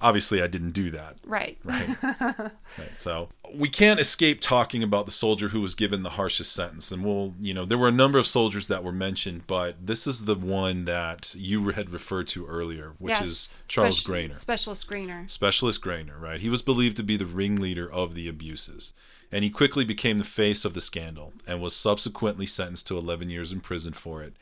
Obviously, 0.00 0.40
I 0.40 0.46
didn't 0.46 0.70
do 0.70 0.90
that. 0.90 1.16
Right. 1.24 1.58
Right. 1.64 2.02
right. 2.02 2.50
So 2.98 3.28
we 3.54 3.68
can't 3.68 3.98
escape 3.98 4.40
talking 4.40 4.82
about 4.82 5.06
the 5.06 5.12
soldier 5.12 5.48
who 5.48 5.60
was 5.60 5.74
given 5.74 6.02
the 6.02 6.10
harshest 6.10 6.52
sentence. 6.52 6.92
And 6.92 7.04
we'll, 7.04 7.34
you 7.40 7.54
know, 7.54 7.64
there 7.64 7.78
were 7.78 7.88
a 7.88 7.92
number 7.92 8.18
of 8.18 8.26
soldiers 8.26 8.68
that 8.68 8.84
were 8.84 8.92
mentioned, 8.92 9.46
but 9.46 9.86
this 9.86 10.06
is 10.06 10.24
the 10.24 10.34
one 10.34 10.84
that 10.84 11.34
you 11.36 11.70
had 11.70 11.90
referred 11.90 12.28
to 12.28 12.46
earlier, 12.46 12.92
which 12.98 13.10
yes. 13.10 13.24
is 13.24 13.58
Charles 13.66 14.04
Speci- 14.04 14.28
Graner. 14.28 14.34
Specialist 14.36 14.88
Graner. 14.88 15.30
Specialist 15.30 15.82
Graner, 15.82 16.20
right? 16.20 16.40
He 16.40 16.50
was 16.50 16.62
believed 16.62 16.96
to 16.98 17.02
be 17.02 17.16
the 17.16 17.26
ringleader 17.26 17.90
of 17.90 18.14
the 18.14 18.28
abuses. 18.28 18.92
And 19.32 19.44
he 19.44 19.50
quickly 19.50 19.84
became 19.84 20.18
the 20.18 20.24
face 20.24 20.64
of 20.64 20.74
the 20.74 20.80
scandal 20.80 21.32
and 21.46 21.60
was 21.60 21.74
subsequently 21.74 22.46
sentenced 22.46 22.86
to 22.88 22.98
11 22.98 23.30
years 23.30 23.52
in 23.52 23.60
prison 23.60 23.92
for 23.92 24.22
it 24.22 24.34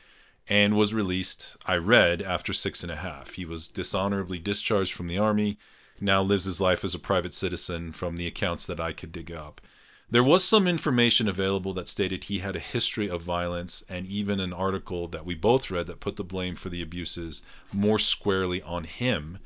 and 0.49 0.77
was 0.77 0.95
released, 0.95 1.57
I 1.67 1.77
read, 1.77 2.23
after 2.23 2.53
six 2.53 2.83
and 2.83 2.93
a 2.93 2.97
half. 2.97 3.35
He 3.35 3.45
was 3.45 3.69
dishonorably 3.69 4.39
discharged 4.39 4.93
from 4.93 5.09
the 5.09 5.19
army, 5.19 5.59
now 6.01 6.23
lives 6.23 6.45
his 6.45 6.61
life 6.61 6.85
as 6.85 6.95
a 6.95 7.01
private 7.01 7.35
citizen 7.35 7.93
from 7.93 8.17
the 8.17 8.27
accounts 8.27 8.67
that 8.67 8.81
I 8.81 8.93
could 8.93 9.13
dig 9.13 9.33
up. 9.33 9.61
There 10.09 10.23
was 10.23 10.45
some 10.45 10.69
information 10.69 11.27
available 11.27 11.73
that 11.75 11.89
stated 11.89 12.25
he 12.25 12.39
had 12.39 12.55
a 12.55 12.61
history 12.61 13.11
of 13.11 13.23
violence, 13.23 13.85
and 13.89 14.07
even 14.07 14.39
an 14.39 14.53
article 14.53 15.09
that 15.09 15.27
we 15.27 15.35
both 15.35 15.69
read 15.71 15.89
that 15.89 16.01
put 16.01 16.15
the 16.15 16.23
blame 16.23 16.55
for 16.55 16.69
the 16.69 16.83
abuses 16.83 17.43
more 17.73 17.99
squarely 17.99 18.63
on 18.63 18.85
him 18.85 19.39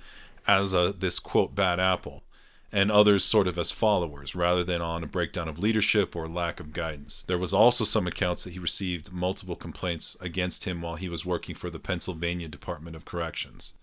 as 0.46 0.74
a, 0.74 0.94
this 0.98 1.18
quote 1.18 1.54
bad 1.54 1.80
apple, 1.80 2.24
and 2.72 2.90
others 2.90 3.24
sort 3.24 3.48
of 3.48 3.58
as 3.58 3.70
followers, 3.70 4.34
rather 4.34 4.62
than 4.62 4.80
on 4.80 5.02
a 5.02 5.08
breakdown 5.08 5.48
of 5.48 5.58
leadership 5.58 6.14
or 6.14 6.28
lack 6.28 6.60
of 6.60 6.72
guidance. 6.72 7.24
There 7.24 7.38
was 7.38 7.52
also 7.52 7.84
some 7.84 8.06
accounts 8.06 8.44
that 8.44 8.52
he 8.52 8.58
received 8.58 9.12
multiple 9.12 9.56
complaints 9.56 10.16
against 10.20 10.64
him 10.64 10.82
while 10.82 10.96
he 10.96 11.08
was 11.08 11.26
working 11.26 11.54
for 11.54 11.70
the 11.70 11.80
Pennsylvania 11.80 12.48
Department 12.48 12.94
of 12.94 13.04
Corrections. 13.04 13.74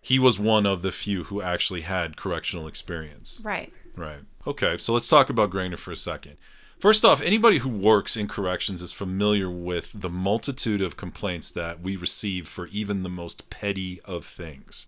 He 0.00 0.18
was 0.18 0.38
one 0.38 0.66
of 0.66 0.82
the 0.82 0.92
few 0.92 1.24
who 1.24 1.40
actually 1.40 1.82
had 1.82 2.16
correctional 2.16 2.66
experience. 2.66 3.40
Right. 3.42 3.72
Right. 3.96 4.20
Okay, 4.46 4.76
so 4.76 4.92
let's 4.92 5.08
talk 5.08 5.30
about 5.30 5.50
Graner 5.50 5.78
for 5.78 5.92
a 5.92 5.96
second. 5.96 6.36
First 6.78 7.04
off, 7.04 7.22
anybody 7.22 7.58
who 7.58 7.68
works 7.70 8.16
in 8.16 8.28
corrections 8.28 8.82
is 8.82 8.92
familiar 8.92 9.48
with 9.48 9.92
the 9.94 10.10
multitude 10.10 10.82
of 10.82 10.98
complaints 10.98 11.50
that 11.52 11.80
we 11.80 11.96
receive 11.96 12.46
for 12.46 12.66
even 12.66 13.02
the 13.02 13.08
most 13.08 13.48
petty 13.48 14.00
of 14.04 14.26
things. 14.26 14.86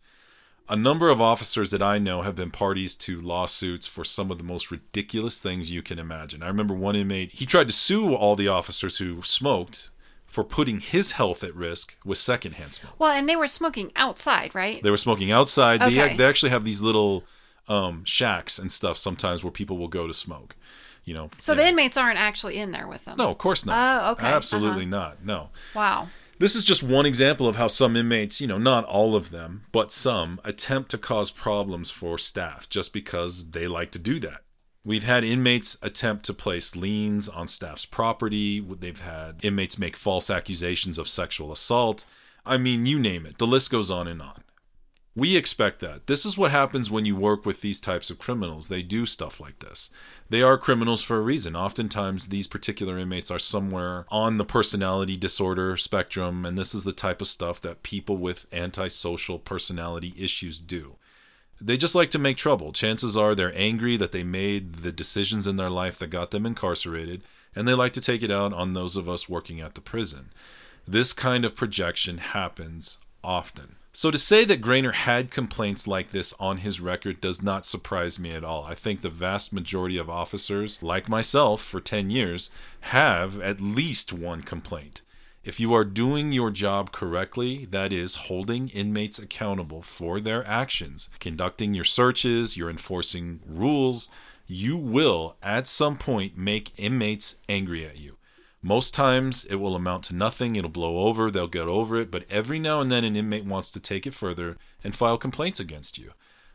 A 0.69 0.77
number 0.77 1.11
of 1.11 1.21
officers 1.21 1.71
that 1.71 1.83
I 1.83 1.99
know 1.99 2.23
have 2.23 2.35
been 2.35 2.51
parties 2.51 2.97
to 2.97 3.21
lawsuits 3.21 3.87
for 3.87 4.05
some 4.05 4.31
of 4.33 4.39
the 4.39 4.45
most 4.45 4.71
ridiculous 4.73 5.39
things 5.41 5.71
you 5.71 5.81
can 5.81 5.99
imagine. 5.99 6.43
I 6.43 6.49
remember 6.49 6.75
one 6.75 6.97
inmate, 6.97 7.31
he 7.33 7.47
tried 7.47 7.69
to 7.69 7.73
sue 7.73 8.15
all 8.15 8.35
the 8.35 8.49
officers 8.49 8.97
who 8.99 9.23
smoked 9.23 9.91
for 10.27 10.43
putting 10.43 10.81
his 10.81 11.13
health 11.13 11.45
at 11.45 11.55
risk 11.55 11.97
with 12.05 12.19
secondhand 12.19 12.73
smoke. 12.75 12.95
Well, 12.99 13.13
and 13.13 13.29
they 13.29 13.37
were 13.37 13.47
smoking 13.47 13.93
outside, 13.95 14.55
right? 14.57 14.83
They 14.83 14.91
were 14.91 14.97
smoking 14.97 15.31
outside. 15.31 15.81
They, 15.81 15.87
Okay. 16.03 16.17
they 16.17 16.25
actually 16.27 16.51
have 16.51 16.65
these 16.65 16.83
little 16.83 17.23
um, 17.69 18.05
shacks 18.05 18.59
and 18.59 18.71
stuff 18.73 18.97
sometimes 18.97 19.45
where 19.45 19.53
people 19.53 19.79
will 19.79 19.89
go 19.89 20.07
to 20.09 20.15
smoke. 20.15 20.57
You 21.05 21.15
know. 21.15 21.31
so 21.39 21.53
yeah. 21.53 21.63
the 21.63 21.69
inmates 21.69 21.97
aren't 21.97 22.19
actually 22.19 22.57
in 22.59 22.73
there 22.73 22.89
with 22.89 23.05
them. 23.05 23.17
No, 23.19 23.31
of 23.31 23.39
course 23.39 23.65
not. 23.65 23.77
Oh, 24.09 24.11
okay. 24.13 24.27
Absolutely 24.27 24.83
Uh-huh. 24.83 24.91
not. 24.91 25.25
No. 25.25 25.51
Wow. 25.73 26.09
This 26.39 26.55
is 26.55 26.65
just 26.65 26.83
one 26.83 27.07
example 27.07 27.49
of 27.49 27.57
how 27.57 27.69
some 27.69 27.97
inmates, 27.97 28.43
you 28.43 28.47
know, 28.47 28.59
not 28.59 28.85
all 28.85 29.17
of 29.17 29.31
them, 29.31 29.65
but 29.73 29.91
some, 29.91 30.39
attempt 30.45 30.91
to 30.91 30.99
cause 30.99 31.31
problems 31.31 31.91
for 31.91 32.19
staff 32.19 32.69
just 32.69 32.93
because 32.93 33.53
they 33.53 33.67
like 33.67 33.91
to 33.93 33.99
do 33.99 34.21
that. 34.21 34.43
We've 34.85 35.05
had 35.05 35.25
inmates 35.25 35.79
attempt 35.81 36.27
to 36.27 36.35
place 36.35 36.77
liens 36.77 37.27
on 37.29 37.49
staff's 37.49 37.87
property. 37.87 38.61
They've 38.61 39.01
had 39.01 39.43
inmates 39.43 39.79
make 39.79 39.97
false 39.97 40.29
accusations 40.29 40.99
of 40.99 41.09
sexual 41.09 41.53
assault. 41.53 42.05
I 42.45 42.59
mean, 42.59 42.85
you 42.85 42.99
name 42.99 43.25
it. 43.25 43.39
The 43.39 43.47
list 43.47 43.71
goes 43.71 43.91
on 43.91 44.07
and 44.07 44.21
on. 44.21 44.43
We 45.17 45.35
expect 45.35 45.81
that. 45.81 46.09
This 46.09 46.27
is 46.27 46.37
what 46.37 46.51
happens 46.51 46.91
when 46.91 47.07
you 47.07 47.17
work 47.17 47.47
with 47.47 47.63
these 47.63 47.81
types 47.81 48.11
of 48.11 48.19
criminals. 48.19 48.69
They 48.69 48.83
do 48.83 49.07
stuff 49.07 49.41
like 49.41 49.61
this. 49.61 49.89
They 50.29 50.43
are 50.43 50.59
criminals 50.59 51.03
for 51.03 51.17
a 51.17 51.23
reason. 51.23 51.57
Oftentimes, 51.57 52.29
these 52.29 52.47
particular 52.47 52.99
inmates 52.99 53.31
are 53.31 53.39
somewhere 53.39 54.05
on 54.11 54.37
the 54.37 54.45
personality 54.45 55.17
disorder 55.17 55.79
spectrum, 55.79 56.45
and 56.45 56.59
this 56.59 56.75
is 56.75 56.85
the 56.85 56.93
type 56.93 57.23
of 57.23 57.29
stuff 57.29 57.63
that 57.63 57.83
people 57.83 58.19
with 58.19 58.45
antisocial 58.53 59.39
personality 59.39 60.13
issues 60.19 60.59
do. 60.59 60.97
They 61.59 61.79
just 61.79 61.95
like 61.95 62.11
to 62.11 62.19
make 62.19 62.37
trouble. 62.37 62.71
Chances 62.75 63.17
are 63.17 63.35
they're 63.35 63.57
angry 63.57 63.97
that 63.97 64.13
they 64.13 64.23
made 64.23 64.77
the 64.77 64.93
decisions 64.93 65.47
in 65.47 65.57
their 65.57 65.71
life 65.71 65.99
that 65.99 66.09
got 66.09 66.31
them 66.31 66.45
incarcerated, 66.45 67.23
and 67.55 67.67
they 67.67 67.73
like 67.73 67.95
to 67.95 68.03
take 68.03 68.23
it 68.23 68.31
out 68.31 68.53
on 68.53 68.75
those 68.75 68.97
of 68.97 69.09
us 69.09 69.31
working 69.31 69.63
at 69.63 69.77
the 69.77 69.81
prison. 69.81 70.29
This 70.87 71.15
kind 71.15 71.47
of 71.47 71.57
projection 71.57 72.19
happens 72.19 72.99
often. 73.25 73.77
So 73.99 74.11
to 74.11 74.19
say 74.19 74.45
that 74.45 74.61
Graner 74.61 74.93
had 74.93 75.31
complaints 75.31 75.87
like 75.87 76.11
this 76.11 76.35
on 76.39 76.59
his 76.59 76.83
record 76.83 77.19
does 77.19 77.43
not 77.43 77.65
surprise 77.65 78.19
me 78.19 78.33
at 78.33 78.45
all. 78.45 78.65
I 78.65 78.75
think 78.75 79.01
the 79.01 79.09
vast 79.09 79.55
majority 79.55 79.97
of 79.97 80.11
officers, 80.11 80.83
like 80.83 81.09
myself 81.09 81.63
for 81.63 81.81
10 81.81 82.11
years, 82.11 82.51
have 82.93 83.41
at 83.41 83.59
least 83.59 84.13
one 84.13 84.43
complaint. 84.43 85.01
If 85.45 85.59
you 85.59 85.73
are 85.73 85.83
doing 85.83 86.31
your 86.31 86.51
job 86.51 86.93
correctly, 86.93 87.65
that 87.71 87.91
is, 87.91 88.27
holding 88.27 88.69
inmates 88.69 89.19
accountable 89.19 89.81
for 89.81 90.21
their 90.21 90.47
actions, 90.47 91.09
conducting 91.19 91.73
your 91.73 91.87
searches, 91.87 92.55
you're 92.55 92.69
enforcing 92.69 93.41
rules, 93.47 94.11
you 94.47 94.77
will 94.77 95.37
at 95.43 95.67
some 95.67 95.97
point 95.97 96.37
make 96.37 96.75
inmates 96.77 97.37
angry 97.49 97.87
at 97.87 97.97
you. 97.97 98.19
Most 98.63 98.95
times 98.95 99.45
it 99.45 99.57
will 99.57 99.77
amount 99.77 100.05
to 100.05 100.15
nothing, 100.15 100.57
it'll 100.57 100.71
blow 100.71 100.99
over, 101.07 101.31
they'll 101.31 101.47
get 101.47 101.69
over 101.69 101.97
it, 101.97 102.11
but 102.11 102.25
every 102.31 102.59
now 102.59 102.81
and 102.81 102.91
then 102.91 103.05
an 103.05 103.15
inmate 103.17 103.45
wants 103.45 103.71
to 103.73 103.81
take 103.81 104.07
it 104.07 104.15
further 104.15 104.57
and 104.83 104.95
file 104.95 105.19
complaints 105.19 105.61
against 105.61 105.99
you. 105.99 106.13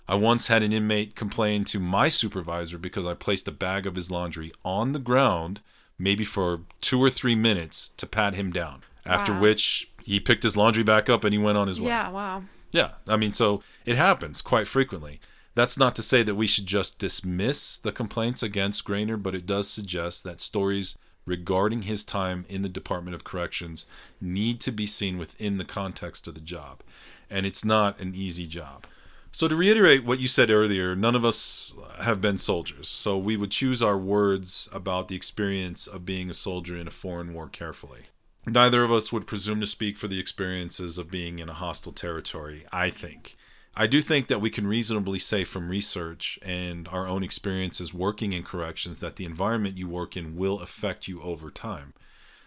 I 0.07 0.15
once 0.15 0.47
had 0.47 0.61
an 0.63 0.73
inmate 0.73 1.15
complain 1.15 1.63
to 1.65 1.79
my 1.79 2.09
supervisor 2.09 2.77
because 2.77 3.05
I 3.05 3.13
placed 3.13 3.47
a 3.47 3.51
bag 3.51 3.85
of 3.85 3.95
his 3.95 4.11
laundry 4.11 4.51
on 4.65 4.91
the 4.91 4.99
ground, 4.99 5.61
maybe 5.97 6.25
for 6.25 6.61
two 6.81 7.01
or 7.01 7.09
three 7.09 7.35
minutes, 7.35 7.91
to 7.97 8.05
pat 8.07 8.33
him 8.33 8.51
down. 8.51 8.81
After 9.05 9.31
Wow. 9.33 9.41
which 9.41 9.89
he 10.03 10.19
picked 10.19 10.43
his 10.43 10.57
laundry 10.57 10.83
back 10.83 11.09
up 11.09 11.23
and 11.23 11.33
he 11.33 11.39
went 11.39 11.57
on 11.57 11.67
his 11.67 11.79
way. 11.79 11.87
Yeah, 11.87 12.09
wow. 12.09 12.43
Yeah, 12.71 12.91
I 13.07 13.15
mean, 13.17 13.31
so 13.31 13.63
it 13.85 13.95
happens 13.97 14.41
quite 14.41 14.67
frequently. 14.67 15.19
That's 15.55 15.77
not 15.77 15.95
to 15.95 16.01
say 16.01 16.23
that 16.23 16.35
we 16.35 16.47
should 16.47 16.65
just 16.65 16.99
dismiss 16.99 17.77
the 17.77 17.91
complaints 17.91 18.41
against 18.43 18.85
Graner, 18.85 19.21
but 19.21 19.35
it 19.35 19.45
does 19.45 19.69
suggest 19.69 20.23
that 20.23 20.39
stories 20.39 20.97
regarding 21.25 21.83
his 21.83 22.03
time 22.03 22.45
in 22.49 22.61
the 22.61 22.69
Department 22.69 23.15
of 23.15 23.23
Corrections 23.23 23.85
need 24.19 24.59
to 24.61 24.71
be 24.71 24.85
seen 24.85 25.17
within 25.17 25.57
the 25.57 25.65
context 25.65 26.27
of 26.27 26.33
the 26.33 26.41
job. 26.41 26.81
And 27.29 27.45
it's 27.45 27.63
not 27.63 27.99
an 27.99 28.13
easy 28.15 28.45
job. 28.45 28.85
So, 29.33 29.47
to 29.47 29.55
reiterate 29.55 30.03
what 30.03 30.19
you 30.19 30.27
said 30.27 30.49
earlier, 30.49 30.93
none 30.93 31.15
of 31.15 31.23
us 31.23 31.73
have 32.01 32.19
been 32.19 32.37
soldiers. 32.37 32.89
So, 32.89 33.17
we 33.17 33.37
would 33.37 33.51
choose 33.51 33.81
our 33.81 33.97
words 33.97 34.67
about 34.73 35.07
the 35.07 35.15
experience 35.15 35.87
of 35.87 36.05
being 36.05 36.29
a 36.29 36.33
soldier 36.33 36.75
in 36.75 36.87
a 36.87 36.91
foreign 36.91 37.33
war 37.33 37.47
carefully. 37.47 38.07
Neither 38.45 38.83
of 38.83 38.91
us 38.91 39.11
would 39.13 39.27
presume 39.27 39.61
to 39.61 39.67
speak 39.67 39.97
for 39.97 40.09
the 40.09 40.19
experiences 40.19 40.97
of 40.97 41.11
being 41.11 41.39
in 41.39 41.47
a 41.47 41.53
hostile 41.53 41.93
territory, 41.93 42.65
I 42.73 42.89
think. 42.89 43.37
I 43.75 43.87
do 43.87 44.01
think 44.01 44.27
that 44.27 44.41
we 44.41 44.49
can 44.49 44.67
reasonably 44.67 45.19
say 45.19 45.43
from 45.45 45.69
research 45.69 46.37
and 46.41 46.87
our 46.89 47.07
own 47.07 47.23
experiences 47.23 47.93
working 47.93 48.33
in 48.33 48.43
corrections 48.43 48.99
that 48.99 49.15
the 49.15 49.25
environment 49.25 49.77
you 49.77 49.87
work 49.87 50.17
in 50.17 50.35
will 50.35 50.59
affect 50.59 51.07
you 51.07 51.21
over 51.21 51.49
time. 51.49 51.93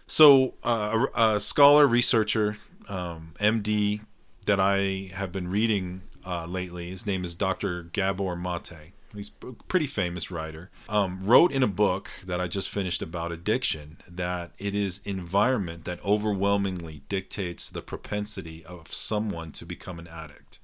So, 0.07 0.53
uh, 0.63 1.07
a, 1.15 1.35
a 1.35 1.39
scholar, 1.39 1.87
researcher, 1.87 2.57
um, 2.87 3.33
MD, 3.39 4.01
that 4.45 4.59
I 4.59 5.09
have 5.13 5.31
been 5.31 5.47
reading 5.47 6.03
uh, 6.23 6.45
lately, 6.45 6.91
his 6.91 7.07
name 7.07 7.23
is 7.23 7.33
Dr. 7.33 7.83
Gabor 7.83 8.35
Mate. 8.35 8.93
He's 9.15 9.31
a 9.41 9.53
pretty 9.53 9.87
famous 9.87 10.29
writer. 10.29 10.69
Um, 10.89 11.21
wrote 11.23 11.51
in 11.51 11.63
a 11.63 11.67
book 11.67 12.09
that 12.25 12.41
I 12.41 12.47
just 12.47 12.69
finished 12.69 13.01
about 13.01 13.31
addiction 13.31 13.97
that 14.09 14.51
it 14.57 14.75
is 14.75 15.01
environment 15.05 15.85
that 15.85 16.03
overwhelmingly 16.03 17.03
dictates 17.07 17.69
the 17.69 17.81
propensity 17.81 18.65
of 18.65 18.93
someone 18.93 19.51
to 19.53 19.65
become 19.65 19.99
an 19.99 20.07
addict. 20.07 20.59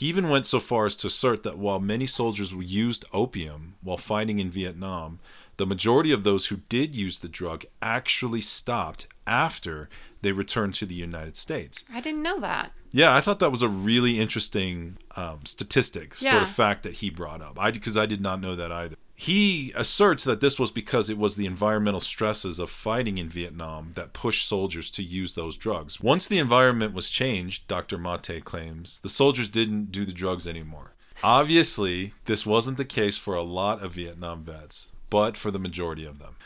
He 0.00 0.06
even 0.06 0.30
went 0.30 0.46
so 0.46 0.60
far 0.60 0.86
as 0.86 0.96
to 0.96 1.08
assert 1.08 1.42
that 1.42 1.58
while 1.58 1.78
many 1.78 2.06
soldiers 2.06 2.54
used 2.54 3.04
opium 3.12 3.74
while 3.82 3.98
fighting 3.98 4.38
in 4.38 4.50
Vietnam, 4.50 5.18
the 5.58 5.66
majority 5.66 6.10
of 6.10 6.24
those 6.24 6.46
who 6.46 6.62
did 6.70 6.94
use 6.94 7.18
the 7.18 7.28
drug 7.28 7.66
actually 7.82 8.40
stopped 8.40 9.08
after 9.26 9.90
they 10.22 10.32
returned 10.32 10.72
to 10.76 10.86
the 10.86 10.94
United 10.94 11.36
States. 11.36 11.84
I 11.92 12.00
didn't 12.00 12.22
know 12.22 12.40
that. 12.40 12.72
Yeah, 12.92 13.14
I 13.14 13.20
thought 13.20 13.40
that 13.40 13.50
was 13.50 13.60
a 13.60 13.68
really 13.68 14.18
interesting 14.18 14.96
um, 15.16 15.40
statistic, 15.44 16.14
sort 16.14 16.44
of 16.44 16.48
fact 16.48 16.82
that 16.84 16.94
he 16.94 17.10
brought 17.10 17.42
up. 17.42 17.58
I 17.60 17.70
because 17.70 17.98
I 17.98 18.06
did 18.06 18.22
not 18.22 18.40
know 18.40 18.56
that 18.56 18.72
either. 18.72 18.96
He 19.20 19.70
asserts 19.76 20.24
that 20.24 20.40
this 20.40 20.58
was 20.58 20.70
because 20.70 21.10
it 21.10 21.18
was 21.18 21.36
the 21.36 21.44
environmental 21.44 22.00
stresses 22.00 22.58
of 22.58 22.70
fighting 22.70 23.18
in 23.18 23.28
Vietnam 23.28 23.92
that 23.94 24.14
pushed 24.14 24.48
soldiers 24.48 24.90
to 24.92 25.02
use 25.02 25.34
those 25.34 25.58
drugs. 25.58 26.00
Once 26.00 26.26
the 26.26 26.38
environment 26.38 26.94
was 26.94 27.10
changed, 27.10 27.68
Dr. 27.68 27.98
Mate 27.98 28.46
claims, 28.46 28.98
the 29.00 29.10
soldiers 29.10 29.50
didn't 29.50 29.92
do 29.92 30.06
the 30.06 30.14
drugs 30.14 30.48
anymore. 30.48 30.94
Obviously, 31.22 32.14
this 32.24 32.46
wasn't 32.46 32.78
the 32.78 32.84
case 32.86 33.18
for 33.18 33.34
a 33.34 33.42
lot 33.42 33.82
of 33.82 33.92
Vietnam 33.92 34.42
vets, 34.42 34.90
but 35.10 35.36
for 35.36 35.50
the 35.50 35.58
majority 35.58 36.06
of 36.06 36.18
them. 36.18 36.36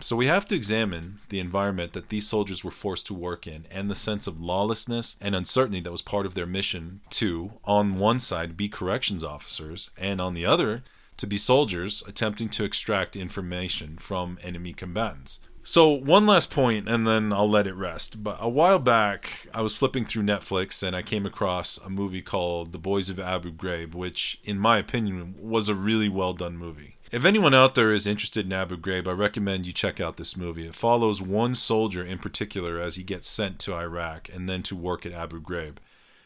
So 0.00 0.16
we 0.16 0.26
have 0.26 0.44
to 0.48 0.56
examine 0.56 1.20
the 1.28 1.38
environment 1.38 1.92
that 1.92 2.08
these 2.08 2.28
soldiers 2.28 2.64
were 2.64 2.72
forced 2.72 3.06
to 3.06 3.14
work 3.14 3.46
in 3.46 3.66
and 3.70 3.88
the 3.88 3.94
sense 3.94 4.26
of 4.26 4.40
lawlessness 4.40 5.16
and 5.20 5.36
uncertainty 5.36 5.78
that 5.82 5.92
was 5.92 6.02
part 6.02 6.26
of 6.26 6.34
their 6.34 6.46
mission 6.46 7.00
to, 7.10 7.52
on 7.64 8.00
one 8.00 8.18
side, 8.18 8.56
be 8.56 8.68
corrections 8.68 9.22
officers, 9.22 9.90
and 9.96 10.20
on 10.20 10.34
the 10.34 10.44
other, 10.44 10.82
to 11.16 11.26
be 11.26 11.36
soldiers 11.36 12.02
attempting 12.06 12.48
to 12.50 12.64
extract 12.64 13.16
information 13.16 13.96
from 13.98 14.38
enemy 14.42 14.72
combatants. 14.72 15.40
So, 15.66 15.88
one 15.88 16.26
last 16.26 16.50
point, 16.50 16.90
and 16.90 17.06
then 17.06 17.32
I'll 17.32 17.48
let 17.48 17.66
it 17.66 17.74
rest. 17.74 18.22
But 18.22 18.36
a 18.38 18.50
while 18.50 18.78
back, 18.78 19.48
I 19.54 19.62
was 19.62 19.74
flipping 19.74 20.04
through 20.04 20.24
Netflix 20.24 20.82
and 20.82 20.94
I 20.94 21.00
came 21.00 21.24
across 21.24 21.78
a 21.78 21.88
movie 21.88 22.20
called 22.20 22.72
The 22.72 22.78
Boys 22.78 23.08
of 23.08 23.18
Abu 23.18 23.50
Ghraib, 23.50 23.94
which, 23.94 24.38
in 24.44 24.58
my 24.58 24.76
opinion, 24.76 25.34
was 25.40 25.70
a 25.70 25.74
really 25.74 26.10
well 26.10 26.34
done 26.34 26.58
movie. 26.58 26.98
If 27.10 27.24
anyone 27.24 27.54
out 27.54 27.76
there 27.76 27.92
is 27.92 28.06
interested 28.06 28.44
in 28.44 28.52
Abu 28.52 28.76
Ghraib, 28.76 29.08
I 29.08 29.12
recommend 29.12 29.66
you 29.66 29.72
check 29.72 30.00
out 30.00 30.18
this 30.18 30.36
movie. 30.36 30.66
It 30.66 30.74
follows 30.74 31.22
one 31.22 31.54
soldier 31.54 32.04
in 32.04 32.18
particular 32.18 32.78
as 32.78 32.96
he 32.96 33.02
gets 33.02 33.26
sent 33.26 33.58
to 33.60 33.74
Iraq 33.74 34.28
and 34.34 34.48
then 34.48 34.62
to 34.64 34.76
work 34.76 35.06
at 35.06 35.12
Abu 35.12 35.40
Ghraib. 35.40 35.76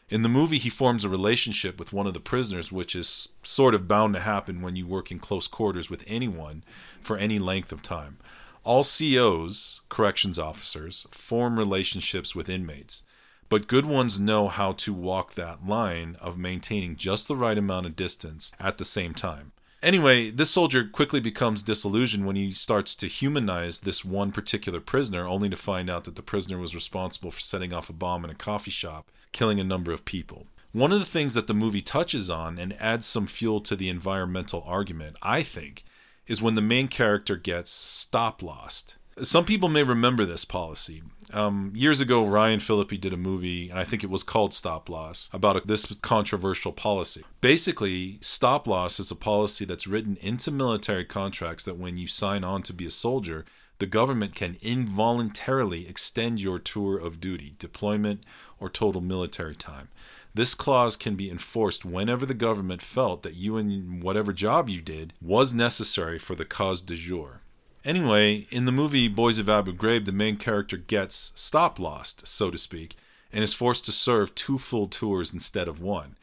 In 0.09 0.23
the 0.23 0.29
movie, 0.29 0.57
he 0.57 0.71
forms 0.71 1.05
a 1.05 1.09
relationship 1.09 1.77
with 1.77 1.93
one 1.93 2.07
of 2.07 2.15
the 2.15 2.19
prisoners, 2.19 2.71
which 2.71 2.95
is 2.95 3.29
sort 3.43 3.75
of 3.75 3.87
bound 3.87 4.15
to 4.15 4.19
happen 4.19 4.61
when 4.61 4.75
you 4.75 4.87
work 4.87 5.11
in 5.11 5.19
close 5.19 5.47
quarters 5.47 5.89
with 5.89 6.03
anyone 6.07 6.63
for 6.99 7.15
any 7.15 7.37
length 7.37 7.71
of 7.71 7.83
time. 7.83 8.17
All 8.63 8.83
COs, 8.83 9.81
corrections 9.87 10.39
officers, 10.39 11.05
form 11.11 11.59
relationships 11.59 12.35
with 12.35 12.49
inmates, 12.49 13.03
but 13.49 13.67
good 13.67 13.85
ones 13.85 14.19
know 14.19 14.47
how 14.47 14.73
to 14.73 14.93
walk 14.93 15.33
that 15.33 15.67
line 15.67 16.17
of 16.19 16.39
maintaining 16.39 16.95
just 16.95 17.27
the 17.27 17.35
right 17.35 17.57
amount 17.57 17.85
of 17.85 17.95
distance 17.95 18.51
at 18.59 18.77
the 18.77 18.85
same 18.85 19.13
time. 19.13 19.51
Anyway, 19.81 20.29
this 20.29 20.51
soldier 20.51 20.83
quickly 20.85 21.21
becomes 21.21 21.63
disillusioned 21.63 22.25
when 22.25 22.35
he 22.35 22.51
starts 22.51 22.95
to 22.97 23.07
humanize 23.07 23.79
this 23.79 24.03
one 24.03 24.31
particular 24.31 24.81
prisoner, 24.81 25.25
only 25.25 25.47
to 25.47 25.55
find 25.55 25.89
out 25.89 26.03
that 26.03 26.15
the 26.15 26.21
prisoner 26.21 26.57
was 26.57 26.75
responsible 26.75 27.31
for 27.31 27.39
setting 27.39 27.71
off 27.71 27.89
a 27.89 27.93
bomb 27.93 28.25
in 28.25 28.29
a 28.29 28.35
coffee 28.35 28.71
shop, 28.71 29.09
killing 29.31 29.59
a 29.59 29.63
number 29.63 29.93
of 29.93 30.03
people. 30.03 30.47
One 30.73 30.91
of 30.91 30.99
the 30.99 31.05
things 31.05 31.33
that 31.33 31.47
the 31.47 31.53
movie 31.53 31.81
touches 31.81 32.29
on 32.29 32.59
and 32.59 32.75
adds 32.79 33.05
some 33.05 33.25
fuel 33.25 33.61
to 33.61 33.75
the 33.75 33.89
environmental 33.89 34.63
argument, 34.67 35.15
I 35.21 35.43
think, 35.43 35.83
is 36.27 36.41
when 36.41 36.55
the 36.55 36.61
main 36.61 36.89
character 36.89 37.37
gets 37.37 37.71
stop 37.71 38.43
lost. 38.43 38.97
Some 39.23 39.45
people 39.45 39.69
may 39.69 39.83
remember 39.83 40.25
this 40.25 40.45
policy. 40.45 41.01
Um, 41.31 41.71
years 41.75 42.01
ago, 42.01 42.25
Ryan 42.25 42.59
Phillippe 42.59 42.99
did 42.99 43.13
a 43.13 43.17
movie, 43.17 43.69
and 43.69 43.79
I 43.79 43.83
think 43.83 44.03
it 44.03 44.09
was 44.09 44.23
called 44.23 44.53
Stop 44.53 44.89
Loss, 44.89 45.29
about 45.31 45.57
a, 45.57 45.61
this 45.65 45.85
controversial 45.97 46.71
policy. 46.71 47.23
Basically, 47.39 48.17
stop 48.21 48.67
loss 48.67 48.99
is 48.99 49.11
a 49.11 49.15
policy 49.15 49.63
that's 49.63 49.87
written 49.87 50.17
into 50.21 50.49
military 50.49 51.05
contracts 51.05 51.65
that 51.65 51.77
when 51.77 51.97
you 51.97 52.07
sign 52.07 52.43
on 52.43 52.63
to 52.63 52.73
be 52.73 52.87
a 52.87 52.91
soldier, 52.91 53.45
the 53.77 53.85
government 53.85 54.35
can 54.35 54.57
involuntarily 54.61 55.87
extend 55.87 56.41
your 56.41 56.59
tour 56.59 56.97
of 56.97 57.21
duty, 57.21 57.55
deployment, 57.59 58.23
or 58.59 58.69
total 58.69 58.99
military 58.99 59.55
time. 59.55 59.89
This 60.33 60.53
clause 60.53 60.95
can 60.95 61.15
be 61.15 61.29
enforced 61.29 61.85
whenever 61.85 62.25
the 62.25 62.33
government 62.33 62.81
felt 62.81 63.23
that 63.23 63.35
you 63.35 63.57
and 63.57 64.03
whatever 64.03 64.33
job 64.33 64.67
you 64.67 64.81
did 64.81 65.13
was 65.21 65.53
necessary 65.53 66.19
for 66.19 66.35
the 66.35 66.45
cause 66.45 66.81
du 66.81 66.95
jour. 66.95 67.41
Anyway, 67.85 68.45
in 68.51 68.65
the 68.65 68.71
movie 68.71 69.07
Boys 69.07 69.39
of 69.39 69.47
Abu 69.47 69.73
Ghraib, 69.73 70.05
the 70.05 70.11
main 70.11 70.35
character 70.35 70.77
gets 70.77 71.31
stop 71.35 71.79
lost, 71.79 72.27
so 72.27 72.51
to 72.51 72.57
speak, 72.57 72.97
and 73.31 73.43
is 73.43 73.53
forced 73.53 73.85
to 73.85 73.91
serve 73.91 74.35
two 74.35 74.57
full 74.57 74.87
tours 74.87 75.33
instead 75.33 75.67
of 75.67 75.81
one. 75.81 76.15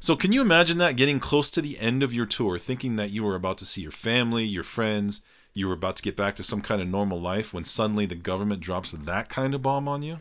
So, 0.00 0.16
can 0.16 0.32
you 0.32 0.42
imagine 0.42 0.78
that 0.78 0.96
getting 0.96 1.20
close 1.20 1.50
to 1.52 1.62
the 1.62 1.78
end 1.78 2.02
of 2.02 2.12
your 2.12 2.26
tour, 2.26 2.58
thinking 2.58 2.96
that 2.96 3.10
you 3.10 3.22
were 3.22 3.36
about 3.36 3.58
to 3.58 3.64
see 3.64 3.80
your 3.80 3.90
family, 3.90 4.44
your 4.44 4.64
friends, 4.64 5.24
you 5.54 5.68
were 5.68 5.74
about 5.74 5.96
to 5.96 6.02
get 6.02 6.16
back 6.16 6.34
to 6.36 6.42
some 6.42 6.60
kind 6.60 6.82
of 6.82 6.88
normal 6.88 7.20
life 7.20 7.54
when 7.54 7.64
suddenly 7.64 8.04
the 8.06 8.16
government 8.16 8.60
drops 8.60 8.92
that 8.92 9.28
kind 9.28 9.54
of 9.54 9.62
bomb 9.62 9.88
on 9.88 10.02
you? 10.02 10.18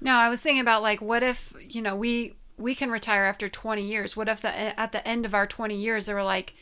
No, 0.00 0.14
I 0.14 0.30
was 0.30 0.40
thinking 0.40 0.62
about 0.62 0.82
like 0.82 1.02
what 1.02 1.22
if, 1.22 1.54
you 1.60 1.82
know, 1.82 1.94
we 1.94 2.34
we 2.56 2.74
can 2.74 2.90
retire 2.90 3.24
after 3.24 3.48
20 3.48 3.82
years. 3.82 4.16
What 4.16 4.28
if 4.28 4.40
the, 4.42 4.50
at 4.78 4.92
the 4.92 5.06
end 5.06 5.24
of 5.24 5.34
our 5.34 5.46
20 5.46 5.74
years 5.76 6.06
they 6.06 6.14
were 6.14 6.22
like, 6.22 6.54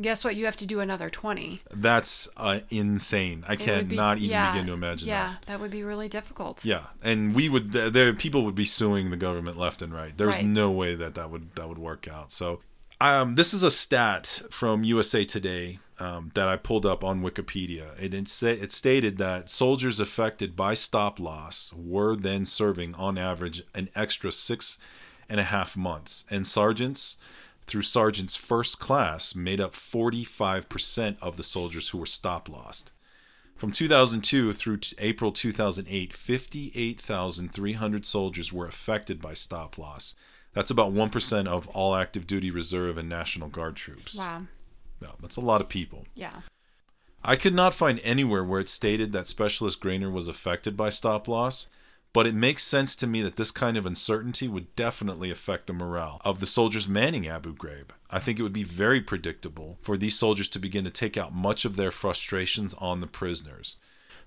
guess 0.00 0.24
what? 0.24 0.36
You 0.36 0.44
have 0.46 0.56
to 0.58 0.66
do 0.66 0.80
another 0.80 1.08
20. 1.08 1.60
That's 1.70 2.28
uh, 2.36 2.60
insane. 2.70 3.44
I 3.46 3.56
cannot 3.56 4.18
even 4.18 4.30
yeah, 4.30 4.52
begin 4.52 4.66
to 4.66 4.72
imagine 4.72 5.08
Yeah, 5.08 5.34
that. 5.40 5.46
that 5.46 5.60
would 5.60 5.70
be 5.70 5.82
really 5.82 6.08
difficult. 6.08 6.64
Yeah, 6.64 6.86
and 7.02 7.34
we 7.34 7.48
would 7.48 7.72
there 7.72 8.12
people 8.12 8.44
would 8.44 8.54
be 8.54 8.64
suing 8.64 9.10
the 9.10 9.16
government 9.16 9.56
left 9.58 9.82
and 9.82 9.92
right. 9.92 10.16
There's 10.16 10.36
Right. 10.38 10.46
no 10.46 10.70
way 10.70 10.94
that 10.94 11.14
that 11.14 11.30
would 11.30 11.54
that 11.56 11.68
would 11.68 11.78
work 11.78 12.08
out. 12.08 12.32
So, 12.32 12.60
um, 13.00 13.34
this 13.34 13.54
is 13.54 13.62
a 13.62 13.70
stat 13.70 14.42
from 14.50 14.84
USA 14.84 15.24
Today 15.24 15.78
um, 16.00 16.30
that 16.34 16.48
I 16.48 16.56
pulled 16.56 16.84
up 16.86 17.04
on 17.04 17.22
Wikipedia. 17.22 17.90
It 18.02 18.14
it, 18.14 18.28
sa- 18.28 18.46
it 18.46 18.72
stated 18.72 19.16
that 19.18 19.48
soldiers 19.48 20.00
affected 20.00 20.56
by 20.56 20.74
stop 20.74 21.20
loss 21.20 21.72
were 21.76 22.16
then 22.16 22.44
serving 22.44 22.94
on 22.96 23.16
average 23.18 23.62
an 23.74 23.88
extra 23.94 24.32
six 24.32 24.78
and 25.28 25.40
a 25.40 25.44
half 25.44 25.76
months, 25.76 26.24
and 26.30 26.46
sergeants 26.46 27.16
through 27.66 27.82
sergeant's 27.82 28.34
first 28.34 28.78
class 28.78 29.34
made 29.34 29.60
up 29.60 29.72
45% 29.72 31.16
of 31.20 31.36
the 31.36 31.42
soldiers 31.42 31.88
who 31.90 31.98
were 31.98 32.06
stop 32.06 32.48
lost. 32.48 32.92
From 33.56 33.70
2002 33.72 34.52
through 34.52 34.78
t- 34.78 34.96
April 34.98 35.32
2008, 35.32 36.12
58,300 36.12 38.04
soldiers 38.04 38.52
were 38.52 38.66
affected 38.66 39.20
by 39.20 39.34
stop 39.34 39.78
loss. 39.78 40.14
That's 40.52 40.70
about 40.70 40.92
1% 40.92 41.46
of 41.46 41.68
all 41.68 41.94
active 41.94 42.26
duty 42.26 42.50
reserve 42.50 42.98
and 42.98 43.08
National 43.08 43.48
Guard 43.48 43.76
troops. 43.76 44.14
Wow. 44.14 44.46
No, 45.00 45.12
that's 45.20 45.36
a 45.36 45.40
lot 45.40 45.60
of 45.60 45.68
people. 45.68 46.04
Yeah. 46.14 46.40
I 47.22 47.36
could 47.36 47.54
not 47.54 47.74
find 47.74 48.00
anywhere 48.04 48.44
where 48.44 48.60
it 48.60 48.68
stated 48.68 49.12
that 49.12 49.28
Specialist 49.28 49.80
Graner 49.80 50.12
was 50.12 50.28
affected 50.28 50.76
by 50.76 50.90
stop 50.90 51.26
loss, 51.26 51.68
but 52.14 52.28
it 52.28 52.34
makes 52.34 52.62
sense 52.62 52.94
to 52.94 53.08
me 53.08 53.20
that 53.22 53.34
this 53.34 53.50
kind 53.50 53.76
of 53.76 53.84
uncertainty 53.84 54.46
would 54.46 54.74
definitely 54.76 55.32
affect 55.32 55.66
the 55.66 55.72
morale 55.72 56.20
of 56.24 56.38
the 56.38 56.46
soldiers 56.46 56.86
manning 56.86 57.26
Abu 57.26 57.52
Ghraib. 57.52 57.88
I 58.08 58.20
think 58.20 58.38
it 58.38 58.44
would 58.44 58.52
be 58.52 58.62
very 58.62 59.00
predictable 59.00 59.78
for 59.82 59.96
these 59.96 60.16
soldiers 60.16 60.48
to 60.50 60.60
begin 60.60 60.84
to 60.84 60.90
take 60.90 61.16
out 61.16 61.34
much 61.34 61.64
of 61.64 61.74
their 61.74 61.90
frustrations 61.90 62.72
on 62.74 63.00
the 63.00 63.08
prisoners. 63.08 63.76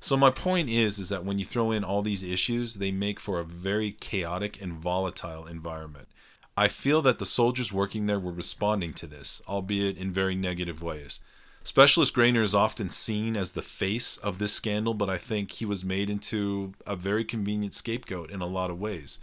So 0.02 0.18
my 0.18 0.30
point 0.30 0.68
is 0.68 1.00
is 1.00 1.08
that 1.10 1.24
when 1.24 1.40
you 1.40 1.46
throw 1.46 1.72
in 1.72 1.86
all 1.86 2.02
these 2.02 2.24
issues, 2.24 2.76
they 2.76 2.92
make 2.92 3.22
for 3.22 3.40
a 3.40 3.46
very 3.46 3.94
chaotic 3.94 4.62
and 4.62 4.74
volatile 4.74 5.46
environment. 5.46 6.10
I 6.58 6.68
feel 6.68 7.02
that 7.04 7.20
the 7.20 7.26
soldiers 7.26 7.72
working 7.72 8.06
there 8.06 8.20
were 8.20 8.34
responding 8.34 8.94
to 8.96 9.08
this, 9.08 9.42
albeit 9.48 9.98
in 9.98 10.12
very 10.12 10.36
negative 10.36 10.84
ways. 10.84 11.22
Specialist 11.68 12.16
Graner 12.16 12.44
is 12.44 12.56
often 12.56 12.90
seen 12.90 13.36
as 13.36 13.52
the 13.52 13.62
face 13.62 14.16
of 14.16 14.40
this 14.40 14.54
scandal, 14.54 14.94
but 14.94 15.10
I 15.10 15.18
think 15.18 15.52
he 15.52 15.66
was 15.66 15.84
made 15.84 16.10
into 16.10 16.72
a 16.86 16.96
very 16.96 17.26
convenient 17.26 17.74
scapegoat 17.74 18.32
in 18.32 18.40
a 18.40 18.46
lot 18.46 18.72
of 18.72 18.80
ways. 18.80 19.20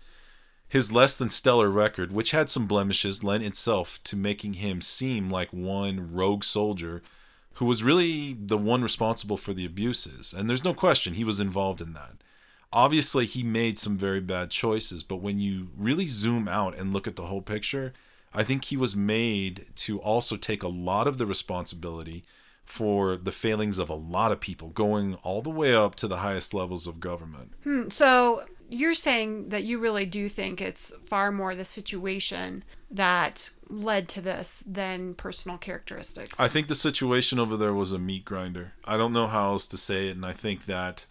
His 0.68 0.92
less 0.92 1.16
than 1.16 1.30
stellar 1.30 1.70
record, 1.70 2.12
which 2.12 2.32
had 2.32 2.50
some 2.50 2.66
blemishes, 2.66 3.24
lent 3.24 3.44
itself 3.44 3.98
to 4.04 4.14
making 4.14 4.54
him 4.54 4.82
seem 4.82 5.30
like 5.30 5.54
one 5.54 6.12
rogue 6.12 6.44
soldier 6.44 7.02
who 7.54 7.64
was 7.64 7.82
really 7.82 8.36
the 8.38 8.58
one 8.58 8.82
responsible 8.82 9.38
for 9.38 9.54
the 9.54 9.64
abuses. 9.64 10.34
And 10.34 10.46
there's 10.46 10.64
no 10.64 10.74
question 10.74 11.14
he 11.14 11.24
was 11.24 11.40
involved 11.40 11.80
in 11.80 11.94
that. 11.94 12.16
Obviously, 12.74 13.24
he 13.24 13.42
made 13.42 13.78
some 13.78 13.96
very 13.96 14.20
bad 14.20 14.50
choices, 14.50 15.02
but 15.02 15.22
when 15.22 15.38
you 15.38 15.68
really 15.74 16.04
zoom 16.04 16.46
out 16.46 16.76
and 16.76 16.92
look 16.92 17.06
at 17.06 17.16
the 17.16 17.24
whole 17.24 17.40
picture, 17.40 17.94
I 18.34 18.42
think 18.42 18.64
he 18.64 18.76
was 18.76 18.96
made 18.96 19.66
to 19.76 20.00
also 20.00 20.36
take 20.36 20.62
a 20.62 20.68
lot 20.68 21.06
of 21.06 21.18
the 21.18 21.26
responsibility 21.26 22.24
for 22.64 23.16
the 23.16 23.32
failings 23.32 23.78
of 23.78 23.90
a 23.90 23.94
lot 23.94 24.32
of 24.32 24.40
people, 24.40 24.70
going 24.70 25.14
all 25.22 25.42
the 25.42 25.50
way 25.50 25.74
up 25.74 25.94
to 25.96 26.08
the 26.08 26.18
highest 26.18 26.54
levels 26.54 26.86
of 26.86 26.98
government. 26.98 27.52
Hmm, 27.62 27.88
So 27.90 28.44
you're 28.70 28.94
saying 28.94 29.50
that 29.50 29.64
you 29.64 29.78
really 29.78 30.06
do 30.06 30.28
think 30.28 30.60
it's 30.60 30.92
far 31.04 31.30
more 31.30 31.54
the 31.54 31.64
situation 31.66 32.64
that 32.90 33.50
led 33.68 34.08
to 34.08 34.20
this 34.22 34.64
than 34.66 35.14
personal 35.14 35.58
characteristics. 35.58 36.40
I 36.40 36.48
think 36.48 36.68
the 36.68 36.74
situation 36.74 37.38
over 37.38 37.56
there 37.56 37.74
was 37.74 37.92
a 37.92 37.98
meat 37.98 38.24
grinder. 38.24 38.72
I 38.84 38.96
don't 38.96 39.12
know 39.12 39.26
how 39.26 39.50
else 39.50 39.66
to 39.68 39.76
say 39.76 40.08
it, 40.08 40.16
and 40.16 40.24
I 40.24 40.32
think 40.32 40.64
that 40.64 41.06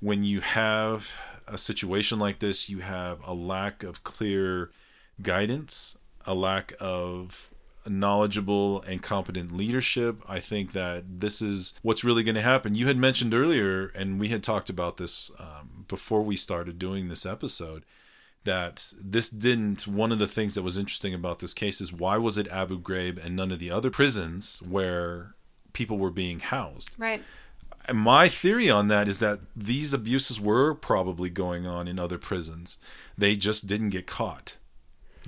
when 0.00 0.22
you 0.22 0.40
have 0.40 1.18
a 1.46 1.58
situation 1.58 2.18
like 2.18 2.38
this, 2.38 2.70
you 2.70 2.78
have 2.78 3.18
a 3.26 3.34
lack 3.34 3.82
of 3.82 4.02
clear 4.04 4.70
guidance, 5.20 5.98
a 6.26 6.34
lack 6.34 6.74
of 6.80 7.54
knowledgeable 7.86 8.82
and 8.82 9.02
competent 9.02 9.52
leadership. 9.56 10.22
I 10.28 10.40
think 10.40 10.72
that 10.72 11.20
this 11.20 11.42
is 11.42 11.74
what's 11.82 12.04
really 12.04 12.22
going 12.22 12.34
to 12.34 12.40
happen. 12.40 12.74
You 12.74 12.86
had 12.86 12.96
mentioned 12.96 13.34
earlier, 13.34 13.88
and 13.88 14.18
we 14.18 14.28
had 14.28 14.42
talked 14.42 14.70
about 14.70 14.96
this 14.96 15.30
um, 15.38 15.84
before 15.88 16.22
we 16.22 16.36
started 16.36 16.78
doing 16.78 17.08
this 17.08 17.26
episode, 17.26 17.84
that 18.44 18.92
this 19.02 19.28
didn't. 19.28 19.86
One 19.86 20.12
of 20.12 20.18
the 20.18 20.26
things 20.26 20.54
that 20.54 20.62
was 20.62 20.78
interesting 20.78 21.14
about 21.14 21.38
this 21.38 21.54
case 21.54 21.80
is 21.80 21.92
why 21.92 22.16
was 22.16 22.38
it 22.38 22.48
Abu 22.48 22.80
Ghraib 22.80 23.24
and 23.24 23.36
none 23.36 23.52
of 23.52 23.58
the 23.58 23.70
other 23.70 23.90
prisons 23.90 24.60
where 24.62 25.34
people 25.72 25.98
were 25.98 26.10
being 26.10 26.40
housed? 26.40 26.94
right. 26.98 27.22
And 27.86 27.98
my 27.98 28.28
theory 28.28 28.70
on 28.70 28.88
that 28.88 29.08
is 29.08 29.20
that 29.20 29.40
these 29.54 29.92
abuses 29.92 30.40
were 30.40 30.74
probably 30.74 31.28
going 31.28 31.66
on 31.66 31.86
in 31.86 31.98
other 31.98 32.16
prisons. 32.16 32.78
They 33.18 33.36
just 33.36 33.66
didn't 33.66 33.90
get 33.90 34.06
caught. 34.06 34.56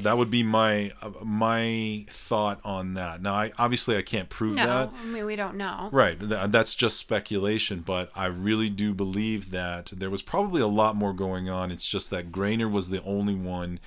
That 0.00 0.18
would 0.18 0.30
be 0.30 0.42
my 0.42 0.92
uh, 1.00 1.10
my 1.22 2.04
thought 2.10 2.60
on 2.64 2.94
that. 2.94 3.22
Now, 3.22 3.34
I 3.34 3.52
obviously 3.58 3.96
I 3.96 4.02
can't 4.02 4.28
prove 4.28 4.56
No, 4.56 4.66
that. 4.66 4.90
I 5.00 5.04
mean 5.04 5.24
we 5.24 5.36
don't 5.36 5.56
know. 5.56 5.88
Right, 5.90 6.18
th- 6.18 6.50
that's 6.50 6.74
just 6.74 6.98
speculation, 6.98 7.80
but 7.80 8.10
I 8.14 8.26
really 8.26 8.68
do 8.68 8.92
believe 8.92 9.50
that 9.50 9.86
there 9.96 10.10
was 10.10 10.22
probably 10.22 10.60
a 10.60 10.66
lot 10.66 10.96
more 10.96 11.12
going 11.12 11.48
on. 11.48 11.70
It's 11.70 11.88
just 11.88 12.10
that 12.10 12.30
Graner 12.30 12.70
was 12.70 12.90
the 12.90 13.02
only 13.04 13.34
one 13.34 13.80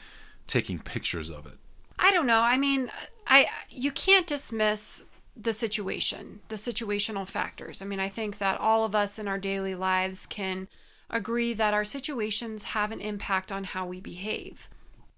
taking 0.47 0.79
pictures 0.79 1.29
of 1.29 1.45
it. 1.45 1.57
I 1.99 2.11
don't 2.11 2.25
know. 2.25 2.41
I 2.41 2.57
mean, 2.57 2.89
I 3.27 3.47
you 3.69 3.91
can't 3.91 4.25
dismiss 4.25 5.03
the 5.37 5.53
situation, 5.53 6.39
the 6.49 6.55
situational 6.55 7.27
factors. 7.27 7.81
I 7.81 7.85
mean, 7.85 7.99
I 7.99 8.09
think 8.09 8.39
that 8.39 8.59
all 8.59 8.83
of 8.83 8.95
us 8.95 9.19
in 9.19 9.27
our 9.27 9.37
daily 9.37 9.75
lives 9.75 10.25
can 10.25 10.67
agree 11.09 11.53
that 11.53 11.73
our 11.73 11.85
situations 11.85 12.65
have 12.65 12.91
an 12.91 12.99
impact 12.99 13.51
on 13.51 13.63
how 13.63 13.85
we 13.85 13.99
behave. 14.01 14.69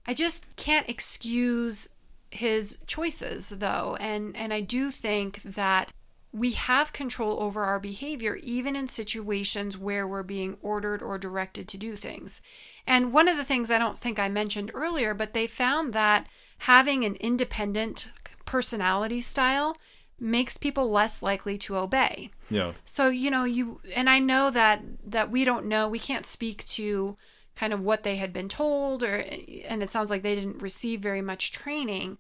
I 0.05 0.13
just 0.13 0.55
can't 0.55 0.89
excuse 0.89 1.89
his 2.29 2.77
choices 2.87 3.49
though, 3.49 3.97
and 3.99 4.35
and 4.35 4.53
I 4.53 4.61
do 4.61 4.91
think 4.91 5.41
that 5.43 5.91
we 6.33 6.51
have 6.51 6.93
control 6.93 7.41
over 7.41 7.63
our 7.63 7.79
behavior 7.79 8.37
even 8.37 8.75
in 8.75 8.87
situations 8.87 9.77
where 9.77 10.07
we're 10.07 10.23
being 10.23 10.57
ordered 10.61 11.01
or 11.01 11.17
directed 11.17 11.67
to 11.67 11.77
do 11.77 11.95
things. 11.95 12.41
And 12.87 13.11
one 13.11 13.27
of 13.27 13.35
the 13.35 13.43
things 13.43 13.69
I 13.69 13.77
don't 13.77 13.97
think 13.97 14.17
I 14.17 14.29
mentioned 14.29 14.71
earlier, 14.73 15.13
but 15.13 15.33
they 15.33 15.45
found 15.45 15.91
that 15.93 16.27
having 16.59 17.03
an 17.03 17.15
independent 17.15 18.11
personality 18.45 19.19
style 19.19 19.75
makes 20.19 20.55
people 20.55 20.89
less 20.89 21.21
likely 21.21 21.57
to 21.57 21.75
obey. 21.75 22.29
Yeah. 22.49 22.73
So, 22.85 23.09
you 23.09 23.31
know, 23.31 23.43
you 23.43 23.81
and 23.93 24.09
I 24.09 24.19
know 24.19 24.51
that 24.51 24.83
that 25.05 25.31
we 25.31 25.43
don't 25.43 25.65
know, 25.65 25.89
we 25.89 25.99
can't 25.99 26.25
speak 26.25 26.63
to 26.65 27.17
kind 27.61 27.73
of 27.73 27.79
what 27.79 28.01
they 28.01 28.15
had 28.15 28.33
been 28.33 28.49
told 28.49 29.03
or 29.03 29.23
and 29.67 29.83
it 29.83 29.91
sounds 29.91 30.09
like 30.09 30.23
they 30.23 30.33
didn't 30.33 30.63
receive 30.63 30.99
very 30.99 31.21
much 31.21 31.51
training. 31.51 32.17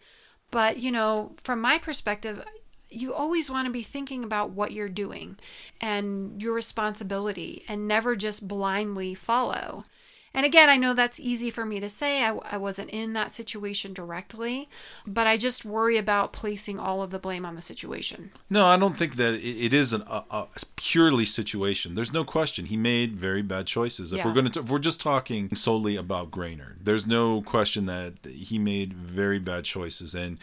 But, 0.51 0.77
you 0.77 0.91
know, 0.91 1.33
from 1.43 1.59
my 1.59 1.79
perspective, 1.79 2.45
you 2.91 3.11
always 3.11 3.49
want 3.49 3.65
to 3.65 3.71
be 3.71 3.81
thinking 3.81 4.23
about 4.23 4.51
what 4.51 4.71
you're 4.71 4.87
doing 4.87 5.39
and 5.79 6.39
your 6.39 6.53
responsibility 6.53 7.65
and 7.67 7.87
never 7.87 8.15
just 8.15 8.47
blindly 8.47 9.15
follow. 9.15 9.83
And 10.33 10.45
again, 10.45 10.69
I 10.69 10.77
know 10.77 10.93
that's 10.93 11.19
easy 11.19 11.49
for 11.49 11.65
me 11.65 11.79
to 11.81 11.89
say. 11.89 12.23
I, 12.23 12.29
I 12.49 12.57
wasn't 12.57 12.89
in 12.91 13.13
that 13.13 13.31
situation 13.31 13.93
directly, 13.93 14.69
but 15.05 15.27
I 15.27 15.35
just 15.35 15.65
worry 15.65 15.97
about 15.97 16.31
placing 16.31 16.79
all 16.79 17.01
of 17.03 17.11
the 17.11 17.19
blame 17.19 17.45
on 17.45 17.55
the 17.55 17.61
situation. 17.61 18.31
No, 18.49 18.65
I 18.65 18.77
don't 18.77 18.95
think 18.95 19.15
that 19.17 19.33
it, 19.33 19.65
it 19.65 19.73
is 19.73 19.91
an, 19.91 20.03
a, 20.07 20.23
a 20.31 20.47
purely 20.77 21.25
situation. 21.25 21.95
There's 21.95 22.13
no 22.13 22.23
question 22.23 22.65
he 22.65 22.77
made 22.77 23.15
very 23.17 23.41
bad 23.41 23.67
choices. 23.67 24.13
If 24.13 24.19
Yeah. 24.19 24.25
we're 24.27 24.33
going 24.33 24.49
to, 24.51 24.59
if 24.61 24.69
we're 24.69 24.79
just 24.79 25.01
talking 25.01 25.53
solely 25.53 25.97
about 25.97 26.31
Graner, 26.31 26.75
there's 26.81 27.05
no 27.05 27.41
question 27.41 27.85
that 27.87 28.13
he 28.25 28.57
made 28.57 28.93
very 28.93 29.39
bad 29.39 29.65
choices, 29.65 30.15
and 30.15 30.39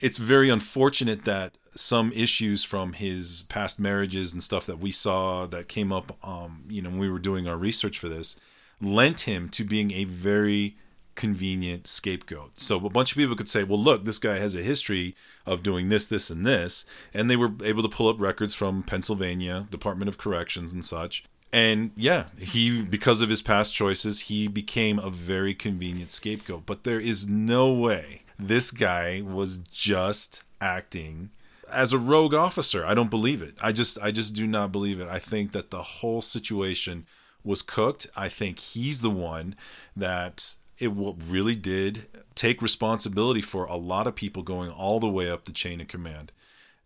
it's 0.00 0.18
very 0.18 0.48
unfortunate 0.50 1.24
that 1.24 1.52
some 1.74 2.12
issues 2.12 2.64
from 2.64 2.94
his 2.94 3.42
past 3.48 3.78
marriages 3.78 4.32
and 4.32 4.42
stuff 4.42 4.66
that 4.66 4.78
we 4.80 4.90
saw 4.90 5.46
that 5.46 5.68
came 5.68 5.92
up, 5.92 6.16
um, 6.26 6.64
you 6.68 6.82
know, 6.82 6.90
when 6.90 6.98
we 6.98 7.10
were 7.10 7.18
doing 7.18 7.46
our 7.46 7.56
research 7.56 7.98
for 7.98 8.08
this, 8.08 8.38
lent 8.80 9.22
him 9.22 9.48
to 9.50 9.64
being 9.64 9.92
a 9.92 10.04
very 10.04 10.76
convenient 11.14 11.86
scapegoat. 11.86 12.58
So 12.58 12.76
a 12.86 12.88
bunch 12.88 13.12
of 13.12 13.18
people 13.18 13.36
could 13.36 13.48
say, 13.48 13.62
well, 13.62 13.78
look, 13.78 14.04
this 14.04 14.18
guy 14.18 14.38
has 14.38 14.54
a 14.54 14.62
history 14.62 15.14
of 15.44 15.62
doing 15.62 15.90
this, 15.90 16.06
this, 16.06 16.30
and 16.30 16.46
this. 16.46 16.86
And 17.12 17.28
they 17.28 17.36
were 17.36 17.52
able 17.62 17.82
to 17.82 17.88
pull 17.88 18.08
up 18.08 18.18
records 18.18 18.54
from 18.54 18.82
Pennsylvania, 18.82 19.66
Department 19.70 20.08
of 20.08 20.16
Corrections 20.16 20.72
and 20.72 20.84
such. 20.84 21.24
And 21.52 21.90
yeah, 21.96 22.26
he, 22.38 22.80
because 22.82 23.20
of 23.20 23.28
his 23.28 23.42
past 23.42 23.74
choices, 23.74 24.20
he 24.22 24.48
became 24.48 24.98
a 24.98 25.10
very 25.10 25.52
convenient 25.52 26.10
scapegoat. 26.10 26.64
But 26.64 26.84
there 26.84 27.00
is 27.00 27.28
no 27.28 27.70
way 27.70 28.22
this 28.38 28.70
guy 28.70 29.20
was 29.20 29.58
just 29.58 30.44
acting 30.60 31.30
as 31.70 31.92
a 31.92 31.98
rogue 31.98 32.34
officer. 32.34 32.84
I 32.86 32.94
don't 32.94 33.10
believe 33.10 33.42
it. 33.42 33.56
I 33.60 33.72
just, 33.72 33.98
I 34.00 34.10
just 34.10 34.34
do 34.34 34.46
not 34.46 34.72
believe 34.72 35.00
it. 35.00 35.08
I 35.08 35.18
think 35.18 35.52
that 35.52 35.70
the 35.70 35.82
whole 35.82 36.22
situation 36.22 37.06
was 37.44 37.62
cooked. 37.62 38.06
I 38.16 38.28
think 38.28 38.58
he's 38.58 39.02
the 39.02 39.10
one 39.10 39.54
that 39.96 40.54
it 40.78 40.90
really 40.94 41.56
did 41.56 42.06
take 42.34 42.62
responsibility 42.62 43.42
for 43.42 43.64
a 43.64 43.76
lot 43.76 44.06
of 44.06 44.14
people 44.14 44.42
going 44.42 44.70
all 44.70 44.98
the 44.98 45.08
way 45.08 45.30
up 45.30 45.44
the 45.44 45.52
chain 45.52 45.80
of 45.80 45.88
command, 45.88 46.32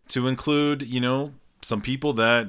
to 0.09 0.27
include, 0.27 0.81
you 0.81 0.99
know, 0.99 1.33
some 1.61 1.81
people 1.81 2.13
that 2.13 2.47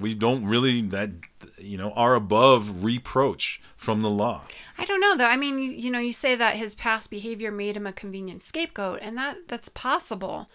we 0.00 0.14
don't 0.14 0.44
really 0.44 0.82
that 0.82 1.10
you 1.56 1.78
know 1.78 1.92
are 1.92 2.14
above 2.14 2.84
reproach 2.84 3.60
from 3.76 4.02
the 4.02 4.10
law. 4.10 4.42
I 4.76 4.84
don't 4.84 5.00
know 5.00 5.16
though. 5.16 5.30
I 5.30 5.36
mean, 5.36 5.58
you, 5.58 5.70
you 5.70 5.90
know, 5.90 5.98
you 5.98 6.12
say 6.12 6.34
that 6.34 6.56
his 6.56 6.74
past 6.74 7.10
behavior 7.10 7.50
made 7.50 7.76
him 7.76 7.86
a 7.86 7.92
convenient 7.92 8.42
scapegoat, 8.42 8.98
and 9.02 9.16
that 9.16 9.48
that's 9.48 9.68
possible. 9.68 10.48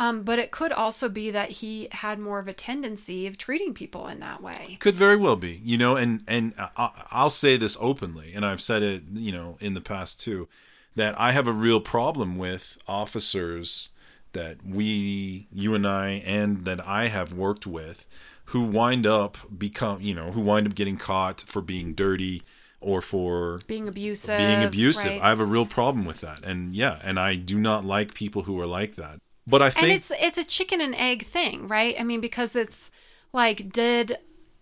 Um, 0.00 0.22
but 0.22 0.38
it 0.38 0.50
could 0.50 0.72
also 0.72 1.10
be 1.10 1.30
that 1.30 1.50
he 1.50 1.86
had 1.92 2.18
more 2.18 2.38
of 2.38 2.48
a 2.48 2.54
tendency 2.54 3.26
of 3.26 3.36
treating 3.36 3.74
people 3.74 4.06
in 4.06 4.18
that 4.20 4.42
way. 4.42 4.78
Could 4.80 4.96
very 4.96 5.14
well 5.14 5.36
be, 5.36 5.60
you 5.62 5.76
know, 5.76 5.94
and 5.94 6.22
and 6.26 6.54
I'll 6.78 7.28
say 7.28 7.58
this 7.58 7.76
openly, 7.78 8.32
and 8.34 8.46
I've 8.46 8.62
said 8.62 8.82
it, 8.82 9.02
you 9.12 9.30
know, 9.30 9.58
in 9.60 9.74
the 9.74 9.82
past 9.82 10.18
too, 10.18 10.48
that 10.96 11.20
I 11.20 11.32
have 11.32 11.46
a 11.46 11.52
real 11.52 11.80
problem 11.82 12.38
with 12.38 12.78
officers 12.88 13.90
that 14.32 14.64
we, 14.64 15.48
you 15.52 15.74
and 15.74 15.86
I, 15.86 16.22
and 16.24 16.64
that 16.64 16.80
I 16.86 17.08
have 17.08 17.34
worked 17.34 17.66
with, 17.66 18.06
who 18.46 18.62
wind 18.62 19.06
up 19.06 19.36
become, 19.58 20.00
you 20.00 20.14
know, 20.14 20.32
who 20.32 20.40
wind 20.40 20.66
up 20.66 20.74
getting 20.74 20.96
caught 20.96 21.42
for 21.42 21.60
being 21.60 21.92
dirty 21.92 22.40
or 22.80 23.02
for 23.02 23.60
being 23.66 23.86
abusive. 23.86 24.38
Being 24.38 24.62
abusive. 24.62 25.10
right? 25.10 25.20
I 25.20 25.28
have 25.28 25.40
a 25.40 25.44
real 25.44 25.66
problem 25.66 26.06
with 26.06 26.22
that, 26.22 26.42
and 26.42 26.72
yeah, 26.74 27.00
and 27.02 27.20
I 27.20 27.34
do 27.34 27.58
not 27.58 27.84
like 27.84 28.14
people 28.14 28.44
who 28.44 28.58
are 28.58 28.66
like 28.66 28.94
that. 28.94 29.20
But 29.50 29.62
I 29.62 29.70
think 29.70 29.84
and 29.84 29.92
it's 29.92 30.12
it's 30.20 30.38
a 30.38 30.44
chicken 30.44 30.80
and 30.80 30.94
egg 30.94 31.24
thing, 31.24 31.68
right? 31.68 31.94
I 31.98 32.04
mean, 32.04 32.20
because 32.20 32.56
it's 32.56 32.90
like, 33.32 33.72
did 33.72 34.18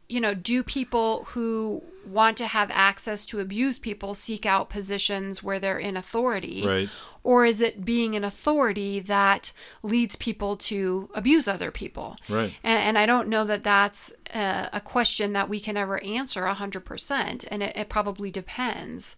you 0.08 0.20
know, 0.20 0.32
do 0.32 0.62
people 0.62 1.24
who 1.24 1.82
want 2.06 2.38
to 2.38 2.46
have 2.46 2.70
access 2.72 3.26
to 3.26 3.40
abuse 3.40 3.78
people 3.78 4.14
seek 4.14 4.46
out 4.46 4.70
positions 4.70 5.42
where 5.42 5.58
they're 5.58 5.78
in 5.78 5.96
authority? 5.96 6.64
Right. 6.66 6.88
Or 7.22 7.44
is 7.44 7.60
it 7.60 7.84
being 7.84 8.14
an 8.14 8.24
authority 8.24 9.00
that 9.00 9.52
leads 9.82 10.16
people 10.16 10.56
to 10.56 11.10
abuse 11.14 11.46
other 11.46 11.70
people? 11.70 12.16
Right. 12.26 12.54
And, 12.64 12.80
and 12.80 12.98
I 12.98 13.04
don't 13.04 13.28
know 13.28 13.44
that 13.44 13.64
that's 13.64 14.10
a, 14.34 14.70
a 14.72 14.80
question 14.80 15.34
that 15.34 15.50
we 15.50 15.60
can 15.60 15.76
ever 15.76 16.02
answer 16.02 16.42
100%. 16.42 17.46
And 17.50 17.62
it, 17.62 17.76
it 17.76 17.88
probably 17.90 18.30
depends. 18.30 19.14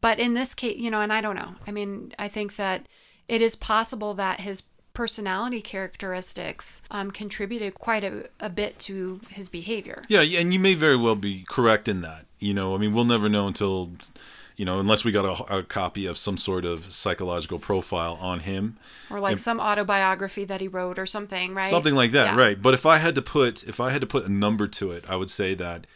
But 0.00 0.20
in 0.20 0.34
this 0.34 0.54
case, 0.54 0.78
you 0.78 0.92
know, 0.92 1.00
and 1.00 1.12
I 1.12 1.20
don't 1.20 1.36
know. 1.36 1.56
I 1.66 1.72
mean, 1.72 2.12
I 2.20 2.28
think 2.28 2.54
that 2.54 2.86
it 3.26 3.42
is 3.42 3.56
possible 3.56 4.14
that 4.14 4.40
his 4.40 4.62
personality 5.00 5.62
characteristics 5.62 6.82
um, 6.90 7.10
contributed 7.10 7.72
quite 7.72 8.04
a, 8.04 8.28
a 8.38 8.50
bit 8.50 8.78
to 8.78 9.18
his 9.30 9.48
behavior. 9.48 10.04
Yeah, 10.08 10.20
and 10.20 10.52
you 10.52 10.60
may 10.60 10.74
very 10.74 10.98
well 10.98 11.14
be 11.16 11.46
correct 11.48 11.88
in 11.88 12.02
that. 12.02 12.26
You 12.38 12.52
know, 12.52 12.74
I 12.74 12.76
mean, 12.76 12.92
we'll 12.92 13.06
never 13.06 13.26
know 13.30 13.46
until, 13.46 13.92
you 14.58 14.66
know, 14.66 14.78
unless 14.78 15.02
we 15.02 15.10
got 15.10 15.24
a, 15.24 15.60
a 15.60 15.62
copy 15.62 16.04
of 16.04 16.18
some 16.18 16.36
sort 16.36 16.66
of 16.66 16.92
psychological 16.92 17.58
profile 17.58 18.18
on 18.20 18.40
him. 18.40 18.76
Or 19.08 19.20
like 19.20 19.32
And- 19.32 19.40
some 19.40 19.58
autobiography 19.58 20.44
that 20.44 20.60
he 20.60 20.68
wrote 20.68 20.98
or 20.98 21.06
something, 21.06 21.54
right? 21.54 21.66
Something 21.68 21.94
like 21.94 22.10
that, 22.10 22.34
Yeah. 22.34 22.36
right? 22.36 22.60
But 22.60 22.74
if 22.74 22.84
I 22.84 22.98
had 22.98 23.14
to 23.14 23.22
put 23.22 23.62
if 23.66 23.80
I 23.80 23.92
had 23.92 24.02
to 24.02 24.06
put 24.06 24.26
a 24.26 24.30
number 24.30 24.68
to 24.68 24.90
it, 24.90 25.06
I 25.08 25.16
would 25.16 25.30
say 25.30 25.54
that 25.54 25.86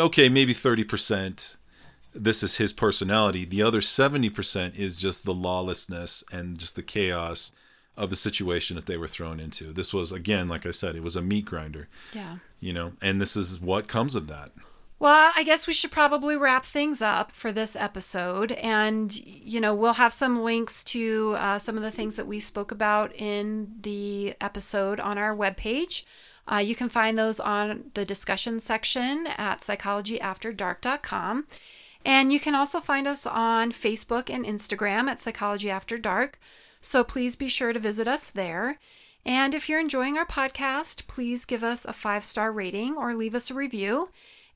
okay, 0.00 0.30
maybe 0.30 0.54
30% 0.54 1.56
this 2.14 2.42
is 2.42 2.56
his 2.56 2.72
personality. 2.72 3.44
The 3.44 3.62
other 3.62 3.82
70% 3.82 4.74
is 4.76 4.98
just 4.98 5.26
the 5.26 5.34
lawlessness 5.34 6.24
and 6.32 6.58
just 6.58 6.74
the 6.74 6.82
chaos 6.82 7.52
of 7.96 8.10
the 8.10 8.16
situation 8.16 8.76
that 8.76 8.86
they 8.86 8.96
were 8.96 9.08
thrown 9.08 9.40
into. 9.40 9.72
This 9.72 9.92
was 9.94 10.12
again, 10.12 10.48
like 10.48 10.66
I 10.66 10.70
said, 10.70 10.96
it 10.96 11.02
was 11.02 11.16
a 11.16 11.22
meat 11.22 11.44
grinder, 11.46 11.88
Yeah. 12.12 12.36
you 12.60 12.72
know, 12.72 12.92
and 13.00 13.20
this 13.20 13.36
is 13.36 13.60
what 13.60 13.88
comes 13.88 14.14
of 14.14 14.26
that. 14.28 14.52
Well, 14.98 15.30
I 15.36 15.42
guess 15.44 15.66
we 15.66 15.74
should 15.74 15.90
probably 15.90 16.36
wrap 16.36 16.64
things 16.64 17.02
up 17.02 17.30
for 17.30 17.52
this 17.52 17.76
episode. 17.76 18.52
And, 18.52 19.14
you 19.14 19.60
know, 19.60 19.74
we'll 19.74 19.92
have 19.94 20.14
some 20.14 20.42
links 20.42 20.82
to 20.84 21.34
uh, 21.38 21.58
some 21.58 21.76
of 21.76 21.82
the 21.82 21.90
things 21.90 22.16
that 22.16 22.26
we 22.26 22.40
spoke 22.40 22.70
about 22.72 23.14
in 23.14 23.74
the 23.82 24.34
episode 24.40 24.98
on 24.98 25.18
our 25.18 25.36
webpage. 25.36 26.04
Uh, 26.50 26.56
you 26.58 26.74
can 26.74 26.88
find 26.88 27.18
those 27.18 27.38
on 27.40 27.90
the 27.92 28.06
discussion 28.06 28.58
section 28.58 29.26
at 29.36 29.60
psychologyafterdark.com. 29.60 31.46
And 32.04 32.32
you 32.32 32.38
can 32.38 32.54
also 32.54 32.80
find 32.80 33.08
us 33.08 33.26
on 33.26 33.72
Facebook 33.72 34.30
and 34.32 34.44
Instagram 34.44 35.08
at 35.08 35.20
Psychology 35.20 35.68
After 35.70 35.98
Dark. 35.98 36.38
So 36.86 37.02
please 37.02 37.34
be 37.34 37.48
sure 37.48 37.72
to 37.72 37.80
visit 37.80 38.06
us 38.06 38.30
there. 38.30 38.78
And 39.24 39.54
if 39.54 39.68
you're 39.68 39.80
enjoying 39.80 40.16
our 40.16 40.24
podcast, 40.24 41.08
please 41.08 41.44
give 41.44 41.64
us 41.64 41.84
a 41.84 41.92
five 41.92 42.22
star 42.22 42.52
rating 42.52 42.94
or 42.94 43.12
leave 43.12 43.34
us 43.34 43.50
a 43.50 43.54
review. 43.54 44.10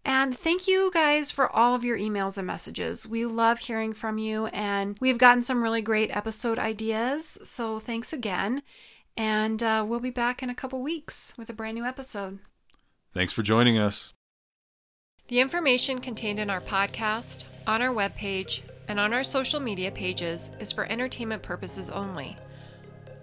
And 0.05 0.39
thank 0.39 0.69
you 0.69 0.93
guys 0.95 1.33
for 1.33 1.51
all 1.51 1.75
of 1.75 1.83
your 1.83 1.99
emails 1.99 2.39
and 2.39 2.47
messages. 2.47 3.05
We 3.05 3.27
love 3.27 3.59
hearing 3.59 3.93
from 3.93 4.17
you, 4.17 4.47
and 4.47 4.97
we've 5.01 5.19
gotten 5.19 5.43
some 5.43 5.61
really 5.61 5.83
great 5.83 6.15
episode 6.17 6.57
ideas. 6.57 7.37
So 7.43 7.81
thanks 7.81 8.13
again. 8.13 8.63
And 9.17 9.61
uh, 9.61 9.85
we'll 9.87 9.99
be 9.99 10.11
back 10.11 10.41
in 10.41 10.49
a 10.49 10.55
couple 10.55 10.81
weeks 10.81 11.35
with 11.37 11.51
a 11.51 11.53
brand 11.53 11.75
new 11.75 11.85
episode. 11.85 12.39
Thanks 13.13 13.33
for 13.33 13.43
joining 13.43 13.77
us. 13.77 14.15
The 15.27 15.41
information 15.41 15.99
contained 15.99 16.39
in 16.39 16.49
our 16.49 16.61
podcast, 16.61 17.45
on 17.67 17.83
our 17.83 17.93
webpage, 17.93 18.63
and 18.91 18.99
on 18.99 19.15
our 19.15 19.23
social 19.23 19.61
media 19.61 19.89
pages 19.89 20.51
is 20.59 20.73
for 20.73 20.85
entertainment 20.87 21.45
purposes 21.45 21.89
only. 21.89 22.37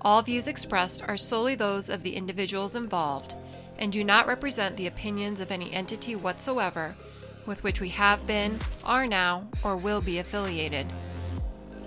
All 0.01 0.21
views 0.21 0.47
expressed 0.47 1.03
are 1.05 1.17
solely 1.17 1.55
those 1.55 1.89
of 1.89 2.03
the 2.03 2.15
individuals 2.15 2.73
involved 2.73 3.35
and 3.77 3.91
do 3.91 4.01
not 4.01 4.27
represent 4.27 4.77
the 4.77 4.87
opinions 4.87 5.41
of 5.41 5.51
any 5.51 5.73
entity 5.73 6.15
whatsoever 6.15 6.95
with 7.45 7.65
which 7.65 7.81
we 7.81 7.89
have 7.89 8.25
been, 8.25 8.59
are 8.85 9.05
now, 9.05 9.47
or 9.61 9.75
will 9.75 9.99
be 9.99 10.19
affiliated. 10.19 10.87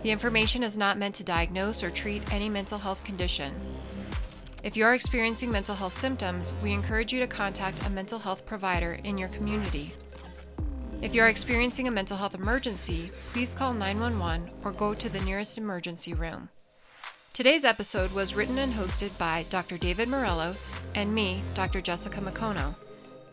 The 0.03 0.11
information 0.11 0.63
is 0.63 0.77
not 0.77 0.99
meant 0.99 1.15
to 1.17 1.25
diagnose 1.25 1.83
or 1.83 1.91
treat 1.91 2.31
any 2.33 2.51
mental 2.51 2.79
health 2.79 3.03
condition. 3.03 3.55
If 4.63 4.77
you 4.77 4.85
are 4.85 4.95
experiencing 4.95 5.51
mental 5.51 5.75
health 5.75 5.99
symptoms, 5.99 6.53
we 6.63 6.75
encourage 6.75 7.15
you 7.15 7.21
to 7.21 7.27
contact 7.27 7.87
a 7.87 7.91
mental 7.91 8.19
health 8.19 8.45
provider 8.45 8.99
in 9.05 9.17
your 9.17 9.29
community. 9.29 9.95
If 11.03 11.15
you 11.15 11.23
are 11.23 11.29
experiencing 11.29 11.89
a 11.89 11.91
mental 11.91 12.19
health 12.19 12.35
emergency, 12.35 13.11
please 13.33 13.55
call 13.55 13.73
911 13.73 14.51
or 14.63 14.71
go 14.71 14.93
to 14.93 15.09
the 15.09 15.21
nearest 15.21 15.57
emergency 15.57 16.13
room. 16.13 16.51
Today's 17.33 17.65
episode 17.65 18.13
was 18.13 18.35
written 18.35 18.59
and 18.59 18.75
hosted 18.75 19.17
by 19.17 19.47
Dr. 19.49 19.79
David 19.79 20.11
Morelos 20.11 20.75
and 20.95 21.15
me, 21.15 21.41
Dr. 21.55 21.81
Jessica 21.81 22.21
McCono. 22.21 22.75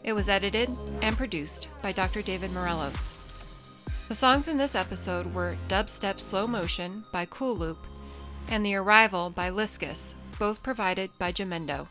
It 0.01 0.13
was 0.13 0.29
edited 0.29 0.69
and 1.01 1.17
produced 1.17 1.67
by 1.81 1.91
Dr. 1.91 2.21
David 2.21 2.53
Morelos. 2.53 3.13
The 4.07 4.15
songs 4.15 4.47
in 4.47 4.57
this 4.57 4.73
episode 4.73 5.33
were 5.33 5.57
Dubstep 5.67 6.21
Slow 6.21 6.47
Motion 6.47 7.03
by 7.11 7.25
Cool 7.25 7.57
Loop 7.57 7.79
and 8.47 8.65
The 8.65 8.75
Arrival 8.75 9.29
by 9.29 9.49
Liskus, 9.49 10.13
both 10.39 10.63
provided 10.63 11.09
by 11.19 11.33
Jamendo. 11.33 11.89